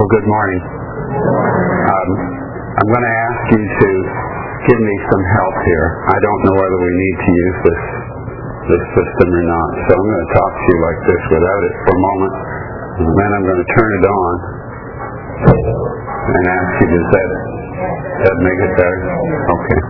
Well, 0.00 0.08
good 0.16 0.28
morning. 0.32 0.62
Um, 0.64 2.08
I'm 2.72 2.88
going 2.88 3.04
to 3.04 3.16
ask 3.20 3.42
you 3.52 3.60
to 3.60 3.88
give 4.64 4.80
me 4.80 4.96
some 5.12 5.24
help 5.28 5.56
here. 5.60 5.88
I 6.08 6.16
don't 6.24 6.40
know 6.48 6.56
whether 6.56 6.78
we 6.80 6.92
need 7.04 7.16
to 7.20 7.30
use 7.36 7.58
this 7.68 7.82
this 8.64 8.84
system 8.96 9.28
or 9.28 9.44
not, 9.44 9.70
so 9.76 9.90
I'm 10.00 10.08
going 10.08 10.24
to 10.24 10.32
talk 10.40 10.52
to 10.56 10.64
you 10.72 10.78
like 10.80 11.00
this 11.04 11.22
without 11.36 11.62
it 11.68 11.74
for 11.84 11.92
a 11.92 12.00
moment, 12.00 12.34
and 12.96 13.08
then 13.12 13.28
I'm 13.28 13.44
going 13.44 13.60
to 13.60 13.70
turn 13.76 13.90
it 13.92 14.04
on 14.08 14.32
and 16.32 16.44
ask 16.48 16.72
you, 16.80 16.88
does 16.96 17.08
that, 17.12 17.30
that 18.24 18.36
make 18.40 18.56
it 18.56 18.72
better? 18.80 19.00
Okay. 19.52 19.80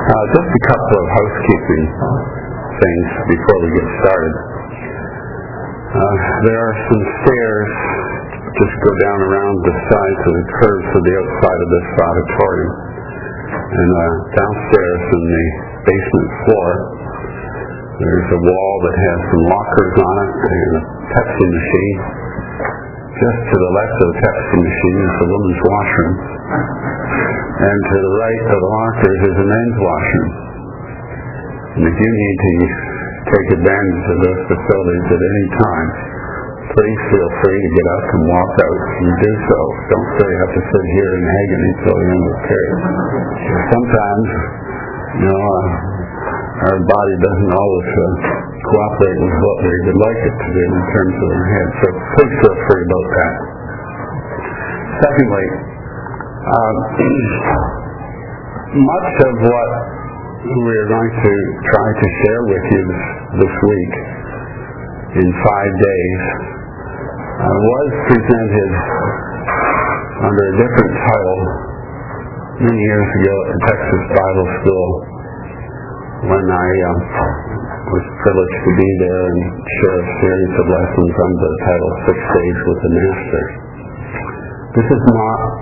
Uh, 0.00 0.24
just 0.32 0.48
a 0.48 0.62
couple 0.64 0.96
of 0.96 1.06
housekeeping 1.12 2.39
things 2.80 3.06
before 3.28 3.58
we 3.60 3.68
get 3.76 3.88
started. 4.00 4.34
Uh, 5.90 6.16
there 6.48 6.58
are 6.58 6.76
some 6.88 7.02
stairs 7.20 7.72
just 8.50 8.76
go 8.82 8.92
down 9.06 9.18
around 9.30 9.56
the 9.62 9.76
sides 9.88 10.22
of 10.26 10.32
the 10.34 10.46
curves 10.58 10.88
of 10.90 11.02
the 11.06 11.14
outside 11.22 11.60
of 11.60 11.68
this 11.70 11.88
auditorium. 12.02 12.72
And 13.50 13.90
uh, 13.90 14.04
downstairs 14.34 15.02
in 15.06 15.22
the 15.30 15.44
basement 15.86 16.30
floor, 16.46 16.68
there's 18.00 18.28
a 18.32 18.40
wall 18.42 18.72
that 18.86 18.96
has 18.96 19.18
some 19.28 19.44
lockers 19.44 19.94
on 20.00 20.14
it 20.24 20.32
and 20.40 20.70
a 20.76 20.82
Pepsi 21.14 21.46
machine. 21.46 21.98
Just 23.10 23.40
to 23.50 23.56
the 23.60 23.72
left 23.76 23.96
of 24.00 24.06
the 24.08 24.18
Pepsi 24.24 24.56
machine 24.56 24.98
is 25.04 25.14
the 25.20 25.28
women's 25.30 25.60
washroom. 25.60 26.14
And 27.60 27.78
to 27.86 27.96
the 28.00 28.12
right 28.18 28.42
of 28.50 28.58
the 28.58 28.70
lockers 28.72 29.20
is 29.30 29.36
a 29.36 29.46
men's 29.46 29.78
washroom. 29.78 30.49
And 31.70 31.86
if 31.86 31.94
you 31.94 32.10
need 32.10 32.36
to 32.42 32.52
take 33.30 33.48
advantage 33.62 34.04
of 34.10 34.18
those 34.26 34.42
facilities 34.50 35.06
at 35.06 35.22
any 35.22 35.46
time, 35.54 35.88
please 36.74 37.00
feel 37.14 37.30
free 37.46 37.60
to 37.62 37.70
get 37.78 37.86
up 37.94 38.06
and 38.10 38.22
walk 38.26 38.52
out 38.58 38.80
and 38.90 39.10
do 39.22 39.32
so. 39.46 39.58
Don't 39.94 40.10
you 40.18 40.38
have 40.42 40.54
to 40.54 40.62
sit 40.66 40.84
here 40.98 41.10
in 41.14 41.22
agony 41.30 41.68
until 41.70 41.94
the 41.94 42.06
end 42.10 42.22
of 42.26 42.32
the 42.34 42.42
period. 42.42 42.78
Sometimes, 43.70 44.28
you 45.14 45.28
know, 45.30 45.46
our 46.66 46.78
body 46.90 47.14
doesn't 47.22 47.52
always 47.54 47.90
uh, 47.94 48.04
cooperate 48.66 49.18
with 49.22 49.36
what 49.38 49.56
we 49.62 49.74
would 49.86 50.00
like 50.10 50.20
it 50.26 50.36
to 50.42 50.48
do 50.50 50.64
in 50.74 50.84
terms 50.90 51.16
of 51.22 51.28
our 51.30 51.46
head. 51.54 51.68
So 51.70 51.86
please 52.18 52.34
feel 52.34 52.56
free 52.66 52.82
about 52.82 53.08
that. 53.14 53.34
Secondly, 55.06 55.46
uh, 56.50 56.74
much 58.90 59.10
of 59.22 59.34
what 59.38 59.99
we 60.40 60.72
are 60.72 60.88
going 60.88 61.12
to 61.20 61.34
try 61.68 61.88
to 62.00 62.06
share 62.16 62.42
with 62.48 62.64
you 62.72 62.84
this, 63.44 63.54
week 63.60 63.94
in 65.20 65.28
five 65.44 65.72
days 65.76 66.22
uh, 67.44 67.44
was 67.44 67.88
presented 68.08 68.72
under 70.16 70.44
a 70.48 70.54
different 70.64 70.94
title 70.96 71.40
many 72.56 72.80
years 72.80 73.08
ago 73.20 73.36
at 73.52 73.56
Texas 73.68 74.02
Bible 74.16 74.48
School 74.64 74.88
when 76.24 76.46
I 76.48 76.68
um, 76.88 76.98
was 77.92 78.04
privileged 78.24 78.60
to 78.64 78.72
be 78.80 78.90
there 78.96 79.24
and 79.28 79.40
share 79.44 79.98
a 80.00 80.08
series 80.24 80.54
of 80.56 80.66
lessons 80.72 81.14
under 81.20 81.48
the 81.52 81.60
title 81.68 81.92
Six 82.08 82.16
Days 82.16 82.58
with 82.64 82.80
the 82.80 82.92
Master. 82.96 83.44
This 84.72 84.88
is 84.88 85.02
not 85.04 85.59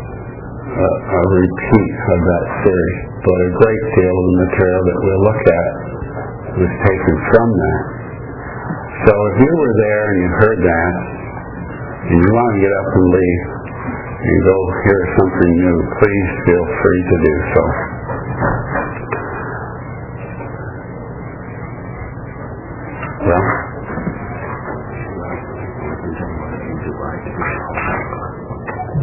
a, 0.79 0.91
a 0.95 1.23
repeat 1.35 1.95
of 1.99 2.19
that 2.23 2.45
series, 2.63 2.99
but 3.27 3.35
a 3.35 3.51
great 3.59 3.85
deal 3.99 4.15
of 4.15 4.25
the 4.31 4.37
material 4.47 4.83
that 4.87 4.99
we'll 5.03 5.25
look 5.27 5.43
at 5.43 5.71
was 6.55 6.73
taken 6.87 7.15
from 7.35 7.49
that. 7.51 7.83
So 9.07 9.13
if 9.15 9.35
you 9.43 9.53
were 9.59 9.75
there 9.75 10.05
and 10.07 10.19
you 10.23 10.31
heard 10.39 10.61
that, 10.63 10.93
and 12.09 12.19
you 12.23 12.31
want 12.31 12.51
to 12.55 12.61
get 12.63 12.73
up 12.79 12.89
and 12.95 13.07
leave 13.11 13.43
and 14.19 14.39
go 14.47 14.57
hear 14.87 15.03
something 15.19 15.53
new, 15.67 15.79
please 15.99 16.29
feel 16.47 16.67
free 16.79 17.03
to 17.11 17.17
do 17.27 17.35
so. 17.55 17.63
Well, 23.27 23.47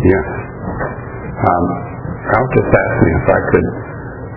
yes. 0.03 0.44
Um, 1.45 1.65
I'll 2.25 2.51
just 2.57 2.71
ask 2.73 2.95
me 3.05 3.11
if 3.21 3.27
I 3.29 3.39
could, 3.53 3.67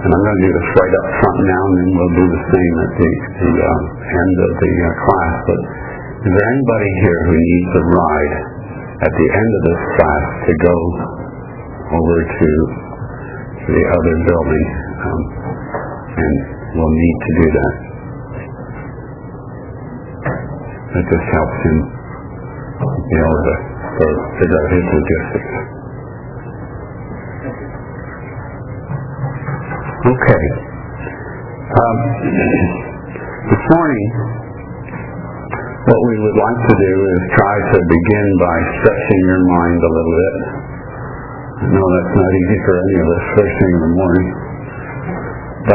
and 0.05 0.11
I'm 0.13 0.23
going 0.29 0.39
to 0.39 0.45
do 0.45 0.53
this 0.53 0.69
right 0.77 0.93
up 0.93 1.07
front 1.25 1.39
now, 1.41 1.63
and 1.65 1.77
then 1.81 1.89
we'll 1.97 2.17
do 2.21 2.27
the 2.37 2.45
same 2.53 2.75
at 2.85 2.93
the, 3.01 3.11
the 3.49 3.53
um, 3.65 3.83
end 4.13 4.37
of 4.45 4.53
the 4.61 4.73
uh, 4.77 4.89
class. 5.09 5.35
But 5.49 5.61
is 6.29 6.33
there 6.37 6.49
anybody 6.53 6.91
here 7.01 7.21
who 7.33 7.37
needs 7.41 7.73
a 7.81 7.85
ride 7.97 8.35
at 9.09 9.13
the 9.17 9.29
end 9.41 9.51
of 9.57 9.63
this 9.73 9.83
class 9.97 10.25
to 10.37 10.53
go 10.61 10.77
over 11.97 12.17
to 12.29 12.51
the 13.73 13.83
other 13.89 14.15
building? 14.29 14.67
Um, 15.01 15.23
and 16.13 16.35
we'll 16.77 16.93
need 16.93 17.19
to 17.25 17.33
do 17.41 17.47
that. 17.57 17.75
That 20.93 21.05
just 21.09 21.27
helps 21.33 21.59
him 21.73 21.79
be 23.01 23.17
able 23.17 23.43
to 23.49 23.55
figure 24.45 24.59
out 24.61 24.69
his 24.77 24.85
logistics. 24.93 25.78
Okay. 30.09 30.45
Um, 31.69 31.99
this 33.53 33.65
morning, 33.77 34.09
what 35.85 36.01
we 36.01 36.15
would 36.25 36.39
like 36.41 36.61
to 36.65 36.75
do 36.81 36.93
is 37.13 37.21
try 37.37 37.57
to 37.77 37.79
begin 37.85 38.27
by 38.41 38.57
stretching 38.81 39.23
your 39.29 39.45
mind 39.53 39.81
a 39.85 39.91
little 39.93 40.17
bit. 40.17 40.37
I 41.61 41.65
know 41.77 41.85
that's 41.93 42.15
not 42.17 42.31
easy 42.41 42.59
for 42.65 42.75
any 42.81 42.97
of 43.05 43.09
us 43.13 43.25
first 43.37 43.53
thing 43.53 43.73
in 43.77 43.83
the 43.85 43.93
morning. 44.01 44.29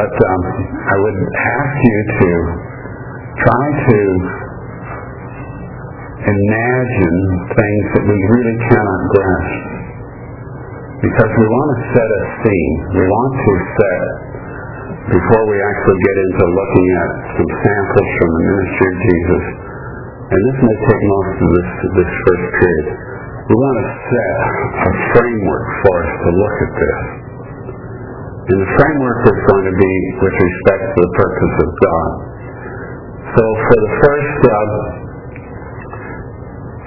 But 0.01 0.13
um, 0.17 0.43
I 0.81 0.95
would 0.97 1.19
ask 1.37 1.75
you 1.85 1.97
to 2.17 2.29
try 3.37 3.65
to 3.85 3.99
imagine 6.25 7.17
things 7.53 7.85
that 7.93 8.03
we 8.09 8.17
really 8.17 8.57
cannot 8.65 9.01
grasp 9.13 9.82
because 11.03 11.31
we 11.35 11.47
want 11.51 11.67
to 11.75 11.79
set 11.91 12.07
a 12.07 12.21
scene. 12.39 12.75
We 12.95 13.03
want 13.03 13.31
to 13.35 13.53
set, 13.75 14.03
before 15.11 15.43
we 15.51 15.57
actually 15.59 15.99
get 15.99 16.15
into 16.15 16.43
looking 16.47 16.87
at 16.95 17.11
some 17.35 17.51
samples 17.59 18.09
from 18.15 18.29
the 18.31 18.43
ministry 18.47 18.87
of 18.87 18.97
Jesus, 19.03 19.43
and 20.31 20.39
this 20.47 20.57
may 20.63 20.77
take 20.79 21.01
most 21.03 21.35
of 21.43 21.49
this, 21.51 21.69
this 21.99 22.11
first 22.23 22.45
period, 22.55 22.87
we 23.51 23.55
want 23.59 23.77
to 23.83 23.87
set 23.99 24.35
a 24.79 24.91
framework 25.11 25.65
for 25.83 25.93
us 26.07 26.11
to 26.23 26.29
look 26.39 26.55
at 26.63 26.71
this. 26.71 26.99
And 28.43 28.57
the 28.63 28.71
framework 28.79 29.19
is 29.27 29.39
going 29.43 29.65
to 29.67 29.75
be 29.75 29.93
with 30.23 30.35
respect 30.39 30.83
to 30.87 30.99
the 31.03 31.13
purpose 31.19 31.55
of 31.67 31.69
God. 31.83 32.09
So 33.27 33.43
for 33.43 33.77
the 33.83 33.91
first 34.07 34.39
uh, 34.47 34.55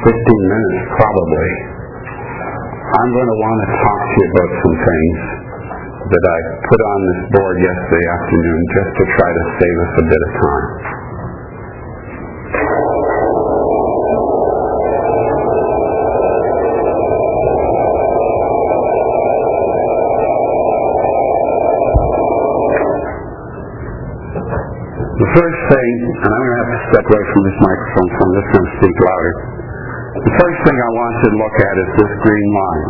15 0.09 0.53
minutes, 0.57 0.79
probably, 0.97 1.76
I'm 2.87 3.11
going 3.11 3.27
to 3.27 3.39
want 3.43 3.59
to 3.67 3.69
talk 3.83 3.99
to 3.99 4.15
you 4.15 4.27
about 4.31 4.51
some 4.63 4.77
things 4.79 5.19
that 6.07 6.23
I 6.23 6.39
put 6.71 6.81
on 6.87 6.99
this 7.03 7.21
board 7.35 7.57
yesterday 7.59 8.07
afternoon 8.15 8.61
just 8.79 8.91
to 8.95 9.05
try 9.11 9.27
to 9.27 9.43
save 9.59 9.77
us 9.83 9.93
a 9.99 10.05
bit 10.07 10.23
of 10.23 10.31
time. 10.39 10.67
The 25.17 25.31
first 25.35 25.61
thing, 25.75 25.93
and 26.23 26.31
I'm 26.31 26.43
going 26.47 26.55
to 26.55 26.63
have 26.63 26.71
to 26.71 26.83
step 26.95 27.03
away 27.03 27.25
from 27.35 27.43
this 27.51 27.59
microphone, 27.67 28.09
so 28.15 28.19
I'm 28.23 28.35
just 28.39 28.51
going 28.55 28.63
to 28.63 28.75
speak 28.79 28.97
louder. 29.03 29.56
The 30.27 30.35
first 30.43 30.59
thing 30.67 30.75
I 30.75 30.91
want 30.91 31.15
you 31.23 31.29
to 31.31 31.39
look 31.39 31.57
at 31.63 31.75
is 31.87 31.91
this 32.03 32.13
green 32.19 32.51
line. 32.51 32.87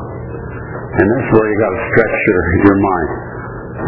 And 0.97 1.05
this 1.05 1.21
is 1.21 1.31
where 1.37 1.47
you've 1.53 1.65
got 1.69 1.75
to 1.77 1.83
stretch 1.93 2.17
your, 2.17 2.43
your 2.65 2.79
mind. 2.81 3.09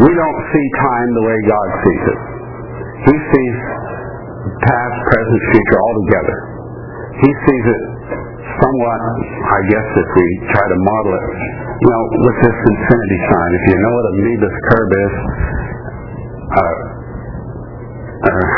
We 0.04 0.12
don't 0.12 0.40
see 0.52 0.66
time 0.84 1.08
the 1.16 1.24
way 1.24 1.36
God 1.48 1.68
sees 1.80 2.04
it. 2.12 2.20
He 3.08 3.16
sees 3.16 3.56
past, 4.68 4.96
present, 5.00 5.40
future 5.48 5.80
all 5.80 5.96
together. 6.04 6.38
He 7.24 7.30
sees 7.48 7.64
it 7.72 7.82
somewhat, 8.60 9.00
I 9.24 9.60
guess 9.72 9.88
if 9.96 10.08
we 10.12 10.26
try 10.52 10.66
to 10.68 10.78
model 10.84 11.12
it, 11.16 11.26
you 11.72 11.88
know, 11.88 12.02
with 12.28 12.38
this 12.44 12.58
infinity 12.68 13.20
sign. 13.32 13.50
If 13.56 13.64
you 13.64 13.76
know 13.80 13.92
what 13.96 14.04
a 14.04 14.14
Möbius 14.28 14.56
curve 14.68 14.92
is, 14.92 15.14
uh, 16.52 16.76
uh, 18.28 18.48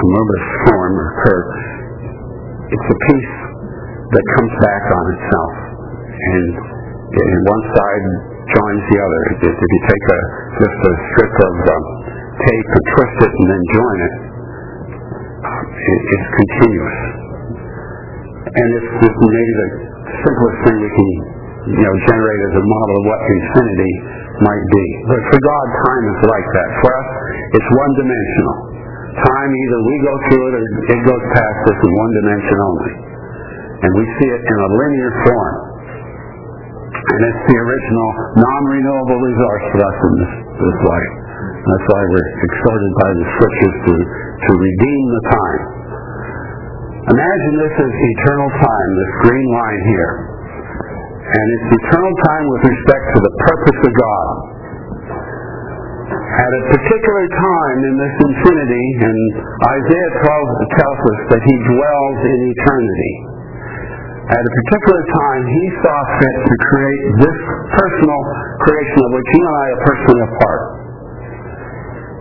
a 0.00 0.06
Möbius 0.16 0.46
form 0.64 0.92
or 0.96 1.08
curve, 1.28 1.48
it's 2.72 2.88
a 2.88 2.98
piece 3.04 3.45
that 4.06 4.24
comes 4.38 4.52
back 4.62 4.84
on 4.86 5.04
itself. 5.18 5.54
And, 6.16 6.50
and 7.10 7.30
one 7.46 7.64
side 7.74 8.04
joins 8.46 8.82
the 8.86 8.98
other. 9.02 9.20
If, 9.42 9.54
if 9.58 9.70
you 9.70 9.80
take 9.90 10.04
a, 10.06 10.20
just 10.62 10.78
a 10.78 10.92
strip 11.10 11.34
of 11.34 11.54
um, 11.66 11.84
tape 12.38 12.68
and 12.70 12.84
twist 12.94 13.16
it 13.26 13.32
and 13.34 13.46
then 13.50 13.62
join 13.74 13.98
it, 13.98 14.14
it, 15.76 16.02
is 16.06 16.24
continuous. 16.38 16.98
And 18.46 18.68
it's 18.78 18.90
maybe 18.94 19.54
the 19.58 19.68
simplest 20.22 20.58
thing 20.64 20.76
we 20.80 20.90
can 20.90 21.10
you 21.66 21.82
know, 21.82 21.94
generate 22.06 22.42
as 22.46 22.54
a 22.62 22.64
model 22.64 22.94
of 22.94 23.04
what 23.10 23.20
infinity 23.26 23.92
might 24.38 24.64
be. 24.70 24.84
But 25.10 25.20
for 25.34 25.38
God, 25.42 25.66
time 25.82 26.04
is 26.14 26.20
like 26.30 26.48
that. 26.54 26.68
For 26.78 26.90
us, 26.94 27.08
it's 27.58 27.68
one-dimensional. 27.74 28.56
Time, 29.16 29.50
either 29.50 29.78
we 29.82 29.94
go 30.04 30.14
through 30.28 30.44
it 30.46 30.54
or 30.54 30.62
it 30.62 31.00
goes 31.02 31.24
past 31.34 31.60
us 31.66 31.78
in 31.82 31.92
one 31.96 32.12
dimension 32.22 32.58
only. 32.62 32.92
And 33.76 33.90
we 33.92 34.04
see 34.16 34.28
it 34.32 34.42
in 34.42 34.58
a 34.58 34.70
linear 34.72 35.12
form. 35.28 35.54
And 36.96 37.20
it's 37.28 37.42
the 37.44 37.58
original 37.60 38.08
non-renewable 38.40 39.20
resource 39.20 39.64
for 39.72 39.80
us 39.84 39.98
in 40.00 40.12
this, 40.20 40.32
this 40.58 40.78
life. 40.84 41.12
That's 41.36 41.86
why 41.92 42.02
we're 42.08 42.30
exhorted 42.46 42.92
by 42.98 43.10
the 43.10 43.26
scriptures 43.36 43.76
to, 43.84 43.94
to 43.94 44.50
redeem 44.54 45.02
the 45.12 45.24
time. 45.28 45.62
Imagine 47.06 47.54
this 47.62 47.74
as 47.78 47.92
eternal 47.94 48.50
time, 48.58 48.88
this 48.98 49.12
green 49.28 49.48
line 49.54 49.82
here. 49.86 50.12
And 51.26 51.46
it's 51.58 51.68
eternal 51.82 52.14
time 52.26 52.44
with 52.50 52.62
respect 52.70 53.04
to 53.14 53.18
the 53.22 53.34
purpose 53.50 53.80
of 53.82 53.92
God. 53.94 54.26
At 56.16 56.50
a 56.54 56.62
particular 56.70 57.26
time 57.34 57.78
in 57.82 57.94
this 57.98 58.14
infinity, 58.30 58.86
and 59.10 59.18
Isaiah 59.78 60.12
12 60.22 60.74
tells 60.78 61.00
us 61.02 61.20
that 61.34 61.42
he 61.42 61.54
dwells 61.66 62.18
in 62.30 62.38
eternity. 62.46 63.35
At 64.26 64.42
a 64.42 64.52
particular 64.58 65.02
time, 65.06 65.42
he 65.46 65.64
saw 65.86 65.96
fit 66.18 66.36
to 66.50 66.54
create 66.66 67.02
this 67.22 67.38
personal 67.78 68.20
creation 68.58 69.00
of 69.06 69.10
which 69.14 69.28
you 69.30 69.42
and 69.46 69.54
I 69.54 69.66
are 69.70 69.82
personally 69.86 70.22
a 70.26 70.32
part. 70.42 70.62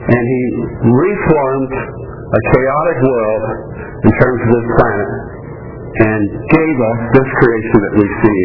And 0.06 0.24
he 0.30 0.42
reformed 0.86 1.74
a 1.74 2.42
chaotic 2.54 2.98
world 3.10 3.44
in 4.06 4.12
terms 4.22 4.38
of 4.38 4.50
this 4.54 4.68
planet 4.78 5.10
and 5.98 6.22
gave 6.30 6.76
us 6.78 7.00
this 7.18 7.30
creation 7.42 7.78
that 7.90 7.94
we 7.98 8.06
see 8.06 8.42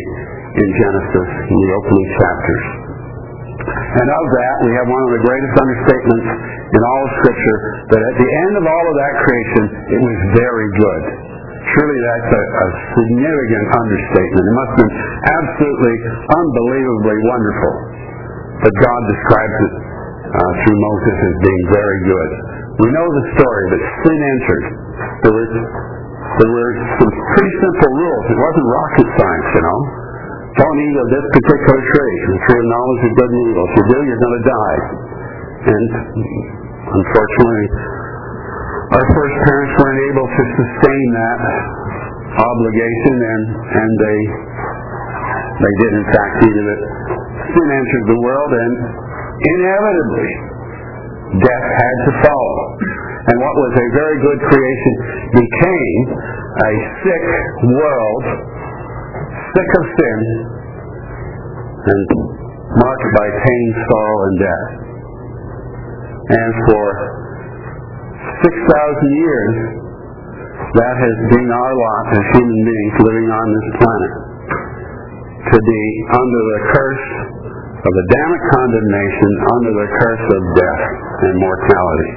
in 0.57 0.69
Genesis 0.81 1.29
in 1.53 1.59
the 1.61 1.71
opening 1.77 2.09
chapters. 2.17 2.65
And 3.61 4.09
of 4.09 4.25
that, 4.41 4.55
we 4.65 4.73
have 4.73 4.89
one 4.89 5.03
of 5.05 5.11
the 5.21 5.21
greatest 5.21 5.55
understatements 5.61 6.29
in 6.65 6.81
all 6.81 7.01
of 7.05 7.11
Scripture, 7.21 7.59
that 7.93 8.03
at 8.09 8.17
the 8.25 8.31
end 8.49 8.53
of 8.57 8.65
all 8.65 8.85
of 8.89 8.97
that 9.05 9.15
creation, 9.21 9.63
it 9.69 10.01
was 10.01 10.17
very 10.33 10.69
good. 10.81 11.03
Surely 11.71 11.99
that's 12.03 12.31
a, 12.35 12.43
a 12.43 12.67
significant 12.99 13.67
understatement. 13.79 14.43
It 14.43 14.57
must 14.59 14.71
have 14.71 14.81
been 14.81 14.95
absolutely, 15.23 15.95
unbelievably 16.27 17.17
wonderful. 17.31 17.75
But 18.61 18.73
God 18.75 19.01
describes 19.07 19.57
it 19.71 19.75
uh, 20.31 20.53
through 20.67 20.79
Moses 20.83 21.17
as 21.17 21.35
being 21.41 21.65
very 21.71 22.01
good. 22.11 22.31
We 22.81 22.89
know 22.91 23.07
the 23.07 23.25
story 23.39 23.65
that 23.77 23.83
sin 24.03 24.19
entered. 24.19 24.65
There 25.25 25.35
was 25.37 25.51
there 26.21 26.53
were 26.53 26.73
some 27.01 27.13
pretty 27.35 27.55
simple 27.59 27.91
rules. 27.97 28.25
It 28.31 28.39
wasn't 28.39 28.67
rocket 28.71 29.09
science, 29.19 29.49
you 29.57 29.63
know. 29.65 29.81
Don't 30.51 30.79
eat 30.79 30.97
of 31.01 31.09
this 31.11 31.27
particular 31.41 31.81
tree, 31.91 32.17
the 32.31 32.39
tree 32.45 32.61
of 32.61 32.69
knowledge 32.71 33.03
of 33.05 33.13
good 33.17 33.31
and 33.31 33.41
evil. 33.51 33.65
If 33.65 33.73
you 33.75 33.85
do, 33.91 33.99
you're 34.05 34.23
going 34.23 34.37
to 34.37 34.47
die. 34.47 34.81
And 35.61 35.87
unfortunately, 36.81 37.67
our 38.91 39.07
first 39.15 39.37
parents 39.47 39.73
weren't 39.79 40.03
able 40.11 40.27
to 40.27 40.43
sustain 40.59 41.07
that 41.15 41.41
obligation, 42.39 43.15
and 43.23 43.45
and 43.55 43.91
they 43.99 44.19
they 45.61 45.75
did 45.79 45.93
in 45.95 46.07
fact 46.11 46.35
of 46.43 46.67
it. 46.75 46.81
Sin 47.51 47.69
entered 47.71 48.07
the 48.11 48.21
world, 48.23 48.51
and 48.51 48.75
inevitably, 49.59 50.31
death 51.39 51.69
had 51.71 51.97
to 52.07 52.13
follow. 52.27 52.59
And 53.21 53.37
what 53.39 53.55
was 53.55 53.73
a 53.79 53.87
very 53.95 54.17
good 54.27 54.41
creation 54.49 54.95
became 55.39 56.03
a 56.67 56.73
sick 57.05 57.27
world 57.79 58.25
sick 59.55 59.71
of 59.77 59.85
sin 59.99 60.19
and 61.81 62.07
marked 62.71 63.09
by 63.19 63.29
pain, 63.35 63.67
sorrow, 63.91 64.19
and 64.31 64.37
death. 64.39 64.69
And 66.31 66.53
for 66.71 66.85
6,000 68.41 69.21
years, 69.21 69.55
that 70.81 70.97
has 70.97 71.17
been 71.29 71.51
our 71.51 71.73
lot 71.77 72.05
as 72.15 72.25
human 72.41 72.61
beings 72.65 72.95
living 73.05 73.29
on 73.29 73.47
this 73.53 73.69
planet. 73.81 74.13
To 75.51 75.59
be 75.61 75.83
under 76.09 76.41
the 76.49 76.61
curse 76.73 77.07
of 77.85 77.93
Adamic 77.93 78.43
condemnation, 78.55 79.31
under 79.61 79.73
the 79.77 79.89
curse 79.93 80.25
of 80.25 80.41
death 80.57 80.85
and 81.21 81.35
mortality. 81.41 82.13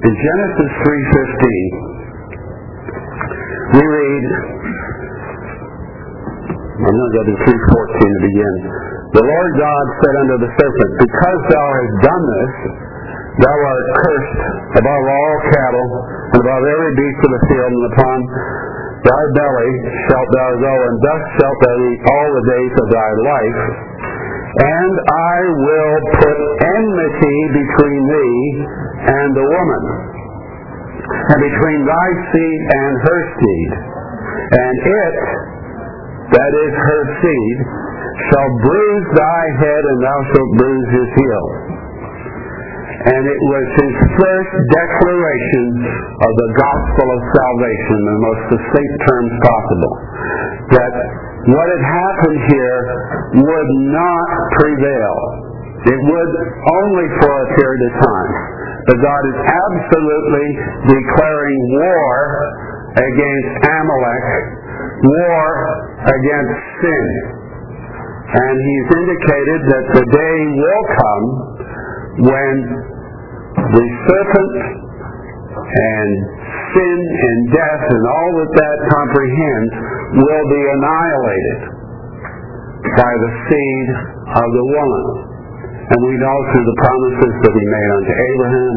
In 0.00 0.14
Genesis 0.16 0.70
3.15, 0.84 1.90
we 3.70 3.84
read, 3.86 4.24
I'm 6.80 6.96
going 6.96 7.00
to 7.00 7.16
go 7.16 7.22
to 7.28 7.36
3.14 7.48 7.48
to 7.48 8.20
begin. 8.28 8.99
The 9.10 9.26
Lord 9.26 9.50
God 9.58 9.84
said 9.98 10.14
unto 10.22 10.36
the 10.38 10.50
serpent, 10.54 10.92
Because 11.02 11.40
thou 11.50 11.66
hast 11.66 11.94
done 12.06 12.24
this, 12.30 12.54
thou 13.42 13.56
art 13.58 13.86
cursed 14.06 14.38
above 14.78 15.04
all 15.10 15.34
cattle, 15.50 15.88
and 16.30 16.38
above 16.46 16.62
every 16.62 16.92
beast 16.94 17.20
of 17.26 17.30
the 17.34 17.42
field, 17.50 17.72
and 17.74 17.86
upon 17.90 18.16
thy 19.02 19.22
belly 19.34 19.72
shalt 20.06 20.30
thou 20.30 20.50
go, 20.62 20.74
and 20.78 20.96
thus 21.02 21.22
shalt 21.42 21.58
thou 21.58 21.76
eat 21.90 22.00
all 22.06 22.28
the 22.38 22.44
days 22.54 22.74
of 22.78 22.86
thy 22.86 23.10
life. 23.26 23.60
And 24.50 24.94
I 25.10 25.38
will 25.58 25.96
put 26.22 26.38
enmity 26.70 27.38
between 27.50 28.00
thee 28.14 28.42
and 29.10 29.28
the 29.34 29.46
woman, 29.58 29.82
and 31.34 31.38
between 31.50 31.80
thy 31.82 32.08
seed 32.30 32.60
and 32.78 32.92
her 33.02 33.20
seed. 33.42 33.70
And 34.54 34.74
it, 34.86 35.14
that 36.30 36.52
is 36.62 36.72
her 36.78 37.02
seed, 37.26 37.58
shall 38.28 38.50
bruise 38.60 39.08
thy 39.16 39.42
head, 39.64 39.82
and 39.88 39.98
thou 40.04 40.18
shalt 40.34 40.52
bruise 40.60 40.90
his 40.92 41.08
heel. 41.16 41.46
And 43.00 43.22
it 43.24 43.40
was 43.48 43.66
his 43.80 43.94
first 44.20 44.52
declaration 44.76 45.66
of 46.20 46.32
the 46.36 46.50
gospel 46.52 47.06
of 47.16 47.20
salvation 47.32 47.96
in 47.96 48.12
the 48.12 48.22
most 48.28 48.42
succinct 48.52 48.94
terms 49.08 49.32
possible. 49.40 49.94
That 50.76 50.92
what 51.48 51.68
had 51.72 51.84
happened 51.88 52.40
here 52.44 52.80
would 53.40 53.70
not 53.88 54.28
prevail. 54.60 55.16
It 55.80 55.96
would 55.96 56.32
only 56.60 57.08
for 57.24 57.32
a 57.32 57.48
period 57.56 57.82
of 57.88 57.92
time. 58.04 58.32
But 58.84 58.96
God 59.00 59.22
is 59.32 59.38
absolutely 59.48 60.48
declaring 60.92 61.60
war 61.80 62.12
against 63.00 63.52
Amalek, 63.64 64.26
war 65.08 65.46
against 66.04 66.56
sin. 66.84 67.39
And 68.30 68.54
he's 68.62 68.88
indicated 68.94 69.60
that 69.74 69.86
the 69.90 70.06
day 70.06 70.38
will 70.54 70.84
come 70.94 71.24
when 72.30 72.54
the 73.58 73.86
serpent 74.06 74.54
and 75.50 76.10
sin 76.70 76.98
and 77.10 77.38
death 77.50 77.82
and 77.90 78.02
all 78.06 78.30
that 78.38 78.52
that 78.54 78.78
comprehends 78.86 79.72
will 80.14 80.46
be 80.46 80.62
annihilated 80.62 81.58
by 83.02 83.12
the 83.18 83.30
seed 83.50 83.88
of 84.30 84.48
the 84.54 84.66
woman. 84.78 85.06
And 85.90 85.98
we 86.06 86.14
know 86.14 86.38
through 86.54 86.66
the 86.70 86.78
promises 86.86 87.32
that 87.34 87.54
he 87.58 87.64
made 87.66 87.90
unto 87.98 88.12
Abraham 88.14 88.74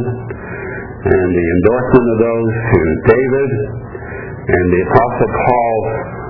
and 1.13 1.27
the 1.29 1.45
endorsement 1.61 2.07
of 2.09 2.17
those 2.25 2.53
to 2.57 2.81
David 3.05 3.49
and 4.49 4.65
the 4.73 4.81
Apostle 4.81 5.29
Paul's 5.29 6.22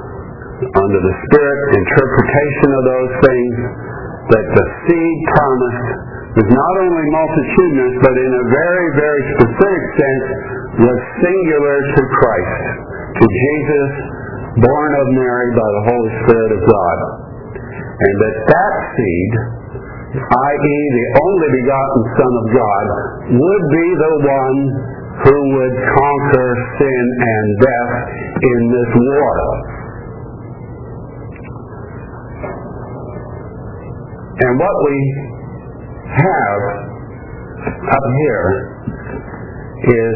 under 0.72 1.00
the 1.04 1.16
Spirit 1.28 1.60
interpretation 1.76 2.70
of 2.74 2.84
those 2.88 3.14
things 3.26 3.56
that 4.32 4.46
the 4.56 4.66
seed 4.88 5.18
promised 5.36 5.88
was 6.34 6.50
not 6.50 6.74
only 6.82 7.06
multitudinous, 7.14 7.96
but 8.02 8.16
in 8.18 8.32
a 8.32 8.46
very, 8.50 8.88
very 8.98 9.24
specific 9.38 9.84
sense 10.00 10.28
was 10.82 11.00
singular 11.22 11.78
to 11.94 12.02
Christ, 12.10 12.64
to 13.22 13.26
Jesus, 13.28 13.92
born 14.64 14.92
of 14.98 15.08
Mary 15.14 15.50
by 15.54 15.70
the 15.70 15.84
Holy 15.94 16.12
Spirit 16.26 16.52
of 16.58 16.62
God. 16.66 16.98
And 17.94 18.16
that 18.18 18.36
that 18.50 18.76
seed, 18.98 19.32
i.e. 20.18 20.78
the 20.98 21.08
only 21.22 21.50
begotten 21.62 22.02
Son 22.18 22.34
of 22.34 22.46
God, 22.58 22.86
would 23.38 23.66
be 23.70 23.88
the 23.94 24.16
one 24.26 24.60
who 25.22 25.38
would 25.54 25.76
conquer 25.78 26.50
sin 26.82 27.06
and 27.22 27.46
death 27.62 27.94
in 28.42 28.60
this 28.74 28.92
war. 28.98 29.83
And 34.34 34.52
what 34.58 34.76
we 34.90 34.98
have 36.10 36.64
up 37.70 38.06
here 38.18 38.48
is 39.84 40.16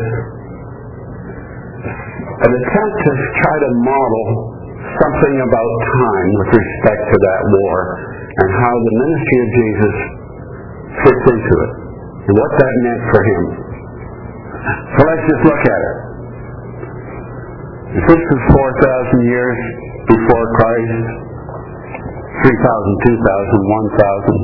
an 2.17 2.51
attempt 2.53 2.95
to 2.97 3.11
try 3.13 3.55
to 3.61 3.69
model 3.85 4.25
something 4.97 5.35
about 5.37 5.71
time 5.85 6.29
with 6.41 6.49
respect 6.49 7.01
to 7.13 7.17
that 7.17 7.41
war 7.45 7.77
and 8.41 8.49
how 8.57 8.73
the 8.73 8.93
ministry 9.05 9.37
of 9.37 9.49
Jesus 9.53 9.95
fits 11.05 11.25
into 11.37 11.55
it. 11.61 11.73
and 12.27 12.33
what 12.35 12.51
that 12.57 12.73
meant 12.83 13.03
for 13.13 13.21
him. 13.23 13.43
So 14.97 14.99
let's 15.07 15.25
just 15.29 15.43
look 15.47 15.63
at 15.63 15.81
it. 15.87 15.97
This 18.03 18.19
is 18.19 18.39
4,000 18.51 19.31
years 19.31 19.57
before 20.11 20.45
Christ, 20.59 21.26
3,000, 22.43 22.53
2,000, 22.53 23.17
1,000, 23.17 24.37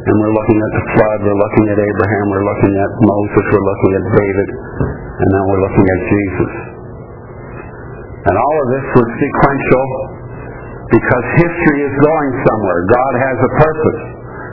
and 0.00 0.14
we're 0.20 0.36
looking 0.36 0.60
at 0.60 0.72
the 0.76 0.84
flood, 0.96 1.18
we're 1.24 1.40
looking 1.40 1.66
at 1.70 1.78
Abraham, 1.80 2.24
we're 2.32 2.48
looking 2.48 2.74
at 2.76 2.90
Moses, 3.04 3.44
we're 3.52 3.68
looking 3.68 3.92
at 3.96 4.04
David, 4.16 4.48
and 5.20 5.28
now 5.32 5.44
we're 5.48 5.64
looking 5.64 5.86
at 5.86 6.00
Jesus. 6.08 6.52
And 8.20 8.34
all 8.36 8.56
of 8.60 8.68
this 8.68 8.86
was 9.00 9.08
sequential 9.16 9.86
because 10.92 11.24
history 11.40 11.80
is 11.88 11.94
going 12.00 12.32
somewhere. 12.44 12.80
God 12.90 13.14
has 13.16 13.36
a 13.38 13.50
purpose. 13.60 14.02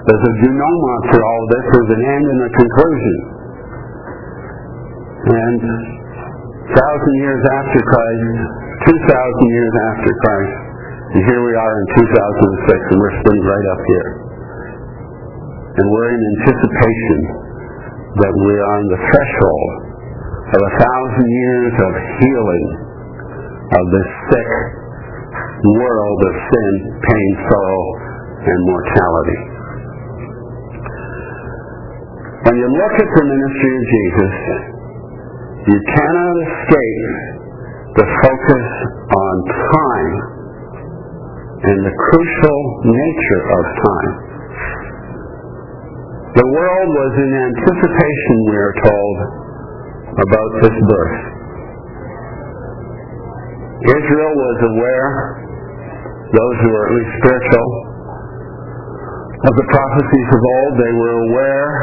There's 0.07 0.23
a 0.23 0.35
denouement 0.47 1.03
to 1.11 1.17
all 1.19 1.41
of 1.43 1.49
this. 1.51 1.65
There's 1.67 1.91
an 1.99 2.03
end 2.15 2.25
and 2.31 2.39
a 2.47 2.51
conclusion. 2.55 3.17
And 5.27 5.61
thousand 6.71 7.15
years 7.19 7.43
after 7.43 7.79
Christ, 7.83 8.23
two 8.87 8.99
thousand 9.03 9.47
years 9.51 9.73
after 9.91 10.11
Christ, 10.15 10.66
and 11.07 11.23
here 11.23 11.39
we 11.39 11.53
are 11.55 11.73
in 11.79 11.87
2006, 12.03 12.91
and 12.91 12.97
we're 12.99 13.17
sitting 13.23 13.43
right 13.47 13.67
up 13.71 13.81
here. 13.87 14.09
And 15.79 15.85
we're 15.87 16.11
in 16.11 16.19
anticipation 16.35 17.19
that 18.19 18.33
we 18.35 18.51
are 18.59 18.67
on 18.75 18.83
the 18.91 18.99
threshold 19.07 19.71
of 20.51 20.59
a 20.67 20.73
thousand 20.83 21.27
years 21.31 21.73
of 21.79 21.91
healing 22.19 22.65
of 23.71 23.83
this 23.87 24.09
sick 24.35 24.51
world 25.79 26.19
of 26.27 26.33
sin, 26.43 26.73
pain, 26.99 27.31
sorrow, 27.55 27.83
and 28.43 28.59
mortality. 28.67 29.41
When 32.51 32.55
you 32.59 32.67
look 32.67 32.95
at 32.99 33.09
the 33.15 33.25
ministry 33.31 33.71
of 33.79 33.83
Jesus, 33.95 34.33
you 35.71 35.79
cannot 35.87 36.35
escape 36.51 37.07
the 37.95 38.07
focus 38.27 38.67
on 39.07 39.35
time 39.71 40.36
and 41.57 41.77
the 41.81 41.95
crucial 41.97 42.59
nature 42.85 43.43
of 43.49 43.63
time. 43.81 44.13
The 46.37 46.47
world 46.53 46.89
was 46.93 47.13
in 47.17 47.31
anticipation, 47.33 48.35
we 48.45 48.57
are 48.61 48.75
told, 48.85 49.15
about 50.21 50.51
this 50.61 50.77
birth. 50.85 51.17
Israel 53.89 54.33
was 54.37 54.57
aware, 54.69 55.09
those 56.29 56.55
who 56.61 56.69
were 56.69 56.85
at 56.85 56.93
least 56.93 57.13
spiritual, 57.25 57.69
of 59.49 59.53
the 59.53 59.67
prophecies 59.69 60.27
of 60.33 60.41
old. 60.45 60.73
They 60.77 60.93
were 60.97 61.15
aware 61.29 61.73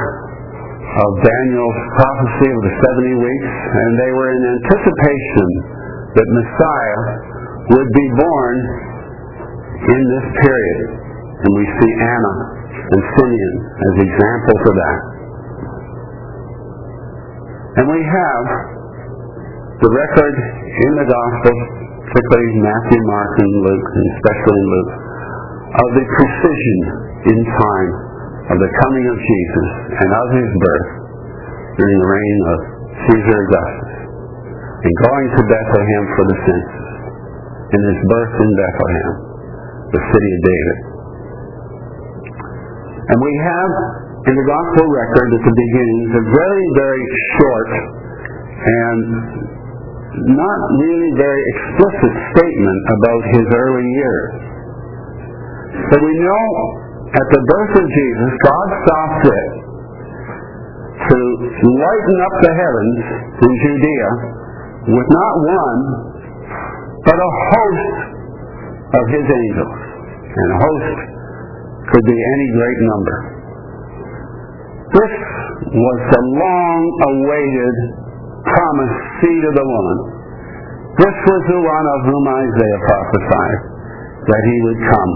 of 0.95 1.11
Daniel's 1.23 1.81
prophecy 1.99 2.49
of 2.51 2.61
the 2.63 2.75
70 2.79 3.27
weeks, 3.27 3.53
and 3.75 3.91
they 3.99 4.13
were 4.15 4.31
in 4.31 4.43
anticipation 4.55 5.49
that 6.15 6.29
Messiah 6.31 7.03
would 7.75 7.91
be 7.91 8.07
born 8.23 8.57
in 9.83 10.01
this 10.07 10.27
period. 10.39 10.81
And 11.45 11.51
we 11.59 11.67
see 11.67 11.93
Anna 11.99 12.35
and 12.75 13.01
Simeon 13.19 13.55
as 13.75 13.95
examples 14.07 14.63
of 14.65 14.75
that. 14.75 15.01
And 17.75 17.87
we 17.91 18.03
have 18.07 18.47
the 19.83 19.91
record 19.91 20.37
in 20.63 20.93
the 20.95 21.09
Gospel, 21.11 21.57
particularly 22.07 22.55
Matthew, 22.63 23.01
Mark, 23.11 23.33
and 23.43 23.55
Luke, 23.67 23.89
and 23.91 24.07
especially 24.15 24.63
Luke, 24.71 24.93
of 25.75 25.89
the 25.99 26.05
precision 26.07 26.79
in 27.35 27.39
time 27.43 27.93
of 28.55 28.57
the 28.63 28.73
coming 28.85 29.07
of 29.11 29.17
Jesus 29.19 29.69
and 29.91 30.11
of 30.15 30.29
his 30.39 30.51
birth 30.55 30.91
during 31.75 31.97
the 31.99 32.11
reign 32.15 32.39
of 32.47 32.59
Caesar 32.95 33.39
Augustus 33.43 33.95
and 34.85 34.95
going 35.11 35.29
to 35.33 35.43
Bethlehem 35.49 36.05
for 36.13 36.25
the 36.29 36.39
census 36.45 36.89
and 37.75 37.83
his 37.89 38.01
birth 38.07 38.35
in 38.37 38.51
Bethlehem, 38.55 39.13
the 39.95 40.03
city 40.11 40.31
of 40.35 40.41
David. 40.43 40.79
And 43.15 43.19
we 43.23 43.35
have 43.47 43.71
in 44.25 44.35
the 44.35 44.47
gospel 44.49 44.85
record 44.91 45.29
at 45.37 45.43
the 45.45 45.55
beginning 45.55 46.01
a 46.17 46.23
very, 46.35 46.67
very 46.75 47.05
short 47.39 47.71
and 48.65 49.01
not 50.35 50.59
really 50.81 51.11
very 51.21 51.43
explicit 51.53 52.13
statement 52.33 52.81
about 52.97 53.23
his 53.35 53.47
early 53.55 53.87
years. 53.87 54.33
But 55.93 56.01
we 56.01 56.15
know 56.17 56.47
at 57.13 57.27
the 57.29 57.43
birth 57.45 57.75
of 57.79 57.87
Jesus, 57.87 58.31
God 58.43 58.69
saw 58.89 59.01
fit 59.23 59.51
to 61.05 61.19
lighten 61.69 62.19
up 62.25 62.35
the 62.41 62.53
heavens 62.57 62.99
in 63.45 63.53
Judea 63.61 64.11
with 64.89 65.09
not 65.13 65.35
one, 65.45 65.81
but 67.05 67.19
a 67.21 67.31
host 67.53 68.14
of 68.95 69.05
his 69.11 69.27
angels. 69.27 69.77
And 70.35 70.49
a 70.51 70.59
host 70.59 70.99
could 71.91 72.05
be 72.07 72.19
any 72.19 72.49
great 72.55 72.79
number. 72.87 73.17
This 74.95 75.15
was 75.75 75.99
the 76.15 76.23
long-awaited 76.39 77.77
promised 78.47 79.01
seed 79.19 79.43
of 79.43 79.55
the 79.59 79.67
woman. 79.67 79.99
This 80.95 81.17
was 81.27 81.43
the 81.51 81.61
one 81.67 81.87
of 81.91 81.99
whom 82.07 82.25
Isaiah 82.31 82.81
prophesied 82.87 83.61
that 84.31 84.43
he 84.47 84.57
would 84.63 84.81
come. 84.87 85.13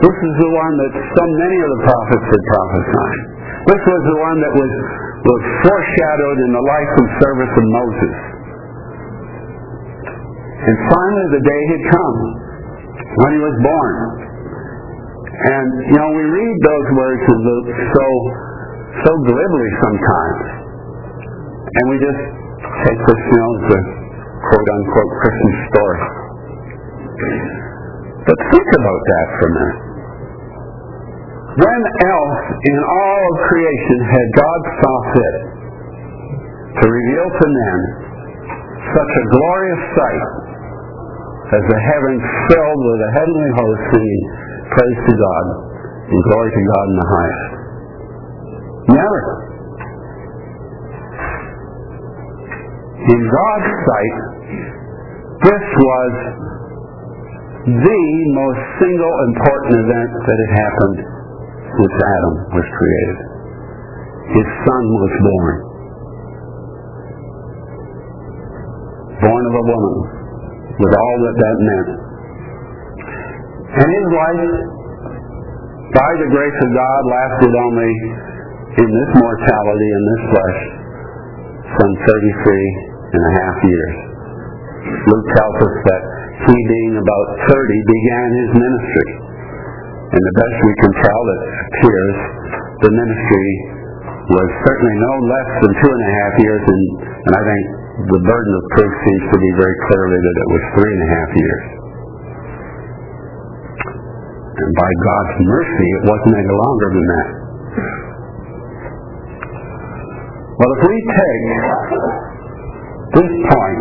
This 0.00 0.16
is 0.16 0.34
the 0.40 0.52
one 0.56 0.74
that 0.80 0.92
so 0.96 1.24
many 1.36 1.58
of 1.60 1.70
the 1.76 1.80
prophets 1.84 2.24
had 2.24 2.42
prophesied. 2.48 3.20
This 3.68 3.82
was 3.84 4.02
the 4.08 4.18
one 4.24 4.38
that 4.40 4.52
was, 4.56 4.72
was 5.28 5.42
foreshadowed 5.68 6.38
in 6.40 6.50
the 6.56 6.64
life 6.64 6.92
and 6.96 7.08
service 7.20 7.52
of 7.52 7.66
Moses. 7.68 8.14
And 10.60 10.76
finally 10.88 11.26
the 11.36 11.44
day 11.44 11.62
had 11.68 11.82
come 11.92 12.16
when 13.00 13.30
he 13.36 13.40
was 13.40 13.56
born. 13.64 13.94
And, 15.40 15.68
you 15.88 15.96
know, 15.96 16.10
we 16.12 16.24
read 16.24 16.56
those 16.60 16.88
words 17.00 17.24
of 17.32 17.38
Luke 17.40 17.70
so, 17.96 18.06
so 19.08 19.10
glibly 19.24 19.70
sometimes. 19.80 20.42
And 21.64 21.84
we 21.88 21.96
just 21.96 22.22
take 22.84 23.00
this, 23.00 23.20
you 23.30 23.38
know, 23.40 23.50
as 23.56 23.66
a 23.72 23.80
quote-unquote 24.40 25.12
Christmas 25.20 25.56
story. 25.72 26.00
But 28.20 28.38
think 28.52 28.68
about 28.68 29.02
that 29.08 29.26
for 29.32 29.44
a 29.48 29.52
minute. 29.56 29.80
When 31.50 31.82
else 31.82 32.40
in 32.62 32.78
all 32.78 33.20
of 33.20 33.34
creation 33.48 33.98
had 34.06 34.26
God 34.38 34.60
saw 34.80 34.94
fit 35.10 35.36
to 36.78 36.84
reveal 36.84 37.26
to 37.26 37.46
men 37.48 37.78
such 38.92 39.12
a 39.12 39.24
glorious 39.34 39.82
sight 39.98 40.49
as 41.50 41.62
the 41.66 41.80
heavens 41.82 42.22
filled 42.46 42.82
with 42.86 43.00
a 43.02 43.10
heavenly 43.18 43.52
host 43.58 43.80
singing 43.90 44.22
praise 44.70 45.00
to 45.02 45.14
God 45.18 45.44
and 46.06 46.18
glory 46.30 46.50
to 46.54 46.62
God 46.62 46.84
in 46.86 46.96
the 46.96 47.08
highest? 47.10 47.50
Never. 48.94 49.22
In 53.00 53.20
God's 53.26 53.70
sight, 53.82 54.16
this 55.42 55.64
was 55.74 56.12
the 57.66 58.04
most 58.34 58.60
single 58.78 59.14
important 59.30 59.72
event 59.74 60.10
that 60.22 60.38
had 60.38 60.52
happened 60.54 60.98
since 61.74 61.94
Adam 61.98 62.34
was 62.54 62.66
created. 62.78 63.18
His 64.38 64.48
son 64.62 64.84
was 65.02 65.14
born. 65.18 65.56
Born 69.20 69.42
of 69.50 69.54
a 69.54 69.64
woman, 69.66 70.19
with 70.78 70.92
all 70.94 71.16
that 71.26 71.36
that 71.40 71.56
meant. 71.58 71.90
And 73.70 73.88
his 73.90 74.08
life, 74.10 74.54
by 75.94 76.10
the 76.22 76.28
grace 76.30 76.58
of 76.62 76.70
God, 76.74 77.00
lasted 77.06 77.52
only 77.54 77.92
in 78.78 78.88
this 78.90 79.10
mortality, 79.18 79.88
in 79.90 80.02
this 80.06 80.22
flesh, 80.30 80.60
some 81.74 81.92
33 82.06 83.14
and 83.14 83.22
a 83.22 83.32
half 83.42 83.56
years. 83.62 83.94
Luke 84.90 85.26
tells 85.38 85.56
us 85.66 85.74
that 85.86 86.02
he 86.50 86.56
being 86.56 86.94
about 86.98 87.26
30 87.46 87.92
began 87.94 88.28
his 88.42 88.50
ministry. 88.58 89.10
And 90.10 90.22
the 90.26 90.34
best 90.34 90.56
we 90.66 90.74
can 90.82 90.92
tell, 91.06 91.22
it 91.22 91.40
appears, 91.70 92.16
the 92.82 92.90
ministry 92.90 93.48
was 94.30 94.48
certainly 94.66 94.96
no 94.98 95.12
less 95.30 95.50
than 95.62 95.72
two 95.78 95.90
and 95.90 96.02
a 96.02 96.12
half 96.18 96.34
years, 96.42 96.62
and, 96.66 96.82
and 97.06 97.32
I 97.38 97.42
think 97.46 97.64
the 97.90 98.20
burden 98.22 98.52
of 98.54 98.64
proof 98.78 98.92
seems 99.02 99.24
to 99.34 99.38
be 99.42 99.50
very 99.58 99.76
clearly 99.90 100.18
that 100.22 100.36
it 100.38 100.48
was 100.54 100.62
three 100.78 100.92
and 100.94 101.02
a 101.02 101.10
half 101.10 101.30
years. 101.34 101.64
And 104.60 104.72
by 104.78 104.90
God's 105.02 105.34
mercy, 105.42 105.88
it 105.90 106.02
wasn't 106.06 106.34
any 106.38 106.54
longer 106.54 106.88
than 106.94 107.06
that. 107.10 107.28
Well, 110.60 110.70
if 110.76 110.82
we 110.86 110.96
take 111.00 111.44
this 113.10 113.32
point 113.48 113.80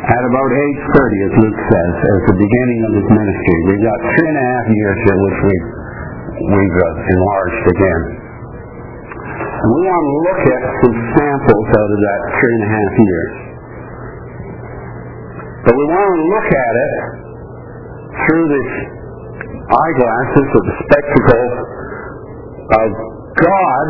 at 0.00 0.22
about 0.24 0.50
age 0.54 0.80
30, 0.96 1.28
as 1.28 1.34
Luke 1.44 1.60
says, 1.60 1.92
as 2.00 2.20
the 2.30 2.38
beginning 2.40 2.80
of 2.88 2.92
his 3.04 3.08
ministry, 3.10 3.56
we've 3.68 3.84
got 3.84 3.98
three 4.16 4.28
and 4.32 4.38
a 4.40 4.46
half 4.48 4.66
years 4.70 4.96
here, 5.04 5.18
which 5.18 5.38
we've, 5.44 5.68
we've 6.56 6.78
uh, 6.78 6.88
enlarged 7.04 7.64
again. 7.68 8.29
We 9.60 9.76
want 9.84 10.04
to 10.08 10.16
look 10.24 10.42
at 10.56 10.62
some 10.80 10.96
samples 11.20 11.66
out 11.68 11.90
of 11.92 12.00
that 12.00 12.20
three 12.32 12.54
and 12.56 12.64
a 12.64 12.70
half 12.72 12.92
years. 12.96 13.32
But 15.68 15.74
we 15.76 15.84
want 15.84 16.08
to 16.16 16.22
look 16.32 16.48
at 16.48 16.74
it 16.80 16.94
through 18.24 18.46
the 18.48 18.64
eyeglasses 19.68 20.46
or 20.48 20.62
the 20.64 20.76
spectacles 20.80 21.52
of 22.72 22.88
God 23.36 23.86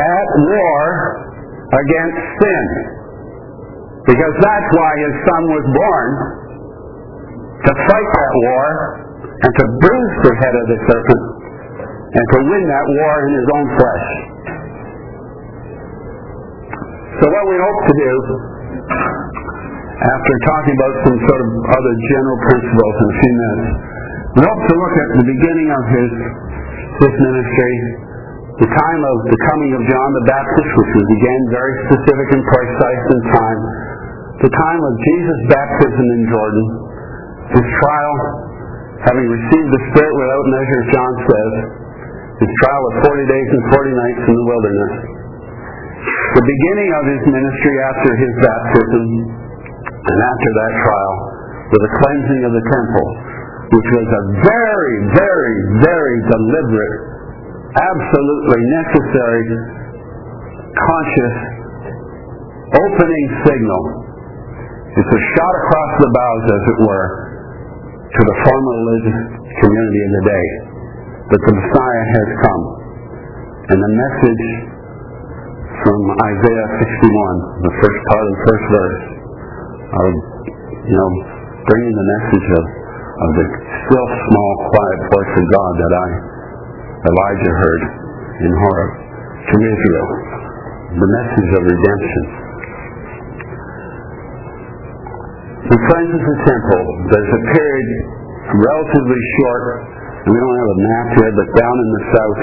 at 0.00 0.28
war 0.48 0.80
against 1.76 2.20
sin. 2.40 2.66
Because 4.08 4.34
that's 4.40 4.68
why 4.72 4.92
his 4.96 5.14
son 5.28 5.42
was 5.52 5.64
born, 5.76 6.08
to 7.68 7.72
fight 7.84 8.08
that 8.16 8.32
war 8.48 8.64
and 9.28 9.52
to 9.60 9.64
bruise 9.76 10.16
the 10.24 10.34
head 10.40 10.54
of 10.56 10.64
the 10.72 10.78
serpent 10.88 11.41
and 12.12 12.24
to 12.28 12.38
win 12.44 12.62
that 12.68 12.86
war 12.92 13.14
in 13.24 13.30
his 13.32 13.48
own 13.56 13.66
flesh. 13.80 14.06
So 17.20 17.24
what 17.28 17.44
we 17.48 17.56
hope 17.56 17.80
to 17.88 17.94
do, 17.96 18.12
after 20.02 20.34
talking 20.44 20.74
about 20.76 20.94
some 21.08 21.18
sort 21.24 21.40
of 21.40 21.48
other 21.72 21.94
general 22.12 22.38
principles 22.52 22.94
in 23.00 23.06
a 23.06 23.16
few 23.16 23.32
minutes, 23.32 23.68
we 24.32 24.40
hope 24.44 24.62
to 24.64 24.74
look 24.76 24.94
at 24.96 25.08
the 25.22 25.26
beginning 25.28 25.68
of 25.72 25.82
his, 25.92 26.10
his 27.00 27.14
ministry, 27.16 27.74
the 28.60 28.68
time 28.68 29.02
of 29.04 29.16
the 29.32 29.38
coming 29.48 29.72
of 29.76 29.82
John 29.88 30.08
the 30.12 30.26
Baptist, 30.28 30.68
which 30.68 30.92
was 30.92 31.08
again 31.16 31.42
very 31.48 31.74
specific 31.88 32.28
and 32.36 32.42
precise 32.44 33.04
in 33.08 33.20
time, 33.32 33.60
the 34.44 34.52
time 34.52 34.80
of 34.84 34.92
Jesus' 35.00 35.42
baptism 35.48 36.06
in 36.16 36.22
Jordan, 36.28 36.66
his 37.56 37.66
trial, 37.80 38.16
having 39.08 39.26
received 39.32 39.68
the 39.72 39.82
Spirit 39.92 40.12
without 40.12 40.44
measure, 40.48 40.78
as 40.80 40.88
John 40.92 41.12
says, 41.24 41.52
his 42.42 42.52
trial 42.66 42.82
of 42.90 42.94
40 43.06 43.22
days 43.30 43.48
and 43.54 43.62
40 43.70 44.02
nights 44.02 44.22
in 44.26 44.34
the 44.34 44.46
wilderness, 44.50 44.94
the 46.34 46.42
beginning 46.42 46.90
of 46.90 47.04
his 47.06 47.22
ministry 47.30 47.76
after 47.86 48.10
his 48.18 48.32
baptism, 48.42 49.04
and 49.86 50.18
after 50.18 50.50
that 50.58 50.72
trial, 50.82 51.16
with 51.70 51.82
the 51.86 51.92
cleansing 52.02 52.42
of 52.42 52.52
the 52.58 52.64
temple, 52.66 53.08
which 53.78 53.88
was 53.94 54.08
a 54.10 54.22
very, 54.42 54.96
very, 55.14 55.56
very 55.86 56.16
deliberate, 56.34 56.96
absolutely 57.78 58.60
necessary, 58.74 59.42
conscious 60.74 61.36
opening 62.74 63.26
signal. 63.46 63.82
It's 64.98 65.12
a 65.14 65.22
shot 65.38 65.54
across 65.62 65.92
the 66.02 66.10
bows, 66.10 66.44
as 66.50 66.62
it 66.74 66.78
were, 66.90 67.08
to 68.02 68.20
the 68.26 68.36
former 68.44 68.72
religious 68.82 69.20
community 69.62 70.00
of 70.02 70.10
the 70.10 70.24
day 70.26 70.71
that 71.32 71.42
the 71.48 71.54
Messiah 71.56 72.04
has 72.12 72.28
come. 72.44 72.64
And 73.72 73.78
the 73.80 73.92
message 73.96 74.46
from 75.80 76.00
Isaiah 76.28 76.68
61, 76.76 77.64
the 77.64 77.74
first 77.80 78.00
part 78.12 78.22
of 78.22 78.30
the 78.36 78.42
first 78.44 78.64
verse, 78.68 79.00
of, 79.96 80.10
you 80.92 80.96
know, 80.96 81.10
bringing 81.64 81.94
the 81.96 82.08
message 82.20 82.48
of, 82.52 82.64
of 82.68 83.30
the 83.32 83.46
still 83.88 84.08
small, 84.28 84.52
quiet 84.76 85.00
voice 85.08 85.32
of 85.40 85.44
God 85.56 85.72
that 85.72 85.92
I, 85.96 86.08
Elijah 87.00 87.54
heard 87.56 87.82
in 88.44 88.52
Horeb 88.52 88.92
to 89.48 89.54
Israel. 89.56 90.08
The 91.00 91.08
message 91.16 91.50
of 91.56 91.62
redemption. 91.64 92.24
He 95.64 95.76
cleanses 95.80 96.24
the 96.28 96.38
temple. 96.44 96.84
There's 97.08 97.32
a 97.32 97.42
period 97.56 97.88
relatively 98.52 99.22
short, 99.40 99.64
and 100.22 100.30
we 100.30 100.38
don't 100.38 100.58
have 100.62 100.70
a 100.70 100.80
map 100.86 101.06
here, 101.18 101.32
but 101.34 101.48
down 101.58 101.76
in 101.82 101.88
the 101.90 102.04
south, 102.14 102.40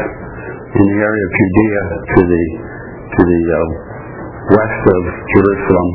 in 0.69 0.86
the 0.91 1.00
area 1.00 1.24
of 1.24 1.31
Judea 1.31 1.83
to 2.13 2.21
the 2.27 2.43
to 3.09 3.22
the 3.25 3.42
uh, 3.50 3.59
west 4.53 4.83
of 4.85 5.01
Jerusalem 5.33 5.89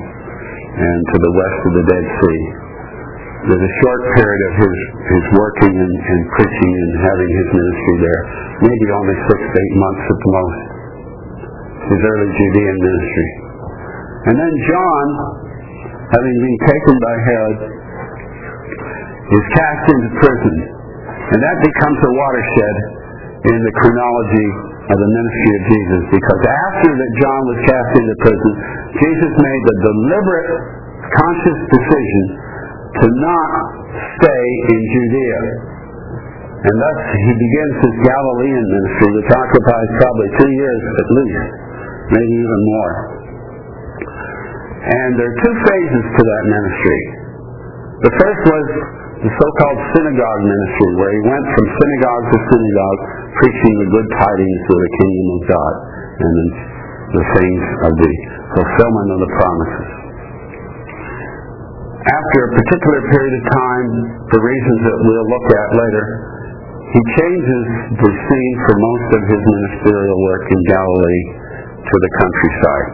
and 0.75 0.99
to 1.15 1.17
the 1.23 1.33
west 1.39 1.61
of 1.63 1.73
the 1.79 1.85
Dead 1.87 2.07
Sea. 2.19 2.43
There's 3.45 3.61
a 3.61 3.75
short 3.85 4.03
period 4.17 4.43
of 4.49 4.53
his, 4.57 4.77
his 5.05 5.25
working 5.37 5.75
and, 5.77 5.95
and 6.01 6.23
preaching 6.33 6.73
and 6.81 6.93
having 6.97 7.31
his 7.45 7.49
ministry 7.53 7.97
there, 8.01 8.23
maybe 8.65 8.87
only 8.89 9.17
six 9.29 9.39
to 9.45 9.57
eight 9.61 9.77
months 9.77 10.05
at 10.09 10.19
the 10.19 10.33
most, 10.33 10.61
his 11.93 12.01
early 12.09 12.31
Judean 12.33 12.77
ministry. 12.81 13.29
And 14.33 14.35
then 14.41 14.55
John, 14.65 15.07
having 16.09 16.37
been 16.41 16.59
taken 16.65 16.95
by 17.05 17.15
Herod, 17.29 17.59
is 19.29 19.45
cast 19.61 19.85
into 19.93 20.09
prison. 20.25 20.74
And 21.35 21.43
that 21.43 21.59
becomes 21.67 21.99
a 21.99 22.13
watershed 22.15 22.77
in 23.51 23.59
the 23.59 23.75
chronology 23.83 24.49
of 24.87 24.97
the 25.03 25.11
ministry 25.19 25.51
of 25.51 25.63
Jesus 25.67 26.03
because 26.15 26.43
after 26.47 26.91
that 26.95 27.13
John 27.19 27.41
was 27.51 27.59
cast 27.67 27.91
into 27.99 28.15
prison, 28.23 28.53
Jesus 29.03 29.33
made 29.35 29.63
the 29.67 29.77
deliberate, 29.83 30.53
conscious 31.11 31.61
decision 31.75 32.25
to 33.03 33.07
not 33.19 33.51
stay 34.15 34.45
in 34.79 34.81
Judea. 34.95 35.41
And 36.71 36.77
thus 36.79 36.99
he 37.03 37.33
begins 37.35 37.75
his 37.83 37.95
Galilean 38.07 38.65
ministry, 38.71 39.09
which 39.19 39.31
occupies 39.35 39.89
probably 40.07 40.29
two 40.39 40.53
years 40.55 40.81
at 40.87 41.09
least, 41.19 41.47
maybe 42.15 42.35
even 42.47 42.61
more. 42.79 42.95
And 44.87 45.09
there 45.19 45.29
are 45.35 45.39
two 45.43 45.57
phases 45.67 46.05
to 46.15 46.23
that 46.23 46.43
ministry. 46.47 47.03
The 48.07 48.13
first 48.23 48.41
was 48.47 48.67
the 49.25 49.33
so-called 49.33 49.81
synagogue 49.97 50.43
ministry, 50.45 50.91
where 51.01 51.13
he 51.17 51.23
went 51.25 51.47
from 51.57 51.65
synagogue 51.65 52.25
to 52.29 52.39
synagogue, 52.45 53.01
preaching 53.41 53.75
the 53.81 53.89
good 53.89 54.09
tidings 54.21 54.63
of 54.69 54.77
the 54.85 54.93
kingdom 55.01 55.27
of 55.33 55.41
God 55.49 55.75
and 56.21 56.33
the, 56.37 57.25
things 57.33 57.63
of 57.89 57.93
the 57.97 58.13
fulfillment 58.53 59.09
of 59.17 59.19
the 59.25 59.31
promises. 59.41 59.89
After 62.05 62.39
a 62.45 62.51
particular 62.53 63.01
period 63.17 63.35
of 63.41 63.45
time, 63.49 63.89
for 64.29 64.39
reasons 64.45 64.81
that 64.93 64.99
we'll 65.09 65.29
look 65.33 65.49
at 65.57 65.69
later, 65.73 66.05
he 66.93 67.01
changes 67.17 67.65
the 67.97 68.13
scene 68.13 68.57
for 68.69 68.75
most 68.77 69.09
of 69.09 69.23
his 69.25 69.41
ministerial 69.41 70.19
work 70.21 70.45
in 70.53 70.61
Galilee 70.69 71.25
to 71.81 71.95
the 71.97 72.11
countryside. 72.21 72.89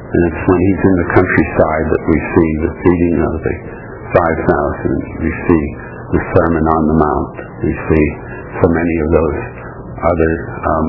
And 0.00 0.20
it's 0.32 0.42
when 0.48 0.60
he's 0.64 0.80
in 0.80 0.96
the 0.96 1.08
countryside 1.12 1.86
that 1.92 2.02
we 2.08 2.16
see 2.24 2.50
the 2.64 2.72
feeding 2.72 3.16
of 3.20 3.34
the 3.36 3.75
5,000. 4.16 5.20
We 5.20 5.28
see 5.28 5.64
the 6.16 6.22
Sermon 6.32 6.64
on 6.64 6.82
the 6.88 6.96
Mount. 6.96 7.34
We 7.60 7.72
see 7.76 8.06
so 8.64 8.66
many 8.72 8.96
of 9.04 9.08
those 9.12 9.38
other 10.00 10.32
um, 10.56 10.86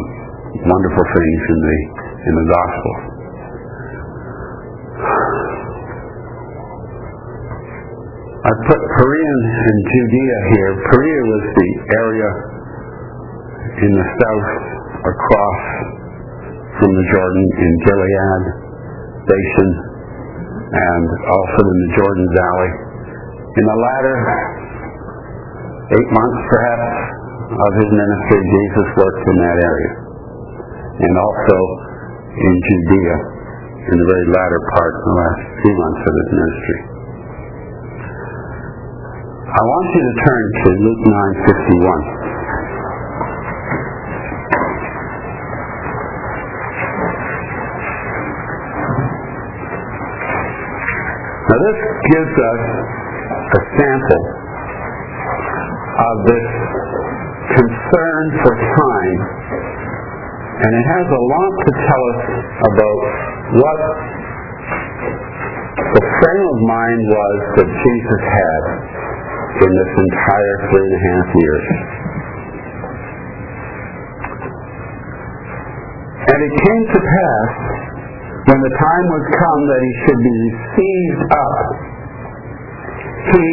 wonderful 0.63 1.05
things 1.11 1.41
in 1.51 1.59
the 1.59 1.77
in 2.27 2.33
the 2.39 2.47
gospel. 2.47 2.93
I 8.47 8.51
put 8.63 8.79
Perea 8.79 9.33
and 9.59 9.77
Judea 9.91 10.37
here. 10.55 10.71
Perea 10.87 11.21
was 11.27 11.43
the 11.51 11.69
area 11.99 12.29
in 13.83 13.91
the 13.91 14.07
south 14.07 14.51
across 15.03 15.63
from 16.79 16.91
the 16.95 17.05
Jordan 17.11 17.45
in 17.59 17.71
Gilead 17.83 18.43
basin 19.27 19.71
and 20.67 21.07
also 21.27 21.61
in 21.67 21.77
the 21.83 21.91
Jordan 21.99 22.27
Valley. 22.31 22.86
In 23.57 23.65
the 23.65 23.79
latter 23.81 24.15
eight 25.89 26.09
months 26.13 26.39
perhaps 26.45 26.93
of 27.57 27.71
his 27.81 27.89
ministry, 27.89 28.37
Jesus 28.37 28.87
worked 29.01 29.23
in 29.33 29.37
that 29.41 29.57
area. 29.57 29.93
And 31.01 31.13
also 31.17 31.57
in 32.37 32.53
Judea 32.69 33.17
in 33.87 33.97
the 33.97 34.07
very 34.13 34.27
latter 34.29 34.61
part, 34.77 34.93
the 34.93 35.15
last 35.15 35.41
few 35.57 35.73
months 35.73 36.03
of 36.05 36.13
his 36.21 36.29
ministry. 36.37 36.79
I 39.47 39.61
want 39.65 39.87
you 39.89 40.01
to 40.05 40.13
turn 40.21 40.43
to 40.53 40.69
Luke 40.85 41.01
9.51. 41.49 42.27
Now 51.47 51.57
this 51.57 51.79
gives 52.11 52.33
us 52.37 53.06
a 53.27 53.61
sample 53.77 54.25
of 55.97 56.15
this 56.27 56.47
concern 57.57 58.23
for 58.43 58.53
time, 58.53 59.19
and 60.57 60.71
it 60.71 60.85
has 60.95 61.07
a 61.07 61.21
lot 61.21 61.53
to 61.57 61.71
tell 61.73 62.03
us 62.11 62.21
about 62.57 62.99
what 63.57 63.81
the 65.77 66.03
frame 66.03 66.45
of 66.51 66.59
mind 66.67 67.01
was 67.07 67.37
that 67.61 67.69
Jesus 67.69 68.21
had 68.27 68.63
in 69.57 69.71
this 69.73 69.91
entire 69.97 70.55
three 70.69 70.85
and 70.85 70.93
a 70.93 71.01
half 71.07 71.27
years. 71.33 71.65
And 76.27 76.39
it 76.43 76.53
came 76.59 76.83
to 76.91 76.99
pass 76.99 77.51
when 78.47 78.59
the 78.63 78.73
time 78.79 79.05
was 79.11 79.23
come 79.27 79.61
that 79.67 79.81
he 79.83 79.93
should 80.07 80.21
be 80.23 80.35
received 80.51 81.21
up, 81.35 81.96
he 83.33 83.49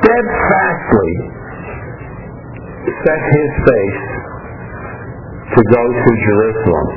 steadfastly 0.00 1.12
set 3.04 3.20
his 3.20 3.50
face 3.64 4.02
to 5.54 5.60
go 5.60 5.82
to 5.92 6.10
Jerusalem. 6.24 6.88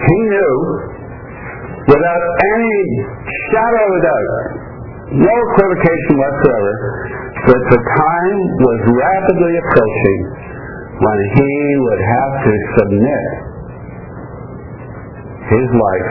He 0.00 0.18
knew 0.32 0.56
without 1.88 2.24
any 2.56 2.78
shadow 3.52 3.82
of 3.84 3.92
a 3.94 4.02
doubt, 4.04 4.32
no 5.20 5.34
equivocation 5.34 6.14
whatsoever, 6.16 6.74
that 7.50 7.62
the 7.72 7.80
time 7.80 8.38
was 8.60 8.78
rapidly 8.96 9.54
approaching 9.58 10.20
when 11.00 11.18
he 11.34 11.52
would 11.80 12.02
have 12.04 12.32
to 12.44 12.52
submit 12.78 13.26
his 15.48 15.68
life 15.72 16.10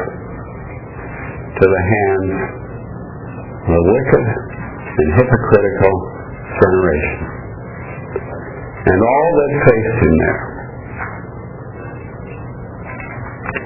to 1.59 1.65
the 1.65 1.83
hands 1.93 2.58
a 3.69 3.81
wicked 3.85 4.25
and 4.25 5.09
hypocritical 5.19 5.93
generation. 6.59 7.19
And 8.79 8.99
all 8.99 9.29
that 9.37 9.51
faced 9.69 9.97
him 10.01 10.13
there. 10.17 10.41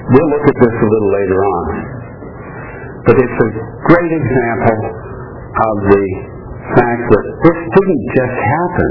We'll 0.04 0.30
look 0.30 0.46
at 0.46 0.56
this 0.60 0.76
a 0.76 0.88
little 0.88 1.12
later 1.16 1.38
on. 1.40 1.64
But 3.04 3.16
it's 3.20 3.38
a 3.40 3.50
great 3.88 4.12
example 4.12 4.78
of 4.84 5.74
the 5.88 6.04
fact 6.76 7.02
that 7.08 7.24
this 7.44 7.58
didn't 7.72 8.04
just 8.16 8.36
happen. 8.36 8.90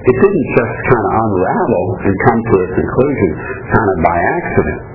It 0.00 0.16
didn't 0.20 0.48
just 0.56 0.74
kind 0.88 1.04
of 1.04 1.12
unravel 1.20 1.84
and 2.00 2.14
come 2.28 2.40
to 2.40 2.54
a 2.60 2.68
conclusion 2.76 3.30
kind 3.72 3.88
of 3.92 3.96
by 4.04 4.16
accident. 4.40 4.89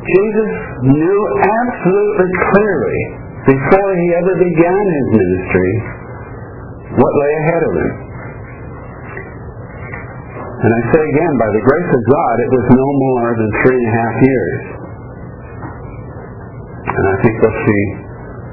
Jesus 0.00 0.50
knew 0.96 1.20
absolutely 1.44 2.32
clearly 2.52 3.00
before 3.46 3.90
he 3.96 4.08
ever 4.16 4.34
began 4.40 4.84
his 4.96 5.06
ministry 5.16 5.72
what 6.96 7.12
lay 7.20 7.32
ahead 7.44 7.62
of 7.62 7.72
him. 7.76 7.90
And 10.60 10.70
I 10.76 10.80
say 10.92 11.02
again, 11.04 11.32
by 11.40 11.48
the 11.56 11.62
grace 11.64 11.90
of 11.96 12.02
God, 12.04 12.34
it 12.36 12.50
was 12.52 12.66
no 12.76 12.88
more 13.00 13.28
than 13.32 13.50
three 13.64 13.80
and 13.80 13.88
a 13.88 13.94
half 13.96 14.16
years. 14.20 14.60
And 16.84 17.04
I 17.08 17.16
think 17.24 17.34
we'll 17.40 17.60
see 17.64 17.84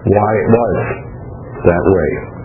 why 0.07 0.31
it 0.39 0.47
was 0.47 0.77
that 1.67 1.83
way. 1.83 2.37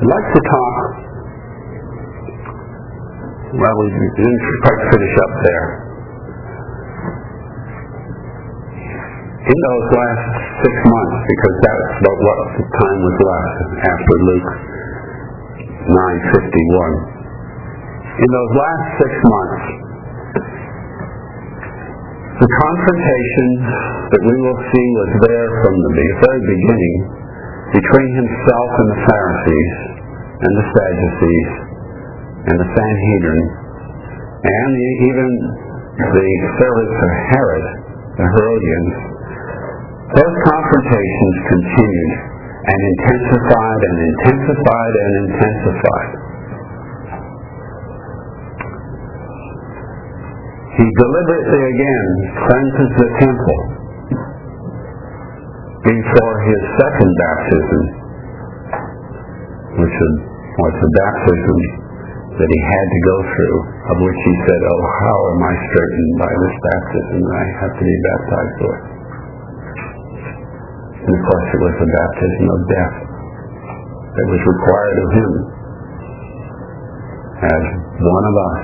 I'd 0.00 0.08
like 0.08 0.32
to 0.32 0.42
talk, 0.48 0.76
well, 3.52 3.76
we 3.84 4.08
didn't 4.16 4.44
quite 4.64 4.82
finish 4.96 5.14
up 5.20 5.32
there. 5.44 5.66
In 9.44 9.58
those 9.60 9.86
last 9.92 10.24
six 10.64 10.74
months, 10.88 11.20
because 11.20 11.56
that's 11.60 11.92
about 12.00 12.16
what 12.16 12.38
the 12.48 12.64
time 12.64 12.98
was 13.04 13.16
left 13.28 13.56
after 13.76 14.14
Luke 14.24 14.50
9.51. 15.92 18.24
In 18.24 18.28
those 18.32 18.52
last 18.56 18.84
six 19.04 19.12
months, 19.20 19.64
the 22.40 22.50
confrontation 22.56 23.48
that 24.16 24.22
we 24.24 24.34
will 24.48 24.60
see 24.64 24.86
was 24.96 25.10
there 25.28 25.48
from 25.60 25.74
the 25.76 25.92
very 26.24 26.42
beginning 26.56 27.20
between 27.68 28.10
himself 28.16 28.70
and 28.80 28.88
the 28.96 29.00
Pharisees 29.06 29.89
and 30.40 30.52
the 30.56 30.66
Sadducees 30.72 31.50
and 32.48 32.56
the 32.56 32.68
Sanhedrin 32.72 33.44
and 34.40 34.72
even 35.04 35.28
the 36.00 36.28
servants 36.56 36.96
of 36.96 37.10
Herod, 37.28 37.64
the 38.16 38.24
Herodians. 38.24 38.94
Those 40.16 40.36
confrontations 40.48 41.36
continued 41.44 42.12
and 42.60 42.80
intensified 42.80 43.80
and 43.84 43.96
intensified 44.00 44.94
and 44.96 45.12
intensified. 45.28 46.10
He 50.80 50.86
deliberately 50.88 51.62
again 51.68 52.08
cleanses 52.48 52.90
the 52.96 53.08
temple 53.20 53.60
before 55.84 56.36
his 56.48 56.60
second 56.80 57.10
baptism, 57.20 57.99
which 59.80 59.96
was 60.60 60.74
the 60.76 60.90
baptism 60.92 61.58
that 62.36 62.48
he 62.48 62.60
had 62.60 62.86
to 62.88 63.00
go 63.04 63.16
through, 63.32 63.58
of 63.90 63.96
which 64.00 64.20
he 64.20 64.34
said, 64.44 64.60
Oh, 64.60 64.84
how 65.00 65.18
am 65.32 65.40
I 65.44 65.54
straitened 65.56 66.14
by 66.20 66.32
this 66.32 66.56
baptism 66.60 67.18
that 67.24 67.36
I 67.36 67.46
have 67.64 67.74
to 67.74 67.84
be 67.84 67.96
baptized 68.04 68.56
for? 68.60 68.74
And 71.00 71.12
of 71.16 71.22
course 71.24 71.48
it 71.48 71.60
was 71.64 71.74
the 71.80 71.90
baptism 71.90 72.44
of 72.48 72.60
death 72.68 72.96
that 74.10 74.26
was 74.28 74.42
required 74.44 74.98
of 75.00 75.08
him 75.16 75.32
as 77.40 77.64
one 78.04 78.24
of 78.28 78.36
us. 78.36 78.62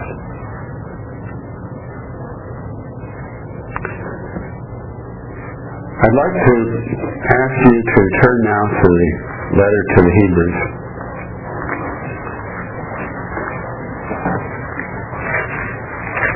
I'd 5.97 6.13
like 6.13 6.37
to 6.45 6.55
ask 7.25 7.57
you 7.73 7.77
to 7.83 8.01
turn 8.21 8.39
now 8.45 8.63
to 8.69 8.85
the 8.85 9.09
letter 9.57 9.83
to 9.97 9.99
the 10.05 10.13
Hebrews. 10.13 10.86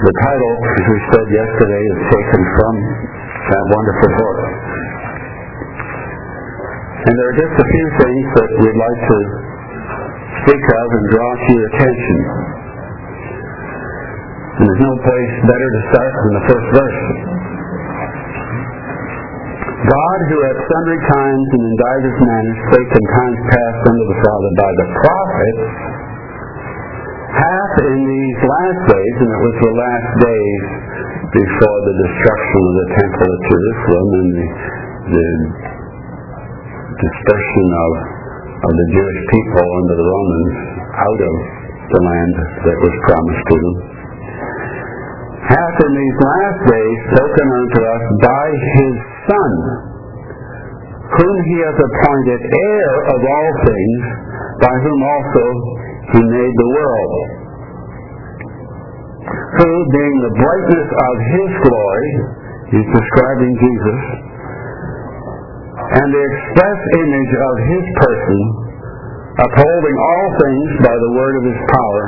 The 0.00 0.16
title, 0.16 0.54
as 0.64 0.84
we 0.88 0.98
said 1.12 1.26
yesterday, 1.28 1.82
is 1.92 2.00
taken 2.08 2.40
from 2.56 2.74
that 3.52 3.64
wonderful 3.68 4.10
book. 4.16 4.38
And 7.04 7.12
there 7.20 7.28
are 7.28 7.38
just 7.44 7.52
a 7.60 7.66
few 7.68 7.86
things 8.00 8.24
that 8.32 8.48
we'd 8.64 8.80
like 8.80 9.00
to 9.12 9.18
speak 10.40 10.64
of 10.72 10.86
and 10.88 11.04
draw 11.04 11.30
to 11.36 11.50
your 11.52 11.66
attention. 11.68 12.18
And 14.56 14.62
there's 14.72 14.84
no 14.88 14.94
place 15.04 15.34
better 15.44 15.68
to 15.68 15.80
start 15.92 16.12
than 16.16 16.32
the 16.32 16.44
first 16.48 16.66
verse. 16.80 17.00
God, 19.84 20.18
who 20.32 20.38
at 20.48 20.56
sundry 20.64 21.00
times 21.12 21.46
and 21.60 21.62
in 21.68 21.74
divers 21.76 22.18
manners 22.24 22.60
spake 22.72 22.92
in 22.96 23.04
times 23.04 23.38
past 23.52 23.80
unto 23.84 24.04
the 24.08 24.18
Father 24.24 24.50
by 24.64 24.70
the 24.80 24.86
prophets, 24.96 25.99
hath 27.30 27.74
in 27.86 28.00
these 28.02 28.40
last 28.42 28.80
days, 28.90 29.14
and 29.22 29.30
it 29.30 29.40
was 29.40 29.56
the 29.62 29.74
last 29.78 30.10
days 30.18 30.62
before 31.30 31.78
the 31.86 31.96
destruction 32.02 32.60
of 32.66 32.74
the 32.74 32.88
temple 32.98 33.28
at 33.30 33.42
Jerusalem 33.46 34.08
and 34.18 34.30
the, 34.34 34.46
the 35.14 35.28
dispersion 36.98 37.68
of, 37.70 37.92
of 38.66 38.72
the 38.74 38.88
Jewish 38.98 39.20
people 39.30 39.66
under 39.78 39.94
the 39.94 40.08
Romans 40.10 40.54
out 40.90 41.20
of 41.22 41.34
the 41.90 42.00
land 42.02 42.34
that 42.66 42.78
was 42.82 42.94
promised 43.06 43.44
to 43.46 43.56
them, 43.62 43.76
hath 45.54 45.76
in 45.86 45.92
these 45.94 46.18
last 46.22 46.60
days 46.66 46.98
spoken 47.14 47.46
unto 47.46 47.80
us 47.82 48.04
by 48.22 48.46
his 48.50 48.94
Son, 49.30 49.52
whom 51.14 51.36
he 51.46 51.56
hath 51.62 51.78
appointed 51.78 52.40
heir 52.42 52.90
of 53.10 53.20
all 53.22 53.50
things, 53.66 54.00
by 54.62 54.74
whom 54.82 54.98
also 55.02 55.44
he 56.08 56.20
made 56.20 56.54
the 56.56 56.70
world. 56.74 57.12
Who, 59.30 59.70
being 59.92 60.16
the 60.24 60.34
brightness 60.40 60.88
of 60.88 61.14
his 61.20 61.50
glory, 61.60 62.10
he's 62.72 62.88
describing 62.88 63.52
Jesus, 63.60 64.00
and 66.00 66.08
the 66.08 66.24
express 66.24 66.78
image 67.04 67.32
of 67.36 67.54
his 67.66 67.84
person, 68.00 68.40
upholding 69.38 69.96
all 70.00 70.26
things 70.38 70.68
by 70.82 70.96
the 70.96 71.12
word 71.14 71.34
of 71.36 71.44
his 71.50 71.60
power, 71.68 72.04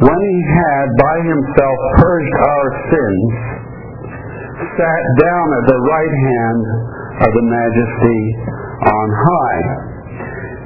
when 0.00 0.18
he 0.20 0.38
had 0.48 0.86
by 0.96 1.16
himself 1.28 1.78
purged 2.00 2.36
our 2.40 2.68
sins, 2.88 3.30
sat 4.80 5.04
down 5.20 5.46
at 5.60 5.64
the 5.68 5.80
right 5.88 6.14
hand 6.24 6.62
of 7.20 7.30
the 7.36 7.46
majesty 7.48 8.22
on 8.80 9.06
high. 9.12 9.62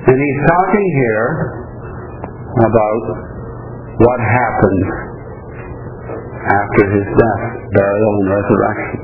And 0.07 0.17
he's 0.19 0.41
talking 0.47 0.89
here 1.03 1.64
about 2.55 3.05
what 3.99 4.19
happened 4.23 4.87
after 6.45 6.83
his 6.95 7.07
death, 7.19 7.45
burial, 7.75 8.13
and 8.21 8.29
resurrection. 8.31 9.01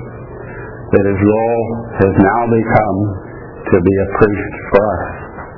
That 0.91 1.05
his 1.07 1.21
role 1.23 1.65
has 2.03 2.13
now 2.19 2.43
become 2.51 2.99
to 3.71 3.77
be 3.79 3.95
a 3.95 4.09
priest 4.19 4.53
for 4.75 4.83
us, 4.83 5.07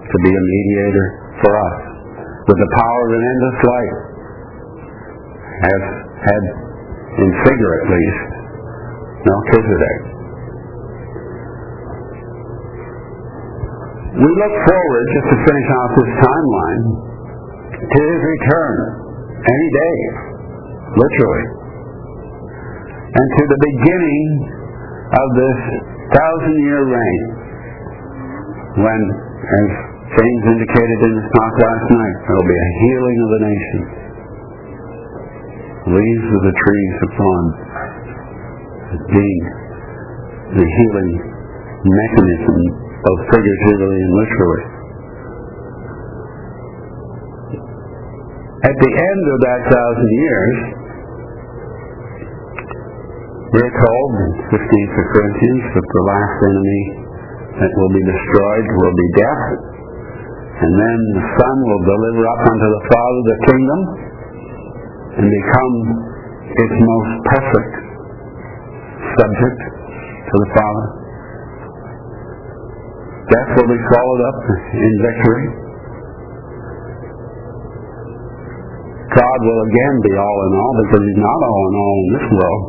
to 0.05 0.17
be 0.21 0.33
a 0.33 0.43
mediator 0.45 1.07
for 1.41 1.53
us, 1.57 1.77
with 2.49 2.59
the 2.61 2.71
power 2.77 3.01
of 3.09 3.13
an 3.17 3.25
endless 3.25 3.59
life, 3.65 3.97
as 5.63 5.83
had 6.21 6.43
in 7.13 7.31
figure 7.49 7.73
at 7.81 7.87
least 7.93 8.23
Melchizedek. 9.25 10.01
We 14.13 14.31
look 14.37 14.55
forward, 14.69 15.05
just 15.17 15.29
to 15.33 15.37
finish 15.49 15.69
off 15.73 15.91
this 15.97 16.13
timeline, 16.21 16.85
to 17.83 17.99
his 17.99 18.21
return 18.23 18.75
any 19.43 19.69
day, 19.75 19.99
literally. 20.95 21.47
and 23.13 23.29
to 23.37 23.43
the 23.51 23.61
beginning 23.61 24.29
of 25.13 25.27
this 25.37 25.59
thousand 26.17 26.57
year 26.65 26.83
reign 26.89 27.23
when, 28.81 29.01
as 29.43 29.69
James 30.17 30.45
indicated 30.57 30.99
in 31.05 31.13
his 31.21 31.29
talk 31.37 31.53
last 31.61 31.87
night, 31.93 32.17
there 32.25 32.37
will 32.37 32.51
be 32.53 32.61
a 32.61 32.71
healing 32.81 33.19
of 33.21 33.29
the 33.29 33.43
nations. 33.53 33.89
Leaves 35.93 36.29
of 36.31 36.43
the 36.47 36.57
trees 36.57 36.97
upon 37.11 37.41
being 39.13 39.41
the 40.57 40.67
healing 40.69 41.13
mechanism, 41.85 42.59
both 43.03 43.21
figuratively 43.35 43.99
and 43.99 44.13
literally. 44.15 44.82
At 48.63 48.77
the 48.79 48.93
end 48.95 49.25
of 49.27 49.39
that 49.43 49.61
thousand 49.75 50.11
years, 50.23 50.57
we're 53.59 53.75
told 53.75 54.11
in 54.23 54.31
15th 54.55 54.95
of 55.03 55.07
Corinthians 55.11 55.63
that 55.75 55.83
the 55.83 56.05
last 56.07 56.37
enemy 56.47 56.85
that 57.59 57.73
will 57.75 57.91
be 57.91 58.05
destroyed 58.07 58.67
will 58.79 58.95
be 58.95 59.09
death, 59.19 59.45
and 60.63 60.73
then 60.79 60.99
the 61.19 61.27
Son 61.27 61.57
will 61.59 61.85
deliver 61.91 62.23
up 62.23 62.43
unto 62.55 62.69
the 62.71 62.83
Father 62.87 63.21
the 63.27 63.39
kingdom 63.51 63.81
and 65.19 65.27
become 65.27 65.75
its 66.55 66.77
most 66.87 67.13
perfect 67.35 67.75
subject 69.19 69.61
to 70.23 70.35
the 70.39 70.51
Father. 70.55 70.87
Death 73.27 73.51
will 73.59 73.71
be 73.75 73.81
swallowed 73.91 74.23
up 74.23 74.39
in 74.71 74.93
victory. 75.03 75.62
God 79.13 79.39
will 79.45 79.63
again 79.69 79.97
be 80.09 80.15
all 80.17 80.39
in 80.49 80.53
all 80.57 80.75
because 80.81 81.03
He's 81.05 81.21
not 81.21 81.41
all 81.45 81.65
in 81.69 81.75
all 81.77 81.97
in 82.01 82.09
this 82.17 82.27
world, 82.33 82.63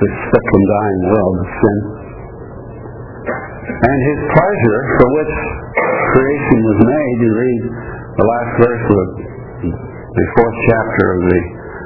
this 0.00 0.14
sick 0.32 0.46
and 0.48 0.66
dying 0.72 1.00
world 1.12 1.36
of 1.36 1.48
sin. 1.52 1.78
And 3.68 3.98
His 4.08 4.20
pleasure 4.32 4.80
for 4.96 5.06
which 5.20 5.34
creation 6.16 6.58
was 6.64 6.78
made, 6.88 7.16
you 7.20 7.32
read 7.36 7.62
the 8.16 8.26
last 8.26 8.50
verse 8.56 8.84
of 8.88 9.06
the 9.68 10.26
fourth 10.38 10.58
chapter 10.70 11.04
of 11.12 11.20
the 11.28 11.40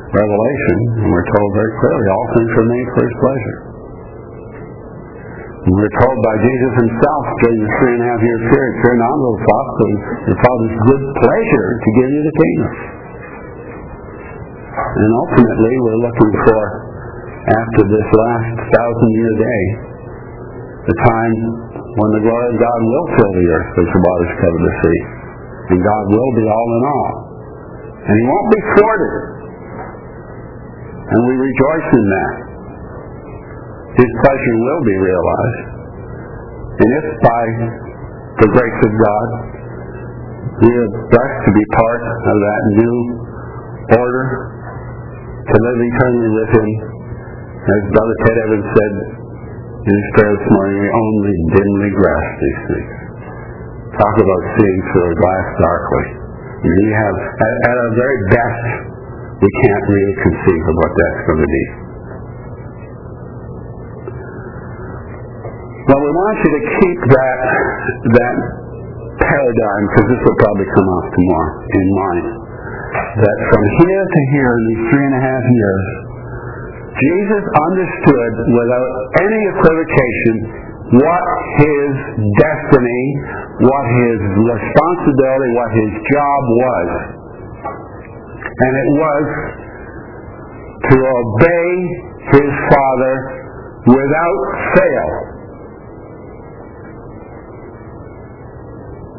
Revelation, 0.09 0.79
and 1.03 1.09
we're 1.13 1.31
told 1.35 1.51
very 1.53 1.73
clearly, 1.83 2.07
all 2.15 2.29
things 2.39 2.51
were 2.55 2.69
made 2.73 2.89
for 2.95 3.03
His 3.03 3.17
pleasure. 3.19 3.59
And 5.69 5.75
we're 5.77 5.97
told 6.01 6.17
by 6.25 6.35
Jesus 6.41 6.73
himself 6.81 7.25
during 7.45 7.61
the 7.61 7.73
three 7.77 7.95
and 7.99 8.03
a 8.07 8.09
half 8.09 8.23
year 8.23 8.41
period, 8.49 8.73
fear 8.81 8.97
not, 9.05 9.13
little 9.21 9.43
flock, 9.43 9.69
the 10.33 10.39
Father's 10.39 10.77
good 10.81 11.05
pleasure 11.21 11.69
to 11.77 11.89
give 11.93 12.09
you 12.09 12.23
the 12.25 12.37
kingdom. 12.39 12.98
And 14.99 15.11
ultimately, 15.15 15.75
we're 15.79 16.03
looking 16.03 16.33
for, 16.43 16.63
after 17.47 17.83
this 17.87 18.09
last 18.19 18.51
thousand 18.75 19.11
year 19.15 19.35
day, 19.39 19.63
the 20.91 20.97
time 21.07 21.35
when 21.87 22.11
the 22.19 22.23
glory 22.27 22.47
of 22.51 22.57
God 22.59 22.81
will 22.83 23.07
fill 23.15 23.33
the 23.39 23.47
earth 23.47 23.73
as 23.79 23.89
the 23.95 24.01
waters 24.03 24.33
cover 24.43 24.59
the 24.59 24.75
sea. 24.83 25.01
And 25.71 25.79
God 25.79 26.05
will 26.11 26.33
be 26.35 26.47
all 26.51 26.71
in 26.75 26.83
all. 26.83 27.13
And 27.95 28.15
He 28.19 28.25
won't 28.27 28.51
be 28.51 28.61
thwarted. 28.75 29.15
And 31.09 31.21
we 31.31 31.35
rejoice 31.47 31.89
in 31.95 32.05
that. 32.11 32.35
His 34.03 34.11
pleasure 34.19 34.57
will 34.67 34.83
be 34.83 34.97
realized. 34.99 35.69
And 36.79 36.91
if 36.91 37.07
by 37.23 37.45
the 38.39 38.49
grace 38.51 38.81
of 38.83 38.93
God 38.99 39.29
we 40.59 40.71
are 40.75 40.91
blessed 41.07 41.41
to 41.47 41.53
be 41.55 41.65
part 41.75 42.03
of 42.03 42.37
that 42.43 42.63
new 42.83 42.97
order, 43.95 44.58
to 45.49 45.57
live 45.57 45.79
eternally 45.81 46.31
with 46.37 46.51
Him, 46.53 46.69
as 47.69 47.83
Brother 47.93 48.17
Ted 48.25 48.37
Evans 48.49 48.69
said 48.69 48.95
in 49.89 49.95
his 49.97 50.09
prayer 50.17 50.33
this 50.37 50.49
morning, 50.53 50.77
we 50.85 50.91
only 50.93 51.35
dimly 51.57 51.91
grasp 51.97 52.33
these 52.41 52.61
things. 52.69 52.93
Talk 53.97 54.15
about 54.21 54.43
seeing 54.57 54.81
through 54.93 55.07
a 55.09 55.17
glass 55.17 55.47
darkly. 55.57 56.07
We 56.61 56.89
have, 56.93 57.17
at, 57.17 57.55
at 57.73 57.77
our 57.81 57.93
very 57.97 58.19
best, 58.29 58.65
we 59.41 59.51
can't 59.65 59.85
really 59.89 60.17
conceive 60.29 60.63
of 60.69 60.77
what 60.77 60.93
that's 60.93 61.21
going 61.25 61.41
to 61.41 61.51
be. 61.51 61.65
Well, 65.89 66.01
we 66.05 66.13
want 66.13 66.37
you 66.45 66.51
to 66.53 66.63
keep 66.69 66.99
that 67.09 67.41
that 68.13 68.37
paradigm, 69.25 69.83
because 69.89 70.07
this 70.13 70.21
will 70.21 70.39
probably 70.45 70.69
come 70.69 70.89
off 70.89 71.07
tomorrow, 71.17 71.55
in 71.65 71.87
mind. 71.97 72.48
That 73.19 73.37
from 73.51 73.65
here 73.83 74.05
to 74.07 74.21
here 74.31 74.53
in 74.55 74.63
these 74.71 74.85
three 74.95 75.07
and 75.11 75.17
a 75.19 75.23
half 75.23 75.45
years, 75.45 75.85
Jesus 76.99 77.45
understood 77.71 78.33
without 78.51 78.91
any 79.23 79.41
equivocation 79.55 80.35
what 80.99 81.25
his 81.61 81.91
destiny, 82.39 83.05
what 83.61 83.85
his 84.03 84.19
responsibility, 84.41 85.51
what 85.55 85.71
his 85.77 85.93
job 86.11 86.43
was. 86.49 86.89
And 88.43 88.73
it 88.73 88.91
was 88.99 89.27
to 90.91 90.97
obey 90.99 91.69
his 92.35 92.51
Father 92.73 93.15
without 93.87 94.41
fail. 94.75 95.11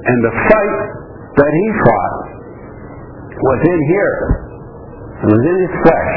And 0.10 0.19
the 0.26 0.34
fight 0.50 0.78
that 1.38 1.52
he 1.54 1.67
fought 1.86 2.29
was 3.39 3.60
in 3.63 3.80
here. 3.88 4.15
It 5.19 5.28
was 5.32 5.43
in 5.47 5.56
his 5.63 5.73
flesh. 5.80 6.12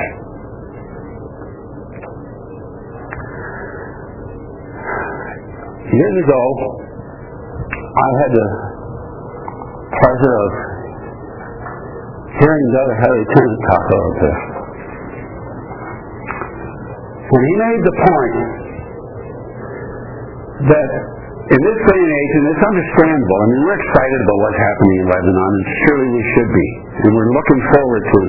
Years 5.92 6.16
ago, 6.24 6.42
I 7.92 8.08
had 8.18 8.30
the 8.32 8.48
pleasure 9.92 10.34
of 10.34 10.50
hearing 12.42 12.66
Brother 12.72 12.96
Harry 13.06 13.24
Tennant 13.28 13.60
talk 13.70 13.84
about 13.86 14.14
this. 14.18 14.38
When 17.28 17.42
he 17.44 17.54
made 17.60 17.82
the 17.86 17.96
point 18.02 18.36
that 20.72 20.90
in 21.52 21.60
this 21.60 21.80
day 21.84 22.00
and 22.00 22.12
age, 22.16 22.32
and 22.32 22.46
it's 22.48 22.64
understandable, 22.64 23.36
I 23.36 23.46
mean, 23.52 23.60
we're 23.60 23.76
excited 23.76 24.20
about 24.24 24.38
what's 24.40 24.60
happening 24.62 24.94
in 25.04 25.06
Lebanon, 25.12 25.52
and 25.52 25.64
surely 25.84 26.08
we 26.16 26.22
should 26.32 26.48
be. 26.48 26.68
And 27.04 27.10
we're 27.12 27.32
looking 27.36 27.60
forward 27.76 28.02
to, 28.08 28.20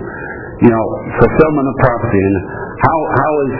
you 0.67 0.71
know, 0.75 0.85
fulfillment 1.23 1.65
of 1.71 1.75
prophecy. 1.87 2.19
And 2.19 2.35
how, 2.83 2.97
how 3.15 3.33
is 3.47 3.53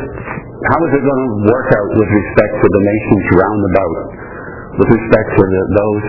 how 0.67 0.79
is 0.83 0.91
it 0.95 1.03
going 1.03 1.21
to 1.27 1.31
work 1.47 1.67
out 1.79 1.89
with 1.95 2.11
respect 2.11 2.53
to 2.59 2.67
the 2.71 2.81
nations 2.87 3.23
round 3.39 3.61
about, 3.63 3.95
with 4.83 4.89
respect 4.99 5.27
to 5.35 5.43
the, 5.43 5.61
those, 5.75 6.05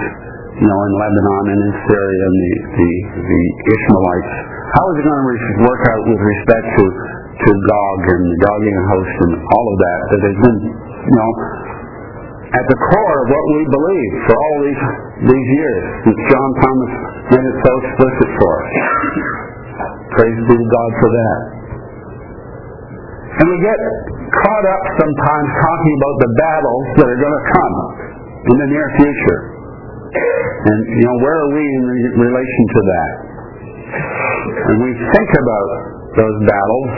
you 0.63 0.67
know, 0.67 0.79
in 0.91 0.93
Lebanon 0.95 1.45
and 1.55 1.61
in 1.63 1.73
Syria 1.91 2.23
and 2.27 2.37
the, 2.39 2.53
the, 2.75 2.91
the 3.23 3.41
Ishmaelites? 3.71 4.35
How 4.79 4.85
is 4.91 4.95
it 4.99 5.05
going 5.07 5.19
to 5.19 5.31
work 5.63 5.83
out 5.95 6.03
with 6.11 6.23
respect 6.23 6.67
to, 6.75 6.85
to 7.39 7.51
Gog 7.55 8.01
and 8.19 8.23
the 8.31 8.39
Gogian 8.47 8.79
host 8.95 9.15
and 9.31 9.33
all 9.43 9.67
of 9.71 9.77
that 9.79 10.01
that 10.11 10.21
has 10.27 10.37
been, 10.43 10.59
you 11.07 11.17
know, 11.19 11.31
at 12.55 12.65
the 12.71 12.79
core 12.79 13.17
of 13.19 13.27
what 13.35 13.45
we 13.51 13.63
believe 13.67 14.13
for 14.31 14.35
all 14.39 14.57
these 14.63 14.83
these 15.27 15.49
years, 15.59 15.83
since 16.07 16.21
John 16.31 16.51
Thomas 16.63 16.93
made 17.35 17.47
it 17.47 17.57
so 17.67 17.73
explicit 17.83 18.29
for 18.39 18.51
us. 18.55 18.71
Praise 20.15 20.39
be 20.47 20.55
to 20.55 20.69
God 20.71 20.91
for 21.03 21.11
that. 21.11 21.39
And 23.35 23.47
we 23.51 23.59
get 23.59 23.79
caught 24.31 24.67
up 24.71 24.83
sometimes 24.95 25.49
talking 25.59 25.95
about 25.99 26.17
the 26.23 26.31
battles 26.39 26.87
that 27.03 27.07
are 27.11 27.21
going 27.21 27.35
to 27.35 27.47
come 27.51 27.75
in 28.47 28.57
the 28.63 28.69
near 28.71 28.87
future. 28.95 29.41
And, 30.15 30.79
you 30.87 31.05
know, 31.11 31.17
where 31.19 31.39
are 31.43 31.51
we 31.51 31.65
in 31.67 31.85
relation 32.15 32.65
to 32.71 32.81
that? 32.87 33.13
And 34.71 34.77
we 34.87 34.91
think 34.95 35.31
about 35.35 35.69
those 36.15 36.37
battles. 36.47 36.91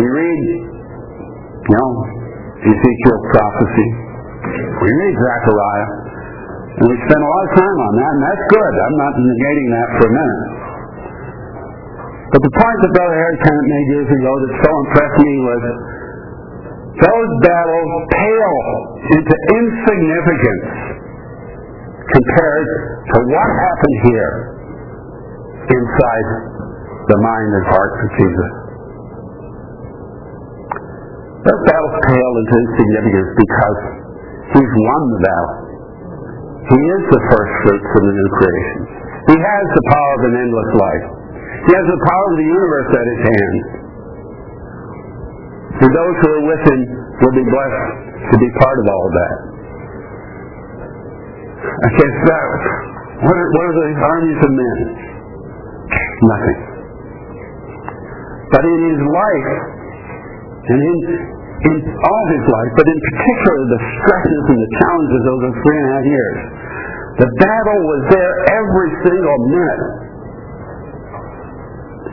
We 0.00 0.04
read, 0.08 0.42
you 0.48 1.74
know, 1.76 1.90
Ezekiel's 2.64 3.24
prophecy. 3.36 4.05
We 4.54 4.88
read 4.88 5.14
Zechariah. 5.16 5.88
And 6.76 6.84
we 6.92 6.96
spend 7.08 7.20
a 7.24 7.30
lot 7.30 7.42
of 7.48 7.52
time 7.56 7.78
on 7.88 7.92
that, 7.96 8.10
and 8.12 8.22
that's 8.28 8.44
good. 8.52 8.72
I'm 8.76 8.98
not 9.00 9.12
negating 9.16 9.68
that 9.72 9.88
for 9.96 10.04
a 10.04 10.12
minute. 10.12 10.44
But 12.36 12.40
the 12.44 12.52
point 12.52 12.76
that 12.84 12.90
Brother 12.92 13.16
Harry 13.16 13.38
Tennant 13.40 13.68
made 13.72 13.86
years 13.96 14.10
ago 14.12 14.28
that 14.28 14.52
so 14.60 14.70
impressed 14.76 15.18
me 15.24 15.32
was 15.40 15.62
those 17.00 17.30
battles 17.48 17.90
pale 18.12 18.60
into 19.08 19.34
insignificance 19.56 20.68
compared 22.12 22.68
to 23.08 23.16
what 23.32 23.48
happened 23.56 23.98
here 24.12 24.32
inside 25.64 26.28
the 27.08 27.18
mind 27.24 27.50
and 27.56 27.64
heart 27.72 27.92
of 28.04 28.08
Jesus. 28.20 28.52
Those 31.40 31.62
battles 31.72 31.94
pale 32.04 32.32
into 32.36 32.54
insignificance 32.68 33.30
because 33.32 34.05
He's 34.54 34.72
won 34.78 35.02
the 35.10 35.20
battle. 35.26 35.56
He 36.66 36.80
is 36.82 37.02
the 37.10 37.22
first 37.30 37.52
fruits 37.66 37.90
of 37.94 38.02
the 38.06 38.14
new 38.14 38.30
creation. 38.38 38.80
He 39.26 39.36
has 39.38 39.64
the 39.74 39.84
power 39.90 40.12
of 40.18 40.22
an 40.30 40.34
endless 40.38 40.70
life. 40.78 41.06
He 41.66 41.72
has 41.74 41.86
the 41.86 42.02
power 42.06 42.26
of 42.30 42.36
the 42.38 42.48
universe 42.50 42.90
at 42.94 43.06
his 43.06 43.20
hand. 43.26 43.56
and 45.82 45.90
those 45.90 46.16
who 46.22 46.28
are 46.30 46.46
with 46.46 46.62
him 46.62 46.80
will 47.22 47.36
be 47.38 47.46
blessed 47.46 47.86
to 48.30 48.34
be 48.38 48.50
part 48.62 48.76
of 48.82 48.86
all 48.86 49.04
of 49.06 49.12
that. 49.14 49.36
Against 51.90 52.20
that, 52.26 52.46
what 53.26 53.36
are, 53.36 53.50
what 53.50 53.64
are 53.66 53.76
the 53.82 53.90
armies 53.98 54.40
of 54.42 54.52
men? 54.54 54.78
Nothing. 56.22 56.60
But 58.50 58.62
in 58.62 58.78
his 58.94 59.00
life, 59.06 59.50
and 60.66 60.78
in, 60.82 60.98
in 61.56 61.76
all 61.88 62.24
his 62.36 62.44
life, 62.44 62.72
but 62.76 62.86
in 62.86 62.98
particular 63.00 63.60
the 63.72 63.80
stresses 63.96 64.44
and 64.52 64.58
the 64.60 64.72
challenges 64.76 65.22
of 65.24 65.36
those 65.40 65.58
three 65.64 65.78
and 65.80 65.86
a 65.88 65.92
half 65.96 66.06
years, 66.06 66.38
the 67.16 67.30
battle 67.40 67.80
was 67.80 68.02
there 68.12 68.34
every 68.60 68.90
single 69.08 69.38
minute. 69.48 69.84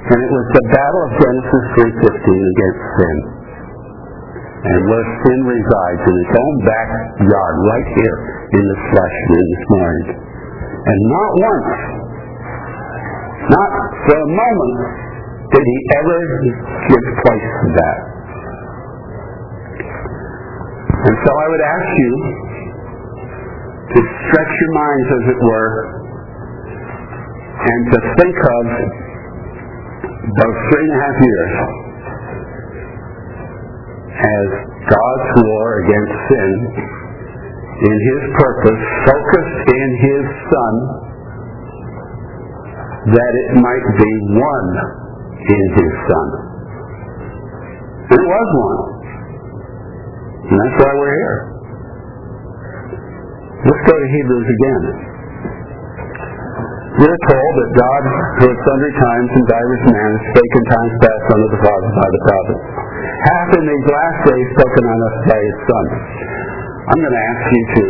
And 0.04 0.20
it 0.20 0.32
was 0.32 0.48
the 0.52 0.66
battle 0.72 1.02
of 1.04 1.12
Genesis 1.16 1.64
3.15 2.08 2.54
against 2.56 2.82
sin. 3.00 3.18
And 4.64 4.80
where 4.88 5.08
sin 5.28 5.40
resides 5.44 6.02
in 6.08 6.16
its 6.24 6.34
own 6.40 6.56
backyard, 6.64 7.56
right 7.68 7.88
here 8.00 8.18
in 8.48 8.64
the 8.64 8.80
flesh 8.96 9.18
and 9.28 9.36
in 9.36 9.48
this 9.52 9.66
mind. 9.68 10.08
And 10.88 11.00
not 11.08 11.32
once, 11.36 11.72
not 13.44 13.72
for 14.08 14.18
a 14.24 14.30
moment, 14.40 14.76
did 15.52 15.64
he 15.68 15.78
ever 16.00 16.20
give 16.88 17.06
place 17.28 17.48
to 17.60 17.68
that. 17.76 18.13
And 21.04 21.16
so 21.20 21.32
I 21.36 21.48
would 21.52 21.64
ask 21.68 21.90
you 22.00 22.14
to 23.92 24.00
stretch 24.00 24.54
your 24.56 24.74
minds, 24.74 25.08
as 25.12 25.24
it 25.36 25.40
were, 25.44 25.72
and 27.60 27.82
to 27.92 28.00
think 28.24 28.36
of 28.40 28.66
those 30.24 30.58
three 30.72 30.86
and 30.88 30.96
a 30.96 31.02
half 31.04 31.18
years 31.20 31.54
as 34.16 34.48
God's 34.88 35.30
war 35.44 35.66
against 35.84 36.16
sin 36.32 36.52
in 37.84 37.98
His 38.08 38.22
purpose, 38.40 38.82
focused 39.04 39.60
in 39.76 39.90
His 40.08 40.24
Son, 40.56 40.74
that 43.12 43.34
it 43.44 43.50
might 43.60 43.88
be 44.00 44.12
one 44.40 44.72
in 45.52 45.64
His 45.76 45.94
Son. 46.08 46.28
It 48.08 48.24
was 48.24 48.48
one. 48.56 48.93
And 50.44 50.56
that's 50.60 50.78
why 50.84 50.92
we're 51.00 51.16
here. 51.16 51.40
Let's 53.64 53.84
go 53.88 53.96
to 53.96 54.08
Hebrews 54.12 54.50
again. 54.52 54.84
We're 56.94 57.22
told 57.26 57.54
that 57.58 57.70
God, 57.74 58.04
who 58.38 58.46
at 58.54 58.60
sundry 58.60 58.94
times 58.94 59.30
and 59.34 59.46
divers 59.50 59.84
manners 59.88 60.24
spake 60.30 60.54
in 60.54 60.66
times 60.68 60.94
past 61.00 61.26
unto 61.32 61.48
the 61.58 61.62
fathers 61.64 61.96
by 61.96 62.10
the 62.12 62.22
prophets, 62.28 62.64
hath 63.02 63.52
in 63.56 63.64
these 63.66 63.88
last 63.88 64.20
days 64.30 64.48
spoken 64.54 64.84
on 64.84 65.00
us 65.00 65.16
by 65.26 65.40
his 65.42 65.58
Son. 65.64 65.86
I'm 66.84 67.00
going 67.02 67.18
to 67.18 67.26
ask 67.34 67.44
you 67.50 67.64
to 67.64 67.84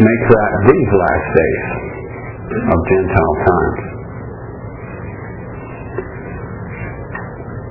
make 0.00 0.22
that 0.34 0.52
these 0.66 0.90
last 0.96 1.26
days 1.36 1.66
of 2.64 2.78
Gentile 2.88 3.36
times. 3.44 3.99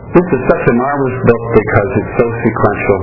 This 0.09 0.25
is 0.25 0.41
such 0.49 0.63
a 0.65 0.73
marvelous 0.73 1.17
book 1.21 1.43
because 1.53 1.89
it's 2.01 2.13
so 2.17 2.25
sequential 2.25 3.01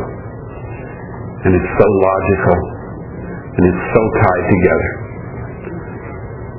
and 1.46 1.50
it's 1.54 1.72
so 1.78 1.86
logical 1.86 2.58
and 3.46 3.62
it's 3.62 3.84
so 3.94 4.02
tied 4.26 4.46
together. 4.50 4.90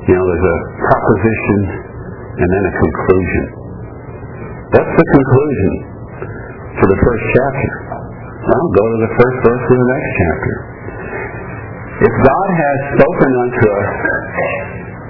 You 0.07 0.13
know, 0.15 0.23
there's 0.23 0.47
a 0.47 0.59
proposition 0.87 1.59
and 2.39 2.47
then 2.47 2.63
a 2.63 2.73
conclusion. 2.79 3.45
That's 4.71 4.93
the 4.95 5.07
conclusion 5.19 5.73
for 6.79 6.87
the 6.95 6.99
first 7.03 7.23
chapter? 7.35 7.71
Well, 8.47 8.65
go 8.71 8.83
to 8.87 8.97
the 9.03 9.13
first 9.19 9.37
verse 9.43 9.65
of 9.67 9.77
the 9.83 9.89
next 9.91 10.11
chapter. 10.15 10.53
If 12.07 12.13
God 12.23 12.49
has 12.55 12.77
spoken 12.95 13.31
unto 13.35 13.65
us 13.67 13.91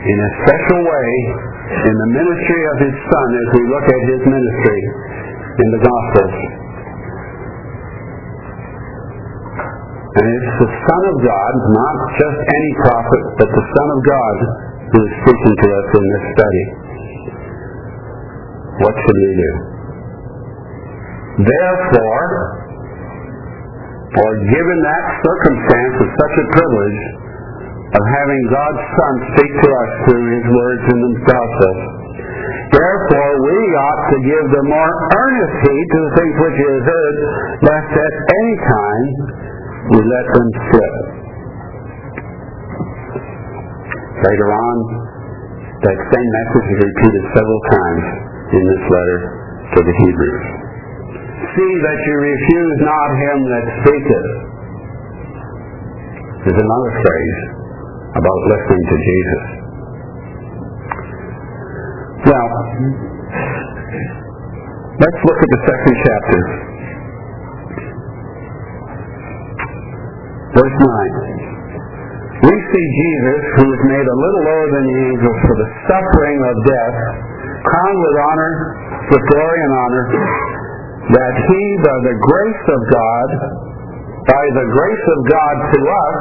in 0.01 0.17
a 0.17 0.29
special 0.49 0.81
way 0.81 1.09
in 1.77 1.93
the 1.93 2.09
ministry 2.25 2.63
of 2.73 2.77
His 2.89 2.95
Son 3.05 3.27
as 3.37 3.47
we 3.53 3.63
look 3.69 3.85
at 3.85 4.01
His 4.17 4.21
ministry 4.33 4.81
in 5.57 5.67
the 5.73 5.81
Gospels, 5.81 6.35
and 10.17 10.25
it's 10.33 10.53
the 10.65 10.71
Son 10.71 11.01
of 11.13 11.17
God, 11.21 11.53
not 11.77 11.97
just 12.17 12.37
any 12.41 12.71
prophet, 12.81 13.23
but 13.37 13.49
the 13.53 13.65
Son 13.69 13.87
of 13.93 13.99
God 14.01 14.35
who 14.87 14.99
is 15.03 15.13
speaking 15.21 15.55
to 15.61 15.67
us 15.67 15.87
in 15.93 16.03
this 16.09 16.25
study. 16.33 16.65
What 18.81 18.93
should 18.97 19.19
we 19.19 19.31
do? 19.37 19.51
Therefore, 21.37 22.25
or 24.17 24.29
given 24.49 24.77
that 24.89 25.05
circumstance 25.21 25.95
of 26.01 26.09
such 26.17 26.35
a 26.41 26.45
privilege 26.49 27.01
of 27.93 28.03
having 28.09 28.41
God's 28.49 28.83
Son 28.97 29.13
speak 29.37 29.51
to 29.53 29.69
us 29.69 29.91
through 30.09 30.25
His 30.33 30.45
words 30.49 30.83
in 30.89 30.97
the 30.97 31.13
gospel, 31.29 31.73
therefore 32.71 33.31
we 33.43 33.57
ought 33.77 34.03
to 34.11 34.17
give 34.23 34.45
the 34.51 34.65
more 34.67 34.91
earnest 35.15 35.55
heed 35.63 35.87
to 35.91 35.99
the 36.07 36.11
things 36.17 36.35
which 36.41 36.57
have 36.57 36.83
heard, 36.87 37.15
lest 37.63 37.91
at 37.93 38.13
any 38.27 38.55
time 38.65 39.07
we 39.93 39.99
let 40.03 40.25
them 40.35 40.47
slip. 40.67 40.95
Later 44.17 44.49
on, 44.49 44.75
that 45.77 45.97
same 46.09 46.29
message 46.33 46.67
is 46.73 46.79
repeated 46.89 47.23
several 47.37 47.61
times 47.69 48.03
in 48.49 48.63
this 48.65 48.83
letter 48.89 49.19
to 49.77 49.79
the 49.85 49.95
Hebrews. 50.01 50.45
See 51.53 51.73
that 51.85 51.99
you 52.01 52.15
refuse 52.17 52.77
not 52.81 53.09
him 53.13 53.37
that 53.45 53.65
speaketh. 53.85 54.29
There's 56.49 56.61
another 56.65 56.91
phrase 56.97 57.39
about 58.17 58.39
listening 58.49 58.83
to 58.89 58.97
Jesus. 59.05 59.43
Well, 62.25 62.49
let's 65.01 65.21
look 65.25 65.39
at 65.41 65.49
the 65.49 65.61
second 65.65 65.95
chapter. 66.05 66.39
Verse 70.53 70.77
9. 70.77 71.41
We 72.37 72.53
see 72.53 72.85
Jesus, 73.01 73.41
who 73.57 73.65
was 73.65 73.81
made 73.89 74.05
a 74.05 74.17
little 74.21 74.43
lower 74.45 74.67
than 74.77 74.85
the 74.93 74.97
angels 75.09 75.39
for 75.49 75.55
the 75.57 75.69
suffering 75.89 76.37
of 76.37 76.55
death, 76.69 76.97
crowned 77.65 77.97
with 77.97 78.17
honor, 78.29 78.53
with 79.09 79.23
glory 79.25 79.57
and 79.57 79.73
honor, 79.73 80.05
that 81.17 81.33
he, 81.49 81.61
by 81.81 81.97
the 82.13 82.15
grace 82.29 82.65
of 82.77 82.81
God, 82.93 83.29
by 84.21 84.45
the 84.53 84.67
grace 84.69 85.05
of 85.17 85.19
God 85.25 85.55
to 85.73 85.79
us, 85.81 86.19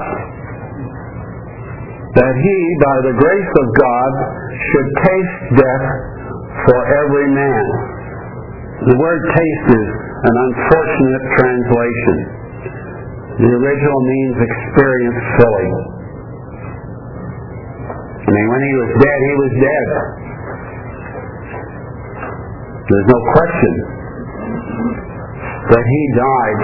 that 2.17 2.33
he, 2.33 2.59
by 2.81 2.97
the 3.13 3.15
grace 3.21 3.53
of 3.61 3.67
God, 3.77 4.13
should 4.57 4.89
taste 5.05 5.61
death 5.61 6.16
for 6.65 6.79
every 7.05 7.29
man. 7.37 7.65
The 8.89 8.97
word 8.97 9.21
taste 9.37 9.69
is 9.77 9.89
an 10.25 10.37
unfortunate 10.37 11.25
translation. 11.37 12.17
The 13.37 13.51
original 13.53 14.01
means 14.01 14.37
experience 14.41 15.21
fully. 15.37 15.71
I 18.27 18.31
mean, 18.33 18.49
when 18.49 18.63
he 18.65 18.75
was 18.81 18.91
dead, 18.97 19.19
he 19.21 19.35
was 19.37 19.53
dead. 19.61 19.89
There's 22.87 23.09
no 23.13 23.21
question 23.37 23.73
that 25.67 25.85
he 25.85 26.03
died 26.17 26.61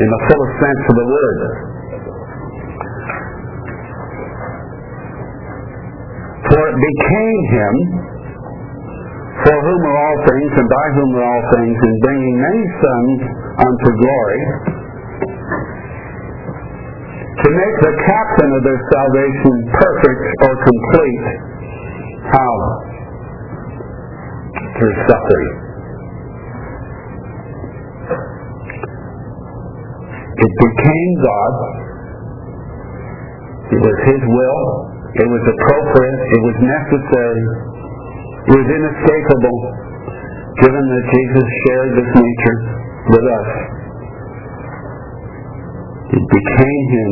in 0.00 0.08
the 0.08 0.20
fullest 0.30 0.54
sense 0.62 0.82
of 0.88 0.94
the 0.96 1.08
word. 1.10 1.40
For 6.50 6.62
it 6.70 6.78
became 6.80 7.38
him, 7.50 7.74
for 9.46 9.56
whom 9.56 9.80
are 9.88 9.98
all 10.00 10.18
things, 10.28 10.50
and 10.52 10.68
by 10.68 10.86
whom 10.96 11.10
are 11.16 11.24
all 11.24 11.44
things, 11.56 11.76
in 11.76 11.94
bringing 12.04 12.36
many 12.40 12.64
sons 12.76 13.18
unto 13.56 13.88
glory, 13.96 14.42
to 17.40 17.48
make 17.56 17.76
the 17.80 17.94
captain 18.04 18.50
of 18.52 18.62
their 18.68 18.80
salvation 18.92 19.54
perfect 19.72 20.22
or 20.44 20.52
complete. 20.60 21.26
How? 22.28 22.54
Through 24.76 24.96
suffering. 25.08 25.52
It 30.40 30.52
became 30.56 31.10
God. 31.20 31.54
It 33.72 33.80
was 33.80 33.96
His 34.04 34.22
will. 34.24 34.62
It 35.10 35.28
was 35.28 35.44
appropriate. 35.48 36.20
It 36.28 36.40
was 36.44 36.56
necessary. 36.60 37.79
It 38.40 38.54
was 38.56 38.68
inescapable, 38.72 39.58
given 40.64 40.84
that 40.84 41.04
Jesus 41.12 41.46
shared 41.68 41.90
this 41.92 42.10
nature 42.16 42.58
with 43.12 43.26
us. 43.28 43.50
It 46.10 46.24
became 46.24 46.84
Him 46.88 47.10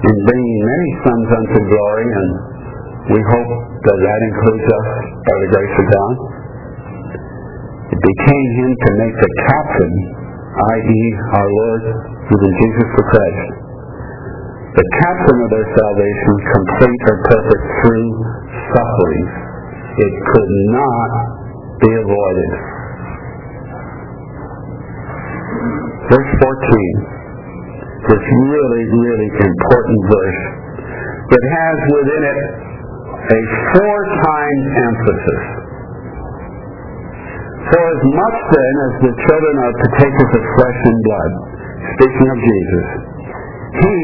in 0.00 0.16
bringing 0.24 0.58
many 0.64 0.90
sons 1.04 1.28
unto 1.28 1.58
glory, 1.68 2.08
and 2.08 2.30
we 3.12 3.20
hope 3.20 3.52
that 3.84 3.98
that 4.00 4.20
includes 4.32 4.64
us 4.64 4.88
by 5.28 5.36
the 5.44 5.48
grace 5.52 5.76
of 5.76 5.86
God. 5.92 6.14
It 7.90 8.00
became 8.00 8.48
him 8.54 8.70
to 8.70 8.90
make 9.02 9.16
the 9.18 9.32
captain, 9.50 9.94
i.e., 10.56 11.02
our 11.36 11.48
Lord, 11.50 11.84
even 12.32 12.50
Jesus 12.64 12.88
the 12.96 13.04
Christ, 13.10 13.48
the 14.78 14.86
captain 15.04 15.38
of 15.42 15.48
their 15.50 15.68
salvation, 15.74 16.32
complete 16.54 17.02
or 17.10 17.16
perfect 17.28 17.64
through 17.82 18.08
suffering. 18.70 19.26
It 19.90 20.14
could 20.22 20.52
not 20.70 21.10
be 21.82 21.90
avoided. 21.90 22.50
Verse 26.10 26.30
14, 26.42 27.10
this 28.06 28.22
really, 28.22 28.84
really 28.86 29.28
important 29.30 30.00
verse 30.10 30.42
that 31.30 31.44
has 31.46 31.76
within 31.90 32.22
it 32.26 32.38
a 33.30 33.40
four 33.74 33.98
times 34.26 34.66
emphasis. 34.90 35.42
For 37.70 37.82
as 37.86 38.02
much 38.02 38.38
then 38.50 38.74
as 38.82 38.94
the 39.06 39.12
children 39.14 39.54
are 39.62 39.74
partakers 39.86 40.32
of 40.34 40.42
flesh 40.58 40.80
and 40.90 40.98
blood, 41.06 41.32
speaking 41.94 42.28
of 42.30 42.38
Jesus, 42.42 42.86
he, 43.78 43.94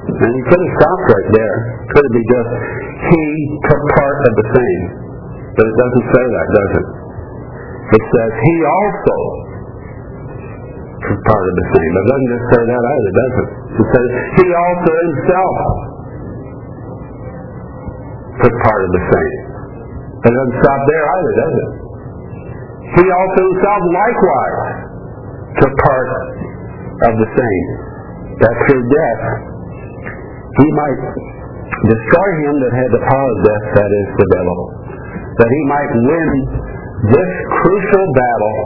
and 0.00 0.32
he 0.32 0.42
could 0.48 0.60
have 0.60 0.74
stopped 0.80 1.04
right 1.12 1.28
there, 1.36 1.56
could 1.92 2.04
it 2.08 2.14
be 2.16 2.24
just, 2.24 2.50
he 3.04 3.24
took 3.68 3.82
part 4.00 4.16
of 4.24 4.32
the 4.32 4.46
same. 4.56 4.82
But 5.60 5.64
it 5.68 5.76
doesn't 5.76 6.06
say 6.08 6.24
that, 6.24 6.46
does 6.56 6.72
it? 6.80 6.86
It 7.90 8.04
says 8.06 8.30
he 8.38 8.56
also 8.64 9.16
took 11.04 11.20
part 11.20 11.44
of 11.44 11.54
the 11.58 11.66
same. 11.74 11.90
It 11.90 12.06
doesn't 12.06 12.30
just 12.32 12.46
say 12.48 12.62
that 12.64 12.82
either, 12.86 13.12
does 13.12 13.34
it? 13.34 13.48
It 13.50 13.86
says 13.92 14.08
he 14.40 14.46
also 14.54 14.90
himself 15.04 15.56
took 18.40 18.56
part 18.62 18.80
of 18.88 18.90
the 18.94 19.04
same. 19.04 19.38
It 20.20 20.32
doesn't 20.32 20.56
stop 20.64 20.80
there 20.88 21.06
either, 21.12 21.32
does 21.34 21.54
it? 21.60 21.70
He 23.00 23.04
also 23.04 23.40
himself 23.52 23.80
likewise 23.90 24.60
took 25.60 25.74
part 25.76 26.08
of 27.04 27.12
the 27.20 27.28
same. 27.36 27.68
That 28.40 28.54
through 28.64 28.84
death 28.88 29.49
he 30.50 30.68
might 30.74 31.00
destroy 31.86 32.30
him 32.42 32.54
that 32.58 32.72
had 32.74 32.90
the 32.90 33.04
power 33.06 33.28
of 33.30 33.38
death, 33.46 33.64
that 33.78 33.90
is 33.90 34.08
the 34.18 34.28
devil. 34.34 34.58
That 35.38 35.50
he 35.50 35.62
might 35.70 35.92
win 35.94 36.28
this 37.14 37.32
crucial 37.62 38.06
battle 38.12 38.58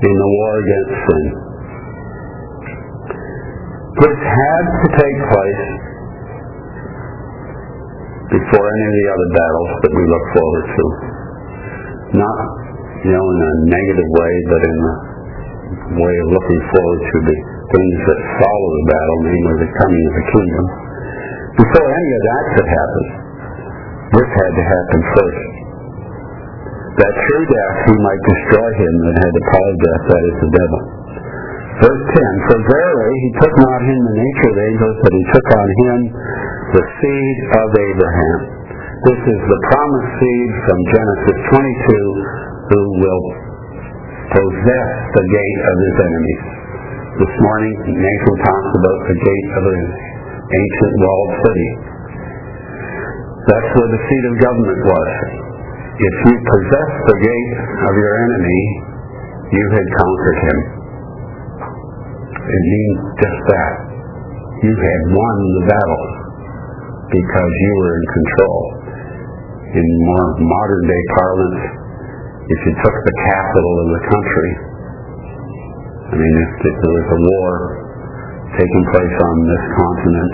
in 0.00 0.14
the 0.18 0.28
war 0.28 0.52
against 0.58 0.92
sin. 1.06 1.26
This 4.00 4.18
had 4.18 4.64
to 4.80 4.88
take 4.96 5.18
place 5.30 5.64
before 8.30 8.66
any 8.66 8.86
of 8.86 8.94
the 8.94 9.06
other 9.10 9.28
battles 9.34 9.70
that 9.82 9.92
we 9.94 10.04
look 10.06 10.26
forward 10.34 10.66
to. 10.70 10.84
Not, 12.18 12.38
you 13.06 13.12
know, 13.14 13.24
in 13.24 13.38
a 13.38 13.52
negative 13.70 14.10
way, 14.10 14.32
but 14.50 14.60
in 14.62 14.76
the 14.82 14.94
way 15.70 16.14
of 16.24 16.28
looking 16.34 16.62
forward 16.74 17.00
to 17.00 17.16
the 17.30 17.38
things 17.70 17.98
that 18.06 18.20
follow 18.42 18.68
the 18.74 18.86
battle, 18.90 19.18
namely 19.26 19.56
the 19.62 19.72
coming 19.78 20.02
of 20.02 20.14
the 20.18 20.26
kingdom. 20.34 20.66
Before 21.60 21.88
any 21.90 22.10
of 22.14 22.22
that 22.26 22.44
could 22.54 22.68
happen, 22.70 23.04
this 24.10 24.30
had 24.30 24.52
to 24.54 24.64
happen 24.66 25.00
first. 25.14 25.44
That 26.98 27.12
through 27.14 27.46
death 27.46 27.76
he 27.86 27.96
might 28.02 28.22
destroy 28.26 28.70
him 28.74 28.94
that 29.06 29.16
had 29.22 29.32
the 29.32 29.46
power 29.54 29.70
of 29.70 29.78
death, 29.78 30.02
that 30.10 30.22
is 30.26 30.36
the 30.42 30.52
devil. 30.52 30.80
Verse 31.80 32.04
10, 32.12 32.48
For 32.50 32.58
verily 32.60 33.14
he 33.24 33.30
took 33.40 33.54
not 33.56 33.80
him 33.86 33.98
the 34.04 34.16
nature 34.20 34.50
of 34.52 34.58
angels, 34.58 34.96
but 35.00 35.12
he 35.14 35.24
took 35.32 35.46
on 35.54 35.68
him 35.80 35.98
the 36.76 36.84
seed 36.98 37.36
of 37.56 37.68
Abraham. 37.72 38.38
This 39.00 39.20
is 39.32 39.40
the 39.40 39.60
promised 39.72 40.12
seed 40.20 40.50
from 40.68 40.78
Genesis 40.92 41.38
22, 41.56 42.68
who 42.68 42.82
will 43.00 43.49
possess 44.30 44.90
the 45.10 45.24
gate 45.26 45.60
of 45.66 45.76
his 45.82 45.96
enemies. 46.06 46.42
This 47.18 47.34
morning, 47.42 47.74
Nathan 47.98 48.36
talks 48.46 48.70
about 48.78 49.00
the 49.10 49.18
gate 49.18 49.48
of 49.58 49.62
an 49.66 49.82
ancient 50.54 50.94
walled 51.02 51.32
city. 51.42 51.70
That's 53.50 53.70
where 53.74 53.90
the 53.90 54.02
seat 54.06 54.24
of 54.30 54.34
government 54.38 54.80
was. 54.86 55.10
If 56.00 56.14
you 56.30 56.34
possess 56.46 56.90
the 57.10 57.18
gate 57.18 57.52
of 57.90 57.92
your 57.98 58.14
enemy, 58.22 58.62
you 59.50 59.64
had 59.74 59.86
conquered 59.98 60.38
him. 60.46 60.58
It 62.30 62.64
means 62.70 62.98
just 63.18 63.40
that. 63.50 63.72
You 64.62 64.74
had 64.78 65.02
won 65.10 65.36
the 65.58 65.64
battle 65.66 66.06
because 67.10 67.52
you 67.66 67.72
were 67.82 67.94
in 67.98 68.06
control. 68.14 68.60
In 69.70 69.86
more 70.06 70.26
modern 70.38 70.84
day 70.86 71.02
parlance, 71.18 71.79
if 72.50 72.60
you 72.66 72.74
took 72.82 72.96
the 73.06 73.16
capital 73.30 73.74
of 73.78 73.88
the 73.94 74.02
country, 74.10 74.50
I 76.10 76.14
mean, 76.18 76.34
if 76.42 76.74
there 76.82 76.94
was 76.98 77.08
a 77.14 77.20
war 77.22 77.52
taking 78.58 78.84
place 78.90 79.16
on 79.22 79.34
this 79.46 79.64
continent 79.78 80.32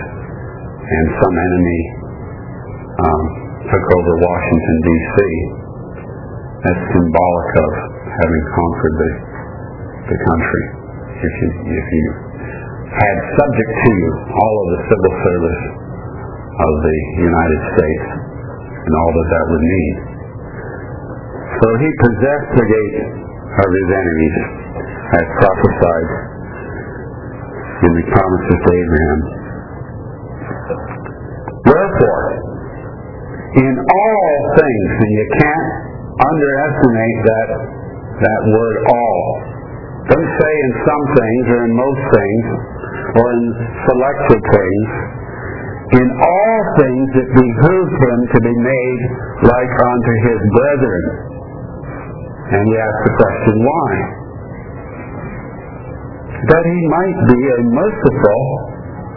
and 0.81 1.07
some 1.21 1.35
enemy 1.37 1.81
um, 3.05 3.23
took 3.69 3.87
over 4.01 4.13
Washington, 4.17 4.77
D.C., 4.81 5.17
that's 6.65 6.85
symbolic 6.89 7.51
of 7.61 7.73
having 8.09 8.45
conquered 8.57 8.97
the, 8.97 9.11
the 10.09 10.19
country. 10.25 10.65
If 11.21 11.33
you, 11.37 11.49
if 11.69 11.87
you 11.93 12.07
had 12.97 13.17
subject 13.37 13.73
to 13.77 13.91
you 13.93 14.11
all 14.33 14.55
of 14.57 14.67
the 14.73 14.81
civil 14.89 15.13
service 15.21 15.63
of 16.57 16.73
the 16.81 16.99
United 17.21 17.61
States 17.77 18.09
and 18.73 18.93
all 18.97 19.11
that 19.13 19.29
that 19.29 19.45
would 19.53 19.67
need. 19.69 20.16
So 21.57 21.67
he 21.81 21.89
possessed 21.89 22.51
the 22.53 22.67
gate 22.69 22.99
of 23.09 23.69
his 23.73 23.89
enemies 23.89 24.37
as 25.17 25.27
prophesied 25.41 26.11
in 27.81 27.93
the 27.97 28.05
promises 28.13 28.59
to 28.61 28.71
Abraham. 28.77 29.21
Wherefore, 31.65 32.25
in 33.57 33.75
all 33.81 34.35
things, 34.53 34.89
and 35.01 35.13
you 35.17 35.27
can't 35.41 35.69
underestimate 36.21 37.21
that 37.25 37.49
that 38.21 38.43
word 38.49 38.77
all. 38.93 39.21
Don't 40.13 40.31
say 40.41 40.53
in 40.57 40.73
some 40.85 41.05
things 41.17 41.45
or 41.53 41.61
in 41.69 41.73
most 41.77 42.03
things 42.15 42.45
or 43.17 43.27
in 43.33 43.45
selected 43.85 44.41
things. 44.41 44.89
In 45.87 46.09
all 46.21 46.59
things 46.81 47.07
it 47.17 47.29
behooved 47.33 47.97
him 47.97 48.19
to 48.35 48.39
be 48.45 48.57
made 48.61 49.01
like 49.45 49.73
unto 49.73 50.13
his 50.29 50.41
brethren. 50.53 51.36
And 52.47 52.63
we 52.63 52.77
ask 52.79 52.99
the 53.03 53.15
question, 53.19 53.55
why? 53.59 53.91
That 56.47 56.65
he 56.67 56.81
might 56.87 57.19
be 57.27 57.41
a 57.43 57.61
merciful 57.75 58.43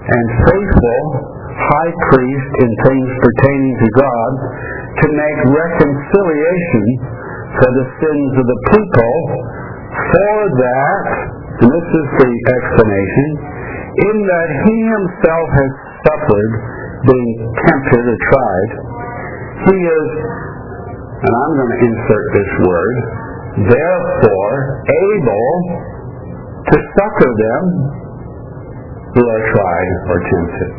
and 0.10 0.26
faithful 0.50 1.04
high 1.60 1.94
priest 2.10 2.52
in 2.66 2.70
things 2.90 3.10
pertaining 3.22 3.76
to 3.78 3.90
God 4.02 4.32
to 5.04 5.08
make 5.14 5.40
reconciliation 5.46 6.86
for 7.60 7.70
the 7.70 7.86
sins 8.02 8.32
of 8.34 8.46
the 8.50 8.62
people 8.74 9.14
for 10.10 10.38
that, 10.58 11.06
and 11.60 11.70
this 11.70 11.90
is 12.02 12.08
the 12.18 12.34
explanation, 12.34 13.30
in 14.10 14.16
that 14.26 14.50
he 14.66 14.78
himself 14.90 15.48
has 15.54 15.72
suffered 16.08 16.54
being 17.06 17.32
tempted 17.68 18.04
or 18.10 18.20
tried, 18.32 18.72
he 19.70 19.78
is, 19.86 20.10
and 21.20 21.32
I'm 21.36 21.54
going 21.60 21.74
to 21.76 21.82
insert 21.84 22.26
this 22.32 22.52
word, 22.64 22.96
therefore 23.68 24.54
able 24.88 25.52
to 26.64 26.78
succor 26.96 27.32
them 27.36 27.64
who 29.20 29.24
are 29.28 29.44
tried 29.52 29.92
or 30.08 30.18
tempted. 30.32 30.72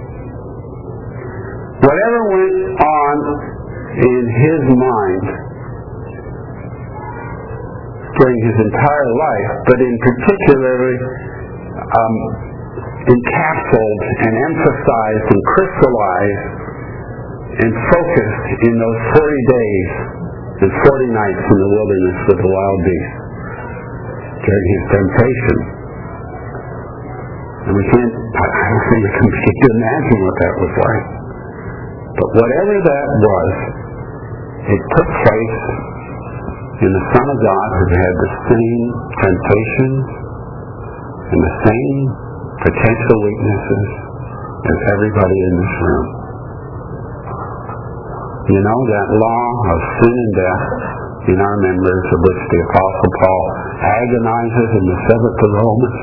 Whatever 1.84 2.20
went 2.32 2.56
on 2.80 3.16
in 4.00 4.22
his 4.32 4.62
mind 4.80 5.24
during 8.16 8.38
his 8.40 8.56
entire 8.64 9.10
life, 9.12 9.52
but 9.68 9.78
in 9.80 9.94
particularly 10.08 10.96
um, 11.76 12.16
encapsulated 13.12 14.14
and 14.24 14.34
emphasized 14.40 15.26
and 15.36 15.42
crystallized 15.52 16.48
and 17.60 17.70
focused 17.92 18.48
in 18.68 18.74
those 18.80 19.00
40 19.20 19.52
days 19.52 19.90
and 20.60 20.68
40 20.68 21.16
nights 21.16 21.44
in 21.48 21.56
the 21.56 21.70
wilderness 21.72 22.18
with 22.28 22.38
the 22.44 22.50
wild 22.52 22.80
beasts 22.84 23.16
during 24.44 24.66
his 24.68 24.84
temptation. 24.92 25.58
And 27.64 27.72
we 27.76 27.84
can't, 27.88 28.12
I 28.12 28.44
don't 28.44 28.84
think 28.92 29.02
we 29.24 29.40
can 29.40 29.70
imagine 29.80 30.18
what 30.20 30.36
that 30.36 30.54
was 30.60 30.74
like. 30.84 31.06
But 32.12 32.28
whatever 32.44 32.74
that 32.76 33.06
was, 33.24 33.52
it 34.68 34.82
took 35.00 35.08
place 35.08 35.60
in 36.84 36.90
the 36.92 37.04
Son 37.08 37.26
of 37.28 37.38
God 37.40 37.68
who 37.80 37.86
had 37.96 38.14
the 38.20 38.30
same 38.52 38.82
temptations 39.16 40.04
and 41.30 41.40
the 41.40 41.56
same 41.64 41.98
potential 42.68 43.16
weaknesses 43.24 43.88
as 44.60 44.78
everybody 44.92 45.38
in 45.40 45.52
this 45.56 45.74
room. 45.88 46.19
You 48.50 48.58
know, 48.66 48.80
that 48.82 49.08
law 49.14 49.46
of 49.70 49.78
sin 50.02 50.10
and 50.10 50.32
death 50.34 50.64
in 51.30 51.38
our 51.38 51.58
members, 51.62 52.04
of 52.10 52.18
which 52.18 52.40
the 52.50 52.60
Apostle 52.66 53.12
Paul 53.22 53.44
agonizes 53.78 54.70
in 54.74 54.84
the 54.90 54.98
seventh 55.06 55.38
of 55.38 55.50
Romans. 55.54 55.98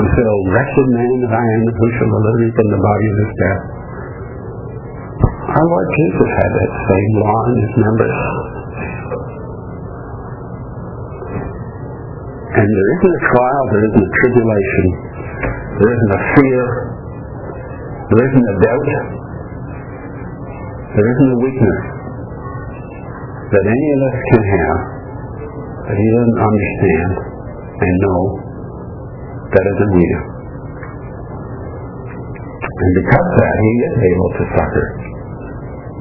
He 0.00 0.06
said, 0.16 0.26
O 0.32 0.36
wretched 0.48 0.88
man 0.96 1.14
that 1.28 1.34
I 1.36 1.44
am, 1.44 1.62
who 1.68 1.88
shall 2.00 2.08
deliver 2.08 2.40
me 2.40 2.48
from 2.56 2.68
the 2.72 2.80
body 2.80 3.04
of 3.04 3.16
this 3.20 3.32
death? 3.36 3.62
Our 5.50 5.66
Lord 5.68 5.88
Jesus 5.92 6.30
had 6.40 6.50
that 6.56 6.72
same 6.88 7.12
law 7.20 7.38
in 7.52 7.56
his 7.68 7.74
members. 7.84 8.18
And 12.48 12.68
there 12.70 12.88
isn't 12.96 13.12
a 13.12 13.24
trial, 13.28 13.64
there 13.76 13.84
isn't 13.92 14.04
a 14.08 14.12
tribulation, 14.24 14.86
there 15.84 15.90
isn't 15.92 16.12
a 16.16 16.22
fear, 16.32 16.64
there 18.08 18.24
isn't 18.24 18.46
a 18.46 18.56
doubt, 18.64 19.19
there 20.90 21.06
isn't 21.06 21.30
a 21.30 21.38
weakness 21.38 21.80
that 23.50 23.64
any 23.66 23.88
of 23.94 24.00
us 24.10 24.16
can 24.30 24.42
have 24.42 24.78
that 25.86 25.96
he 25.98 26.06
doesn't 26.06 26.40
understand 26.42 27.10
and 27.78 27.94
know 28.02 28.20
better 29.54 29.74
than 29.78 29.90
we 29.94 30.02
do. 30.02 30.20
And 32.62 32.92
because 33.02 33.26
of 33.26 33.36
that, 33.38 33.54
he 33.60 33.72
is 33.86 33.94
able 34.02 34.30
to 34.34 34.42
succor 34.54 34.86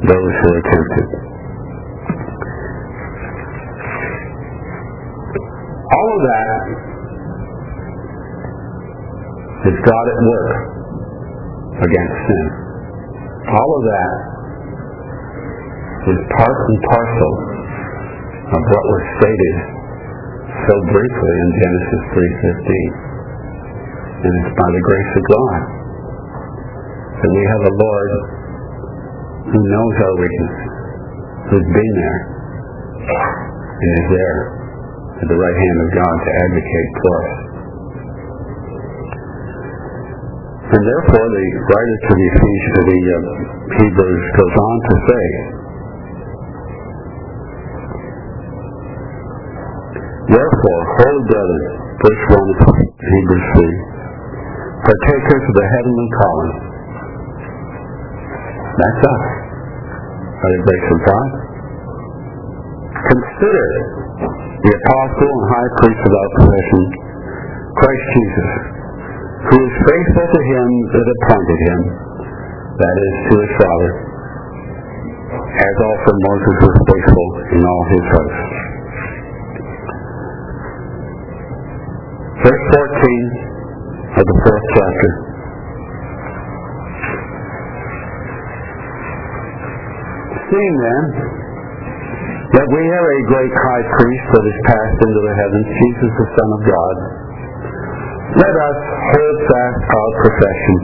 those 0.10 0.34
who 0.42 0.48
are 0.58 0.66
tempted. 0.74 1.10
All 5.90 6.10
of 6.18 6.22
that 6.30 6.62
is 9.70 9.78
God 9.86 10.06
at 10.10 10.20
work 10.22 10.50
against 11.78 12.16
sin. 12.26 12.46
All 13.50 13.70
of 13.74 13.84
that 13.86 14.29
is 16.08 16.20
part 16.32 16.58
and 16.72 16.80
parcel 16.88 17.34
of 18.56 18.62
what 18.64 18.84
was 18.88 19.04
stated 19.20 19.56
so 20.64 20.76
briefly 20.95 21.34
in 21.43 21.50
Genesis 21.60 22.04
3.15. 22.16 23.10
And 24.20 24.34
it's 24.43 24.54
by 24.56 24.70
the 24.72 24.84
grace 24.84 25.12
of 25.16 25.24
God 25.28 25.60
that 27.20 27.32
we 27.36 27.43
have 27.52 27.64
a 27.68 27.74
Lord 27.76 28.12
who 29.52 29.60
knows 29.60 29.95
our 30.00 30.16
weakness, 30.24 30.58
who's 31.52 31.68
been 31.68 31.93
there, 32.00 32.22
and 33.80 33.91
is 33.91 34.08
there 34.08 34.39
at 35.20 35.28
the 35.28 35.39
right 35.39 35.58
hand 35.60 35.78
of 35.84 35.89
God 36.00 36.16
to 36.16 36.32
advocate 36.47 36.91
for 37.04 37.14
us. 37.20 37.34
And 40.70 40.82
therefore, 40.86 41.26
the 41.28 41.47
writer 41.66 41.97
to 41.97 42.14
the 42.14 42.28
to 42.39 42.82
the 42.88 43.00
uh, 43.10 43.20
Hebrews 43.84 44.26
goes 44.38 44.56
on 44.56 44.76
to 44.80 44.95
say, 45.10 45.26
Therefore, 50.30 50.82
holy 51.02 51.24
brethren, 51.26 51.64
verse 52.06 52.24
1 52.38 52.38
of 52.38 52.76
Hebrews 52.78 53.48
3, 53.50 53.66
partakers 54.86 55.44
of 55.50 55.56
the 55.58 55.68
heavenly 55.74 56.10
calling. 56.22 56.54
That's 58.78 59.02
us, 59.10 59.24
Are 60.38 60.54
grace 60.70 60.88
of 60.94 61.00
God. 61.02 61.30
Consider 63.10 63.68
the 64.54 64.70
apostle 64.70 65.32
and 65.34 65.46
high 65.50 65.72
priest 65.82 65.98
of 65.98 66.14
our 66.14 66.30
profession, 66.38 66.82
Christ 67.74 68.06
Jesus, 68.14 68.52
who 69.50 69.58
is 69.66 69.74
faithful 69.82 70.28
to 70.30 70.42
him 70.46 70.68
that 70.94 71.06
appointed 71.10 71.60
him, 71.74 71.80
that 72.78 72.96
is, 73.02 73.16
to 73.18 73.34
his 73.34 73.54
Father, 73.58 73.92
as 75.58 75.76
also 75.90 76.12
Moses 76.22 76.56
was 76.70 76.76
faithful 76.86 77.28
in 77.50 77.62
all 77.66 77.84
his 77.98 78.06
hosts. 78.14 78.59
Verse 82.40 82.66
14 82.72 84.16
of 84.16 84.24
the 84.24 84.38
fourth 84.48 84.68
chapter. 84.80 85.12
Seeing 90.48 90.76
then 90.80 91.04
that 92.56 92.68
we 92.72 92.82
have 92.88 93.06
a 93.06 93.20
great 93.28 93.54
high 93.54 93.86
priest 93.92 94.26
that 94.32 94.46
is 94.48 94.60
passed 94.72 95.00
into 95.04 95.20
the 95.20 95.36
heavens, 95.36 95.68
Jesus 95.68 96.12
the 96.16 96.28
Son 96.32 96.50
of 96.50 96.62
God, 96.64 96.96
let 98.40 98.56
us 98.56 98.80
hold 98.88 99.38
fast 99.52 99.84
our 99.84 100.12
profession. 100.24 100.80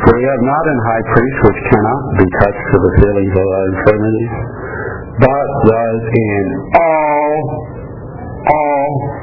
For 0.00 0.16
we 0.16 0.24
have 0.24 0.42
not 0.48 0.64
an 0.72 0.80
high 0.88 1.04
priest 1.04 1.38
which 1.52 1.60
cannot 1.68 2.02
be 2.16 2.28
touched 2.40 2.68
with 2.72 2.82
the 2.88 2.94
feelings 3.04 3.34
of 3.36 3.44
our 3.44 3.66
infirmities, 3.76 4.34
but 5.20 5.48
was 5.68 6.00
in 6.00 6.46
all, 6.80 7.36
all, 8.40 9.19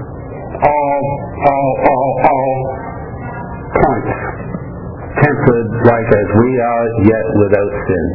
all, 1.38 1.70
all, 1.86 2.10
all, 2.26 2.58
points 3.78 4.38
tempted 5.18 5.66
like 5.82 6.10
as 6.14 6.30
we 6.38 6.50
are, 6.62 6.86
yet 7.10 7.26
without 7.42 7.74
sin. 7.90 8.06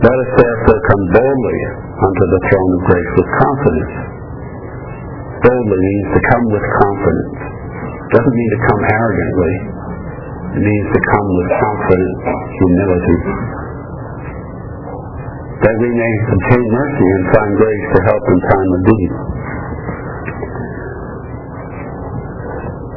Let 0.00 0.16
us 0.16 0.30
therefore 0.32 0.80
come 0.88 1.04
boldly 1.12 1.60
unto 2.00 2.24
the 2.32 2.40
throne 2.48 2.72
of 2.72 2.82
grace 2.88 3.12
with 3.20 3.28
confidence. 3.36 3.94
Boldly 5.44 5.80
means 5.80 6.08
to 6.16 6.20
come 6.24 6.44
with 6.48 6.64
confidence. 6.64 7.36
Doesn't 8.08 8.36
mean 8.36 8.50
to 8.56 8.60
come 8.64 8.80
arrogantly. 8.80 9.54
It 10.50 10.62
means 10.64 10.88
to 10.88 11.00
come 11.12 11.28
with 11.36 11.48
confident 11.60 12.16
humility. 12.24 13.18
That 15.60 15.76
we 15.76 15.90
may 15.92 16.12
obtain 16.32 16.66
mercy 16.72 17.06
and 17.20 17.24
find 17.36 17.50
grace 17.60 17.86
to 17.92 17.98
help 18.08 18.24
in 18.24 18.38
time 18.40 18.70
of 18.72 18.80
need. 18.88 19.12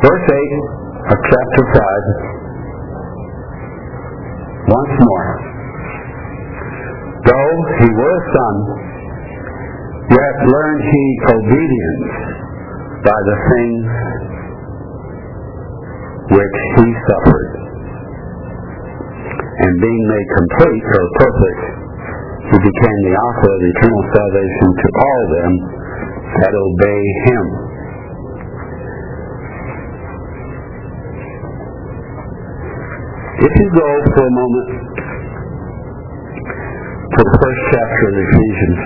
Verse 0.03 0.27
8 0.27 0.35
of 0.35 1.17
chapter 1.31 1.63
5. 1.79 1.79
Once 4.67 4.93
more. 4.99 5.27
Though 7.23 7.55
he 7.79 7.87
were 7.87 8.11
a 8.11 8.23
son, 8.35 8.55
yet 10.11 10.35
learned 10.43 10.83
he 10.83 11.03
obedience 11.23 12.11
by 12.99 13.15
the 13.15 13.37
things 13.47 13.87
which 16.35 16.57
he 16.75 16.87
suffered. 17.07 17.51
And 19.55 19.73
being 19.79 20.03
made 20.03 20.27
complete 20.35 20.83
or 20.83 21.03
perfect, 21.15 21.63
he 22.51 22.57
became 22.59 22.99
the 23.07 23.15
author 23.23 23.51
of 23.55 23.61
eternal 23.71 24.03
salvation 24.19 24.67
to 24.67 24.87
all 24.99 25.23
them 25.31 25.51
that 26.43 26.53
obey 26.59 27.01
him. 27.31 27.72
If 33.43 33.51
you 33.59 33.69
go 33.75 33.89
for 34.15 34.23
a 34.23 34.33
moment 34.39 34.69
to 37.11 37.21
the 37.27 37.35
first 37.43 37.61
chapter 37.75 38.03
of 38.07 38.15
Ephesians, 38.23 38.81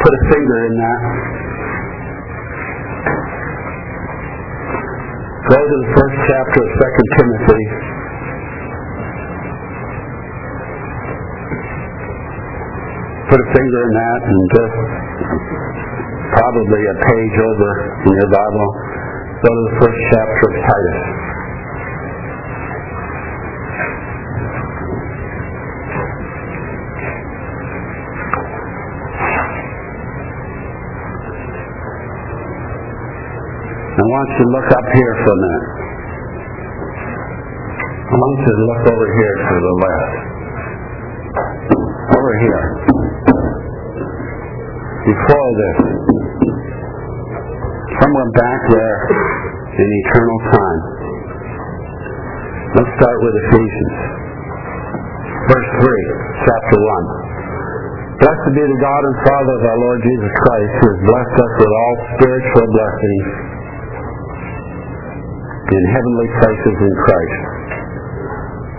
put 0.00 0.12
a 0.16 0.22
finger 0.32 0.58
in 0.64 0.74
that. 0.80 1.00
Go 5.44 5.60
to 5.60 5.76
the 5.84 5.90
first 5.92 6.16
chapter 6.24 6.60
of 6.64 6.70
Second 6.80 7.08
Timothy. 7.20 7.62
Put 13.28 13.40
a 13.44 13.48
finger 13.52 13.80
in 13.84 13.92
that 13.92 14.20
and 14.24 14.40
just 14.56 14.76
probably 16.32 16.80
a 16.80 16.96
page 17.04 17.36
over 17.36 17.70
in 18.08 18.12
your 18.16 18.30
Bible. 18.32 18.68
Go 19.44 19.50
to 19.52 19.62
the 19.68 19.76
first 19.76 20.00
chapter 20.08 20.44
of 20.48 20.54
Titus. 20.64 21.00
I 33.94 34.02
want 34.02 34.28
you 34.32 34.42
to 34.42 34.50
look 34.50 34.68
up 34.74 34.86
here 34.90 35.14
for 35.22 35.30
a 35.30 35.38
minute. 35.38 35.66
I 38.04 38.14
want 38.16 38.36
you 38.42 38.52
to 38.52 38.64
look 38.64 38.82
over 38.90 39.06
here 39.12 39.34
to 39.44 39.54
the 39.54 39.74
left. 39.84 40.14
Over 42.16 42.32
here. 42.42 42.62
Before 45.04 45.48
this. 45.54 45.93
Somewhere 48.04 48.36
back 48.36 48.60
there 48.68 48.98
in 49.80 49.88
eternal 49.88 50.38
time. 50.52 50.80
Let's 52.76 52.92
start 53.00 53.16
with 53.16 53.34
Ephesians. 53.48 53.96
Verse 55.48 55.70
3, 55.80 55.88
chapter 56.44 56.76
1. 56.84 58.20
Blessed 58.20 58.52
be 58.52 58.60
the 58.60 58.80
God 58.84 59.02
and 59.08 59.16
Father 59.24 59.54
of 59.56 59.62
our 59.64 59.78
Lord 59.88 60.00
Jesus 60.04 60.32
Christ, 60.36 60.72
who 60.84 60.86
has 60.92 61.00
blessed 61.00 61.36
us 61.48 61.52
with 61.56 61.72
all 61.72 61.94
spiritual 62.20 62.66
blessings 62.76 63.24
in 65.64 65.82
heavenly 65.96 66.28
places 66.44 66.76
in 66.84 66.92
Christ, 67.08 67.40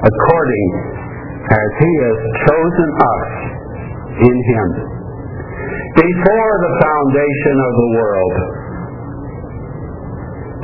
according 0.05 0.67
as 1.49 1.69
he 1.81 1.91
has 1.97 2.17
chosen 2.45 2.89
us 2.93 3.25
in 4.21 4.37
him 4.53 4.69
before 5.97 6.53
the 6.61 6.73
foundation 6.77 7.55
of 7.57 7.73
the 7.73 7.89
world 7.97 8.64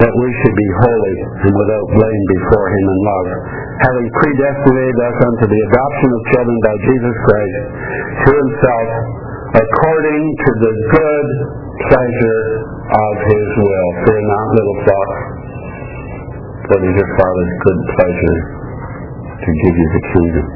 that 0.01 0.13
we 0.17 0.29
should 0.41 0.57
be 0.57 0.69
holy 0.81 1.17
and 1.45 1.53
without 1.53 1.85
blame 1.93 2.23
before 2.33 2.67
him 2.73 2.85
in 2.89 2.99
love, 3.05 3.27
having 3.85 4.07
predestinated 4.17 4.97
us 4.97 5.17
unto 5.29 5.45
the 5.45 5.61
adoption 5.69 6.09
of 6.09 6.21
children 6.33 6.57
by 6.65 6.75
Jesus 6.89 7.15
Christ 7.29 7.57
to 8.25 8.31
himself 8.33 8.89
according 9.61 10.23
to 10.41 10.49
the 10.57 10.73
good 10.89 11.27
pleasure 11.85 12.43
of 12.81 13.13
his 13.29 13.47
will. 13.61 13.89
Fear 14.09 14.21
not, 14.25 14.47
little 14.57 14.79
flock, 14.89 15.11
for 16.65 16.75
it 16.81 16.83
is 16.89 16.95
your 16.97 17.11
Father's 17.21 17.53
good 17.61 17.81
pleasure 17.93 18.37
to 19.37 19.49
give 19.53 19.75
you 19.75 19.87
the 19.91 20.03
kingdom. 20.17 20.47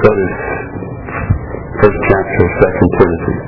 Chapter 0.00 0.49
of 2.40 2.48
Second 2.62 2.90
Timothy. 2.96 3.39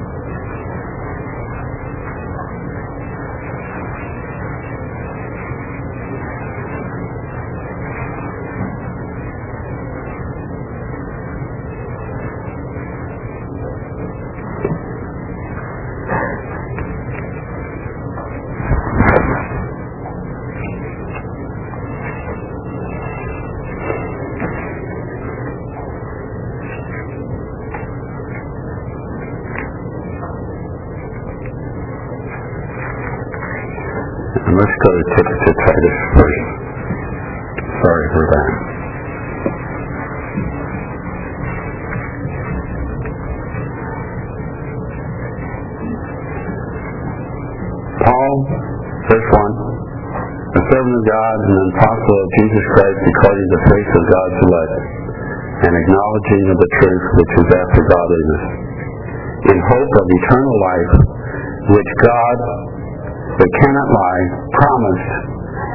Of 56.33 56.57
the 56.57 56.71
truth 56.81 57.05
which 57.13 57.33
is 57.45 57.49
after 57.53 57.83
godliness, 57.93 58.45
in 59.53 59.59
hope 59.61 59.93
of 60.01 60.07
eternal 60.09 60.57
life, 60.57 60.93
which 61.77 61.91
God 62.01 62.39
that 63.37 63.51
cannot 63.61 63.89
lie, 63.93 64.25
promised 64.57 65.13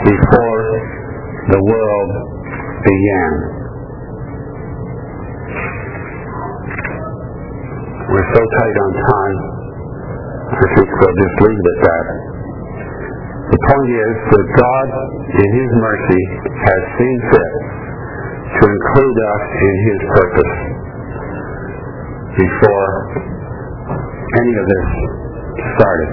before 0.08 0.62
the 1.54 1.62
world 1.62 2.12
began. 2.82 3.32
We're 8.08 8.30
so 8.34 8.42
tight 8.42 8.78
on 8.82 8.92
time, 8.98 9.38
I 10.48 10.66
think 10.74 10.88
we'll 10.90 11.18
just 11.22 11.38
leave 11.44 11.60
it 11.60 11.68
at 11.70 11.82
that. 11.86 12.06
The 13.48 13.62
point 13.62 13.90
is 13.94 14.16
that 14.32 14.46
God, 14.58 14.88
in 15.38 15.50
His 15.54 15.72
mercy, 15.76 16.24
has 16.50 16.82
seen 16.98 17.18
fit 17.32 17.54
to 18.58 18.64
include 18.66 19.18
us 19.22 19.44
in 19.62 19.74
His 19.86 20.00
purpose 20.18 20.54
before 22.38 22.90
any 24.28 24.54
of 24.58 24.66
this 24.66 24.88
started. 25.78 26.12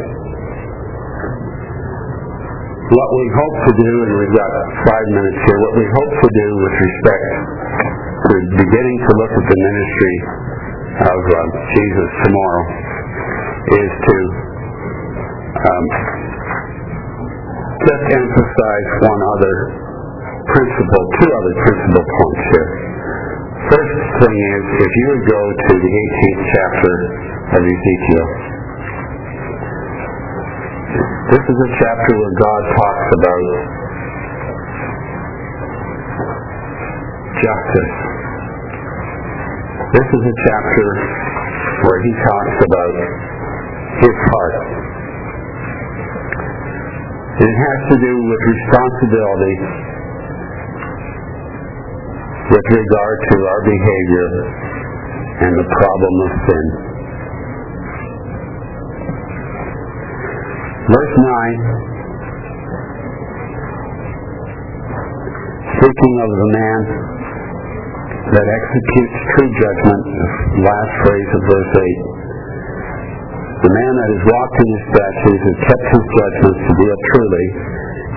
What 2.84 3.10
we 3.16 3.26
hope 3.32 3.56
to 3.64 3.72
do, 3.80 3.92
and 4.04 4.12
we've 4.20 4.36
got 4.36 4.52
five 4.84 5.06
minutes 5.08 5.40
here, 5.40 5.56
what 5.56 5.74
we 5.76 5.86
hope 5.88 6.12
to 6.20 6.30
do 6.30 6.48
with 6.60 6.74
respect 6.84 7.28
to 8.28 8.34
beginning 8.60 8.98
to 9.04 9.10
look 9.18 9.32
at 9.34 9.46
the 9.48 9.58
ministry 9.58 10.16
of 11.00 11.20
uh, 11.26 11.38
Jesus 11.74 12.10
tomorrow 12.28 12.64
is 13.72 13.90
to 14.04 14.16
um, 15.64 15.84
just 17.88 18.04
emphasize 18.14 18.88
one 19.00 19.20
other 19.32 19.56
principle, 20.54 21.02
two 21.18 21.30
other 21.34 21.54
principal 21.66 22.04
points 22.06 22.44
here. 22.54 22.68
First 23.74 23.96
thing 24.22 24.36
is, 24.38 24.62
if 24.86 24.92
you 24.94 25.06
would 25.10 25.26
go 25.26 25.42
to 25.50 25.72
the 25.74 25.92
18th 25.98 26.42
chapter 26.54 26.94
of 27.58 27.62
Ezekiel, 27.66 28.28
this 31.34 31.42
is 31.42 31.58
a 31.58 31.70
chapter 31.82 32.12
where 32.14 32.34
God 32.38 32.62
talks 32.70 33.08
about 33.18 33.46
justice. 37.34 37.94
This 39.90 40.08
is 40.14 40.22
a 40.22 40.36
chapter 40.38 40.88
where 41.82 41.98
he 41.98 42.12
talks 42.14 42.56
about 42.62 42.94
his 44.06 44.16
heart. 44.22 44.56
It 47.42 47.50
has 47.50 47.78
to 47.90 47.96
do 47.98 48.14
with 48.22 48.40
responsibility 48.54 49.93
with 52.44 52.66
regard 52.76 53.16
to 53.32 53.36
our 53.48 53.62
behavior 53.64 54.28
and 55.48 55.52
the 55.56 55.64
problem 55.64 56.14
of 56.20 56.30
sin. 56.44 56.66
Verse 60.84 61.14
9, 61.16 62.04
speaking 65.80 66.14
of 66.20 66.28
the 66.28 66.48
man 66.52 66.80
that 68.28 68.44
executes 68.44 69.16
true 69.32 69.50
judgment, 69.64 70.04
last 70.68 70.92
phrase 71.00 71.30
of 71.32 71.42
verse 71.48 71.72
8, 71.80 72.14
the 73.64 73.72
man 73.72 73.92
that 73.96 74.08
has 74.12 74.22
walked 74.28 74.56
in 74.60 74.68
his 74.68 74.84
statutes 74.92 75.44
and 75.48 75.56
kept 75.64 75.86
his 75.96 76.04
judgments 76.04 76.60
to 76.60 76.72
deal 76.76 76.96
truly, 77.08 77.46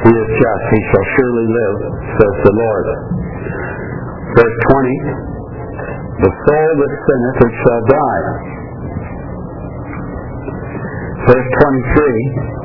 he 0.04 0.12
is 0.12 0.30
just, 0.36 0.64
he 0.76 0.82
shall 0.92 1.08
surely 1.16 1.48
live, 1.48 1.78
says 2.20 2.36
the 2.44 2.54
Lord. 2.60 2.88
Verse 4.36 4.58
20, 4.74 5.28
the 6.18 6.32
soul 6.34 6.70
that 6.82 6.94
sinneth 7.08 7.40
it 7.48 7.54
shall 7.64 7.84
die. 7.88 8.26
Verse 11.28 11.50
23, 11.64 12.58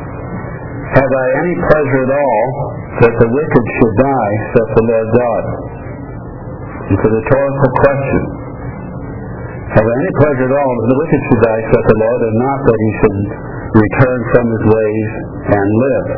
have 0.93 1.13
I 1.13 1.27
any 1.41 1.55
pleasure 1.57 2.03
at 2.05 2.13
all 2.13 2.45
that 3.01 3.15
the 3.17 3.29
wicked 3.33 3.65
should 3.79 3.97
die, 3.97 4.35
saith 4.53 4.73
the 4.77 4.85
Lord 4.91 5.09
God? 5.15 5.45
It's 6.93 7.05
a 7.07 7.13
rhetorical 7.15 7.71
question. 7.81 8.23
Have 9.73 9.87
I 9.89 9.95
any 9.97 10.13
pleasure 10.21 10.47
at 10.53 10.57
all 10.57 10.73
that 10.77 10.89
the 10.93 10.99
wicked 11.01 11.21
should 11.33 11.43
die, 11.47 11.63
saith 11.65 11.89
the 11.89 11.99
Lord, 12.03 12.21
and 12.29 12.37
not 12.43 12.59
that 12.67 12.79
he 12.79 12.91
should 13.01 13.19
return 13.73 14.19
from 14.37 14.45
his 14.53 14.65
ways 14.69 15.09
and 15.49 15.69
live? 15.81 16.09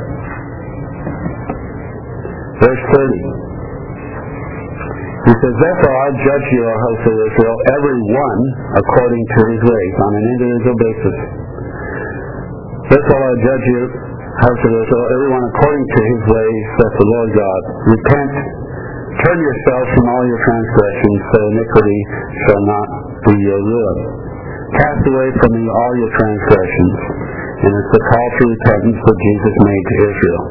Verse 2.65 2.83
30. 2.99 3.44
He 5.25 5.33
says, 5.33 5.55
Therefore 5.57 5.97
I 6.05 6.09
judge 6.20 6.47
you, 6.53 6.62
O 6.68 6.72
house 6.77 7.05
of 7.09 7.16
Israel, 7.16 7.57
every 7.81 7.99
one 8.12 8.41
according 8.77 9.25
to 9.25 9.41
his 9.57 9.61
ways, 9.64 9.95
on 10.05 10.12
an 10.20 10.27
individual 10.37 10.77
basis. 10.77 11.18
Therefore 12.93 13.22
I 13.25 13.35
judge 13.41 13.66
you, 13.72 13.83
house 14.45 14.62
of 14.68 14.72
Israel, 14.85 15.07
everyone 15.16 15.45
according 15.49 15.87
to 15.89 16.01
his 16.12 16.20
ways, 16.29 16.62
saith 16.77 16.97
the 17.01 17.09
Lord 17.09 17.31
God. 17.33 17.61
Repent, 17.89 18.35
turn 19.25 19.39
yourselves 19.41 19.89
from 19.97 20.07
all 20.12 20.25
your 20.29 20.41
transgressions, 20.45 21.20
so 21.33 21.39
iniquity 21.57 22.01
shall 22.45 22.62
not 22.68 22.89
be 23.25 23.35
your 23.49 23.62
ruin. 23.64 23.99
Cast 24.77 25.03
away 25.09 25.29
from 25.41 25.51
you 25.57 25.68
all 25.72 25.93
your 26.05 26.12
transgressions, 26.20 26.97
and 27.64 27.72
it's 27.72 27.93
the 27.97 28.03
call 28.12 28.29
to 28.29 28.43
repentance 28.45 29.01
that 29.01 29.18
Jesus 29.25 29.55
made 29.57 29.85
to 29.89 29.97
Israel. 30.05 30.45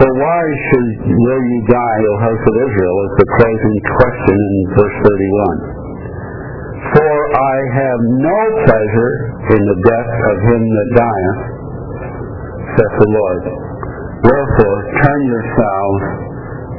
For 0.00 0.08
why 0.16 0.42
should 0.48 1.12
will 1.12 1.44
you 1.44 1.60
die, 1.68 2.00
O 2.08 2.12
house 2.24 2.44
of 2.48 2.56
Israel, 2.56 2.96
is 3.04 3.12
the 3.20 3.28
closing 3.36 3.76
question 4.00 4.36
in 4.40 4.54
verse 4.72 4.96
31. 5.04 6.96
For 6.96 7.16
I 7.36 7.56
have 7.76 8.00
no 8.24 8.38
pleasure 8.64 9.12
in 9.44 9.60
the 9.60 9.78
death 9.84 10.12
of 10.16 10.36
him 10.40 10.62
that 10.72 10.88
dieth, 10.96 11.40
saith 12.80 12.96
the 12.96 13.10
Lord. 13.12 13.42
Wherefore, 14.24 14.78
turn 15.04 15.20
yourselves 15.28 16.02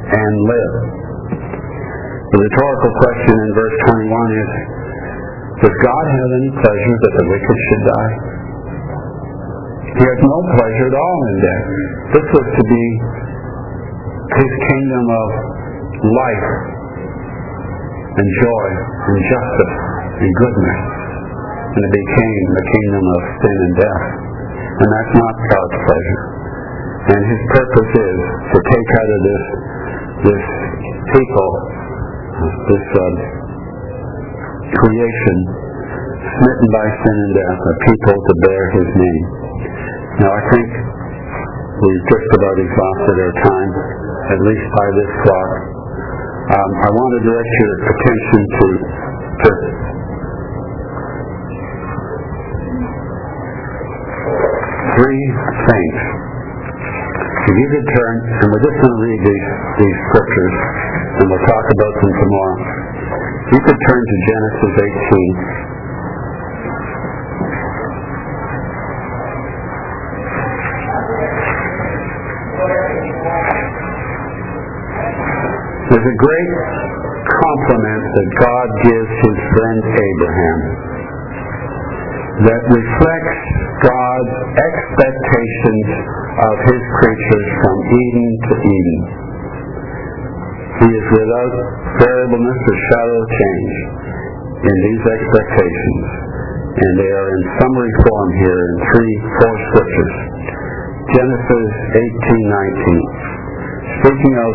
and 0.02 0.32
live. 0.42 0.74
The 2.26 2.40
rhetorical 2.42 2.92
question 3.06 3.34
in 3.38 3.50
verse 3.54 3.76
21 4.02 4.34
is, 4.34 4.50
does 5.62 5.76
God 5.78 6.04
have 6.10 6.30
any 6.42 6.50
pleasure 6.58 6.96
that 7.06 7.14
the 7.22 7.26
wicked 7.30 7.58
should 7.70 7.84
die? 7.86 8.41
He 9.92 10.02
has 10.02 10.20
no 10.24 10.38
pleasure 10.56 10.88
at 10.88 10.96
all 10.96 11.18
in 11.28 11.36
death. 11.44 11.66
This 12.16 12.26
was 12.32 12.46
to 12.48 12.64
be 12.64 12.84
his 14.32 14.52
kingdom 14.72 15.04
of 15.12 15.28
life 16.00 16.48
and 18.16 18.28
joy 18.40 18.68
and 18.72 19.18
justice 19.28 19.74
and 20.16 20.30
goodness. 20.32 20.80
And 21.72 21.82
it 21.84 21.92
became 21.92 22.44
the 22.52 22.66
kingdom 22.72 23.04
of 23.04 23.22
sin 23.40 23.56
and 23.56 23.74
death. 23.80 24.04
And 24.72 24.88
that's 24.88 25.14
not 25.16 25.34
God's 25.52 25.78
pleasure. 25.84 26.22
And 27.02 27.20
his 27.28 27.42
purpose 27.52 27.92
is 27.92 28.18
to 28.52 28.58
take 28.62 28.88
out 28.96 29.10
of 29.12 29.20
this 29.26 29.44
this 30.22 30.44
people, 31.10 31.50
this 32.70 32.86
uh, 32.94 33.02
creation, 34.70 35.38
smitten 36.22 36.68
by 36.70 36.86
sin 36.86 37.16
and 37.18 37.32
death, 37.34 37.58
a 37.58 37.74
people 37.90 38.16
to 38.16 38.34
bear 38.46 38.62
his 38.78 38.88
name. 38.94 39.24
Now 40.22 40.30
I 40.30 40.42
think 40.54 40.68
we've 41.82 42.06
just 42.14 42.28
about 42.38 42.56
exhausted 42.62 43.16
our 43.18 43.34
time, 43.42 43.70
at 44.30 44.40
least 44.46 44.66
by 44.70 44.88
this 45.02 45.10
clock. 45.26 45.50
Um, 46.42 46.70
I 46.78 46.88
want 46.94 47.10
to 47.16 47.20
direct 47.26 47.52
your 47.58 47.74
attention 47.90 48.40
to, 48.54 48.66
to 49.42 49.50
three 54.94 55.22
things. 55.66 55.98
If 57.42 57.54
you 57.58 57.68
could 57.74 57.88
turn, 57.98 58.14
and 58.22 58.46
we're 58.46 58.62
just 58.62 58.78
going 58.78 58.94
to 58.94 59.02
read 59.02 59.20
these, 59.26 59.48
these 59.82 59.98
scriptures, 60.12 60.56
and 61.18 61.24
we'll 61.26 61.46
talk 61.50 61.66
about 61.66 61.94
them 61.98 62.12
tomorrow. 62.14 62.58
If 63.42 63.48
you 63.58 63.62
could 63.66 63.80
turn 63.90 64.02
to 64.06 64.16
Genesis 64.22 64.72
18. 65.58 65.71
There's 75.92 76.08
a 76.08 76.20
great 76.24 76.52
compliment 77.20 78.04
that 78.16 78.28
God 78.40 78.68
gives 78.80 79.12
his 79.12 79.38
friend 79.52 79.80
Abraham 79.92 80.60
that 82.48 82.62
reflects 82.64 83.40
God's 83.76 84.34
expectations 84.56 85.88
of 86.32 86.54
his 86.64 86.82
creatures 86.96 87.48
from 87.60 87.76
Eden 87.92 88.28
to 88.40 88.54
Eden. 88.56 89.00
He 90.80 90.88
is 90.96 91.06
without 91.12 91.54
variableness 92.00 92.60
or 92.72 92.76
shadow 92.88 93.16
of 93.20 93.28
change 93.28 93.74
in 94.64 94.76
these 94.88 95.04
expectations, 95.12 96.04
and 96.72 96.92
they 97.04 97.12
are 97.12 97.28
in 97.36 97.42
summary 97.60 97.94
form 98.00 98.28
here 98.40 98.60
in 98.64 98.74
three, 98.96 99.14
four 99.44 99.54
scriptures. 99.68 100.16
Genesis 101.20 101.68
18:19. 102.00 103.28
Speaking 104.00 104.34
of 104.40 104.52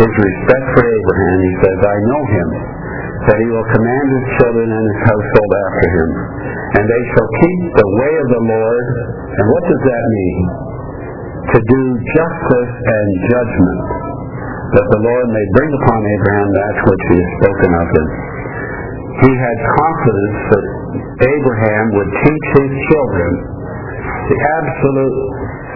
his 0.00 0.12
respect 0.16 0.66
for 0.72 0.82
Abraham, 0.88 1.36
he 1.44 1.54
says, 1.60 1.78
I 1.84 1.96
know 2.08 2.22
him, 2.24 2.48
that 3.28 3.36
he 3.36 3.48
will 3.52 3.68
command 3.76 4.06
his 4.08 4.26
children 4.40 4.68
and 4.72 4.84
his 4.88 5.00
household 5.04 5.52
after 5.60 5.86
him, 5.92 6.10
and 6.80 6.84
they 6.88 7.02
shall 7.12 7.28
keep 7.36 7.60
the 7.76 7.90
way 8.00 8.12
of 8.16 8.28
the 8.32 8.44
Lord. 8.48 8.86
And 9.28 9.44
what 9.44 9.64
does 9.68 9.82
that 9.84 10.04
mean? 10.08 10.38
To 11.52 11.58
do 11.60 11.82
justice 12.00 12.74
and 12.80 13.08
judgment, 13.28 13.80
that 14.72 14.86
the 14.88 15.00
Lord 15.04 15.26
may 15.28 15.46
bring 15.60 15.70
upon 15.74 15.98
Abraham 16.00 16.48
that 16.48 16.74
which 16.80 17.04
he 17.10 17.16
has 17.20 17.30
spoken 17.42 17.70
of 17.74 17.86
him. 17.90 18.06
He 19.20 19.32
had 19.36 19.56
confidence 19.68 20.40
that 20.48 20.66
Abraham 21.28 21.84
would 21.92 22.10
teach 22.24 22.46
his 22.56 22.72
children 22.88 23.30
the 24.30 24.38
absolute 24.64 25.18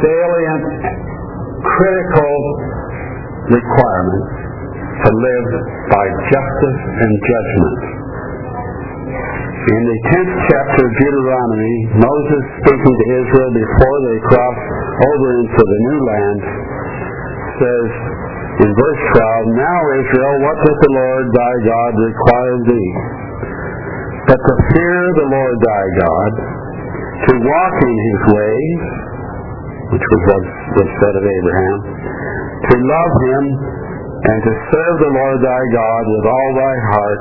salient, 0.01 0.65
critical 1.61 2.35
requirement 3.51 4.25
to 5.05 5.11
live 5.11 5.49
by 5.91 6.05
justice 6.33 6.81
and 7.03 7.13
judgment. 7.21 7.81
In 9.65 9.81
the 9.85 9.99
10th 10.13 10.35
chapter 10.49 10.81
of 10.85 10.93
Deuteronomy, 10.93 11.77
Moses 11.97 12.43
speaking 12.61 12.95
to 12.95 13.07
Israel 13.21 13.51
before 13.53 13.99
they 14.05 14.19
cross 14.29 14.59
over 15.09 15.29
into 15.41 15.63
the 15.65 15.81
new 15.89 16.01
land 16.05 16.41
says 17.59 17.89
in 18.55 18.71
verse 18.71 19.03
12, 19.19 19.61
Now 19.61 19.81
Israel, 19.99 20.37
what 20.47 20.57
does 20.63 20.79
the 20.79 20.93
Lord 20.95 21.27
thy 21.33 21.55
God 21.65 21.93
require 21.97 22.53
of 22.55 22.63
thee? 22.71 22.93
But 24.31 24.41
to 24.41 24.55
fear 24.73 25.01
the 25.21 25.29
Lord 25.33 25.57
thy 25.59 25.85
God, 26.01 26.33
to 27.25 27.33
walk 27.45 27.77
in 27.83 27.97
his 27.99 28.21
ways, 28.31 28.81
which 29.91 30.07
was 30.07 30.23
what 30.29 30.45
was 30.81 30.89
said 31.03 31.15
of 31.19 31.25
Abraham, 31.25 31.79
to 32.65 32.77
love 32.81 33.13
him 33.29 33.45
and 34.25 34.39
to 34.41 34.53
serve 34.73 34.97
the 35.05 35.13
Lord 35.13 35.39
thy 35.45 35.63
God 35.77 36.03
with 36.09 36.25
all 36.25 36.51
thy 36.57 36.77
heart 36.97 37.21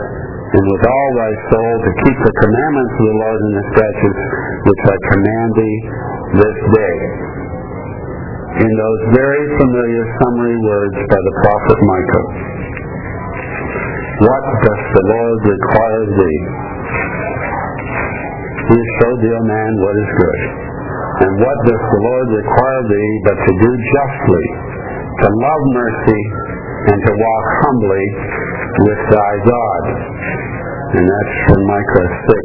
and 0.54 0.64
with 0.70 0.84
all 0.86 1.10
thy 1.18 1.34
soul, 1.50 1.74
to 1.82 1.92
keep 2.06 2.18
the 2.22 2.36
commandments 2.46 2.94
of 2.94 3.06
the 3.10 3.18
Lord 3.26 3.40
and 3.42 3.54
the 3.58 3.68
statutes 3.74 4.24
which 4.70 4.84
I 4.86 4.98
command 5.10 5.50
thee 5.58 5.78
this 6.38 6.58
day. 6.78 6.98
In 8.54 8.72
those 8.78 9.02
very 9.18 9.44
familiar 9.58 10.04
summary 10.22 10.58
words 10.62 10.98
by 11.10 11.20
the 11.26 11.36
prophet 11.42 11.78
Micah. 11.82 12.28
What 14.30 14.44
does 14.62 14.82
the 14.94 15.06
Lord 15.10 15.38
require 15.42 16.02
of 16.06 16.12
thee? 16.22 16.42
He 18.64 18.80
showed 19.02 19.20
thee, 19.26 19.34
O 19.34 19.42
man, 19.50 19.72
what 19.82 19.96
is 19.98 20.12
good. 20.22 20.42
And 21.26 21.32
what 21.42 21.58
does 21.66 21.82
the 21.82 22.02
Lord 22.14 22.28
require 22.30 22.78
of 22.78 22.88
thee 22.94 23.12
but 23.26 23.38
to 23.42 23.52
do 23.58 23.72
justly, 23.74 24.46
to 25.14 25.28
love 25.30 25.64
mercy, 25.78 26.22
and 26.84 27.00
to 27.00 27.12
walk 27.14 27.46
humbly 27.64 28.06
with 28.82 29.02
thy 29.14 29.34
God. 29.46 29.84
And 30.94 31.06
that's 31.06 31.36
from 31.48 31.62
Micah 31.70 32.10
6, 32.28 32.42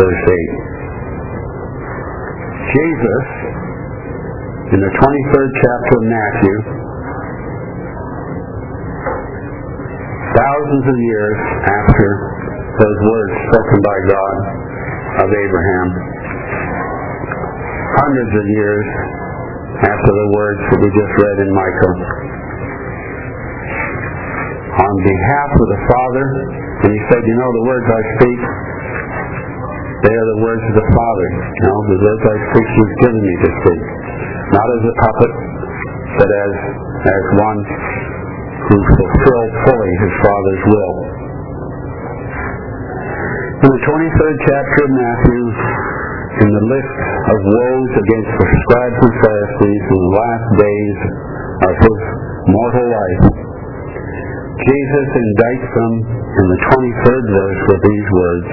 verse 0.00 0.22
8. 0.28 0.70
Jesus, 2.70 3.24
in 4.70 4.78
the 4.80 4.92
23rd 4.94 5.50
chapter 5.62 5.94
of 5.98 6.04
Matthew, 6.06 6.56
thousands 10.38 10.86
of 10.86 10.98
years 10.98 11.38
after 11.66 12.08
those 12.78 13.00
words 13.10 13.34
spoken 13.50 13.78
by 13.82 13.98
God 14.06 14.36
of 15.22 15.28
Abraham, 15.28 15.88
hundreds 17.98 18.32
of 18.38 18.46
years 18.46 18.86
after 19.80 20.12
the 20.12 20.28
words 20.36 20.60
that 20.68 20.78
we 20.84 20.88
just 20.92 21.12
read 21.16 21.36
in 21.40 21.50
Micah, 21.56 21.94
on 24.70 24.94
behalf 25.00 25.50
of 25.56 25.66
the 25.72 25.80
Father, 25.88 26.26
and 26.84 26.90
he 26.92 27.00
said, 27.08 27.20
you 27.20 27.36
know, 27.36 27.50
the 27.52 27.64
words 27.68 27.86
I 27.88 28.02
speak, 28.16 28.40
they 30.00 30.14
are 30.16 30.28
the 30.32 30.40
words 30.40 30.64
of 30.64 30.74
the 30.80 30.88
Father. 30.96 31.28
You 31.28 31.64
know, 31.68 31.78
the 31.92 32.00
words 32.00 32.22
I 32.24 32.36
speak 32.52 32.66
he's 32.72 32.94
given 33.04 33.20
me 33.20 33.34
to 33.36 33.50
speak. 33.60 33.82
Not 34.48 34.66
as 34.68 34.82
a 34.88 34.94
puppet, 34.96 35.32
but 36.16 36.28
as, 36.28 36.52
as 37.04 37.24
one 37.36 37.60
who 38.64 38.76
fulfilled 38.80 39.52
fully 39.68 39.92
his 40.00 40.14
Father's 40.24 40.62
will. 40.72 40.96
In 43.60 43.68
the 43.76 43.82
23rd 43.84 44.36
chapter 44.48 44.80
of 44.88 44.92
Matthew, 44.96 45.44
in 46.38 46.48
the 46.54 46.64
list 46.70 46.98
of 47.26 47.36
woes 47.42 47.92
against 47.98 48.32
the 48.38 48.48
scribes 48.62 48.98
and 49.02 49.14
Pharisees 49.18 49.82
in 49.90 49.98
the 49.98 50.14
last 50.14 50.46
days 50.62 50.98
of 51.66 51.74
his 51.82 52.00
mortal 52.54 52.86
life, 52.86 53.24
Jesus 54.62 55.08
indicts 55.10 55.70
them 55.74 55.92
in 56.06 56.46
the 56.46 56.60
23rd 56.70 57.24
verse 57.34 57.60
with 57.66 57.82
these 57.82 58.08
words, 58.14 58.48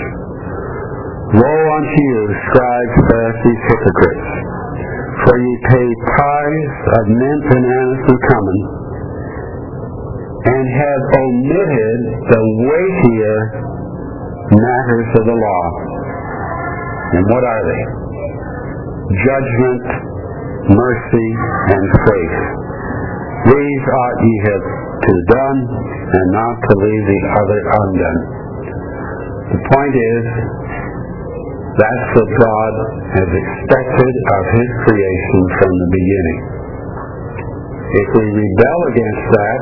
Woe 1.38 1.64
unto 1.78 2.00
you, 2.02 2.22
scribes, 2.50 2.96
Pharisees, 3.14 3.62
hypocrites, 3.70 4.32
for 5.28 5.36
ye 5.38 5.54
pay 5.70 5.88
tithes 6.18 6.76
of 6.98 7.04
mint 7.14 7.46
and 7.52 7.66
anise 7.68 8.06
and 8.10 8.20
cumin, 8.26 8.60
and 10.48 10.66
have 10.66 11.04
omitted 11.14 12.00
the 12.26 12.42
weightier 12.66 13.38
matters 14.56 15.10
of 15.20 15.24
the 15.28 15.38
law. 15.38 16.07
And 17.08 17.24
what 17.32 17.44
are 17.44 17.64
they? 17.64 17.84
Judgment, 19.24 19.86
mercy, 20.76 21.30
and 21.72 21.86
faith. 22.04 22.38
These 23.48 23.84
ought 23.88 24.18
ye 24.20 24.34
have 24.52 24.66
to 25.08 25.14
done, 25.32 25.60
and 26.08 26.28
not 26.36 26.56
to 26.68 26.74
leave 26.76 27.06
the 27.08 27.22
other 27.32 27.62
undone. 27.80 28.22
The 29.56 29.62
point 29.72 29.96
is, 29.96 30.26
that's 31.80 32.08
what 32.18 32.30
God 32.44 32.74
has 33.16 33.30
expected 33.32 34.14
of 34.18 34.44
His 34.58 34.72
creation 34.84 35.42
from 35.62 35.72
the 35.72 35.90
beginning. 35.96 36.40
If 37.88 38.08
we 38.20 38.26
rebel 38.36 38.80
against 38.92 39.26
that, 39.32 39.62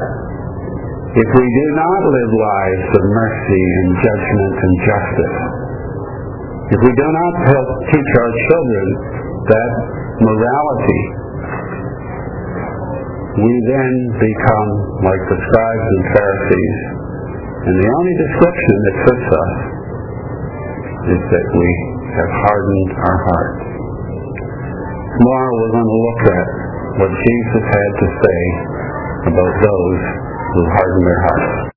if 1.13 1.29
we 1.29 1.45
do 1.45 1.67
not 1.77 2.01
live 2.09 2.31
lives 2.33 2.87
of 2.89 3.03
mercy 3.13 3.63
and 3.77 3.89
judgment 4.01 4.55
and 4.57 4.75
justice, 4.81 5.37
if 6.66 6.80
we 6.82 6.91
do 6.97 7.07
not 7.13 7.34
help 7.45 7.70
teach 7.93 8.09
our 8.18 8.32
children 8.49 8.86
that 9.45 9.72
morality, 10.18 11.01
we 13.38 13.53
then 13.70 13.91
become 14.18 14.70
like 15.05 15.24
the 15.30 15.38
scribes 15.38 15.88
and 15.93 16.03
Pharisees. 16.16 16.78
And 17.70 17.76
the 17.76 17.89
only 17.99 18.16
description 18.18 18.78
that 18.82 18.95
fits 19.05 19.28
us 19.30 19.53
is 21.05 21.22
that 21.22 21.47
we 21.53 21.70
have 22.18 22.32
hardened 22.34 22.91
our 22.97 23.18
hearts. 23.30 23.66
Tomorrow 25.22 25.51
we're 25.53 25.76
going 25.76 25.91
to 25.93 25.99
look 26.01 26.22
at 26.34 26.47
what 27.05 27.11
Jesus 27.13 27.63
had 27.68 27.91
to 27.93 28.07
say 28.09 28.41
about 29.30 29.53
those 29.61 30.01
who 30.55 30.61
harden 30.66 31.01
their 31.05 31.22
hearts. 31.30 31.74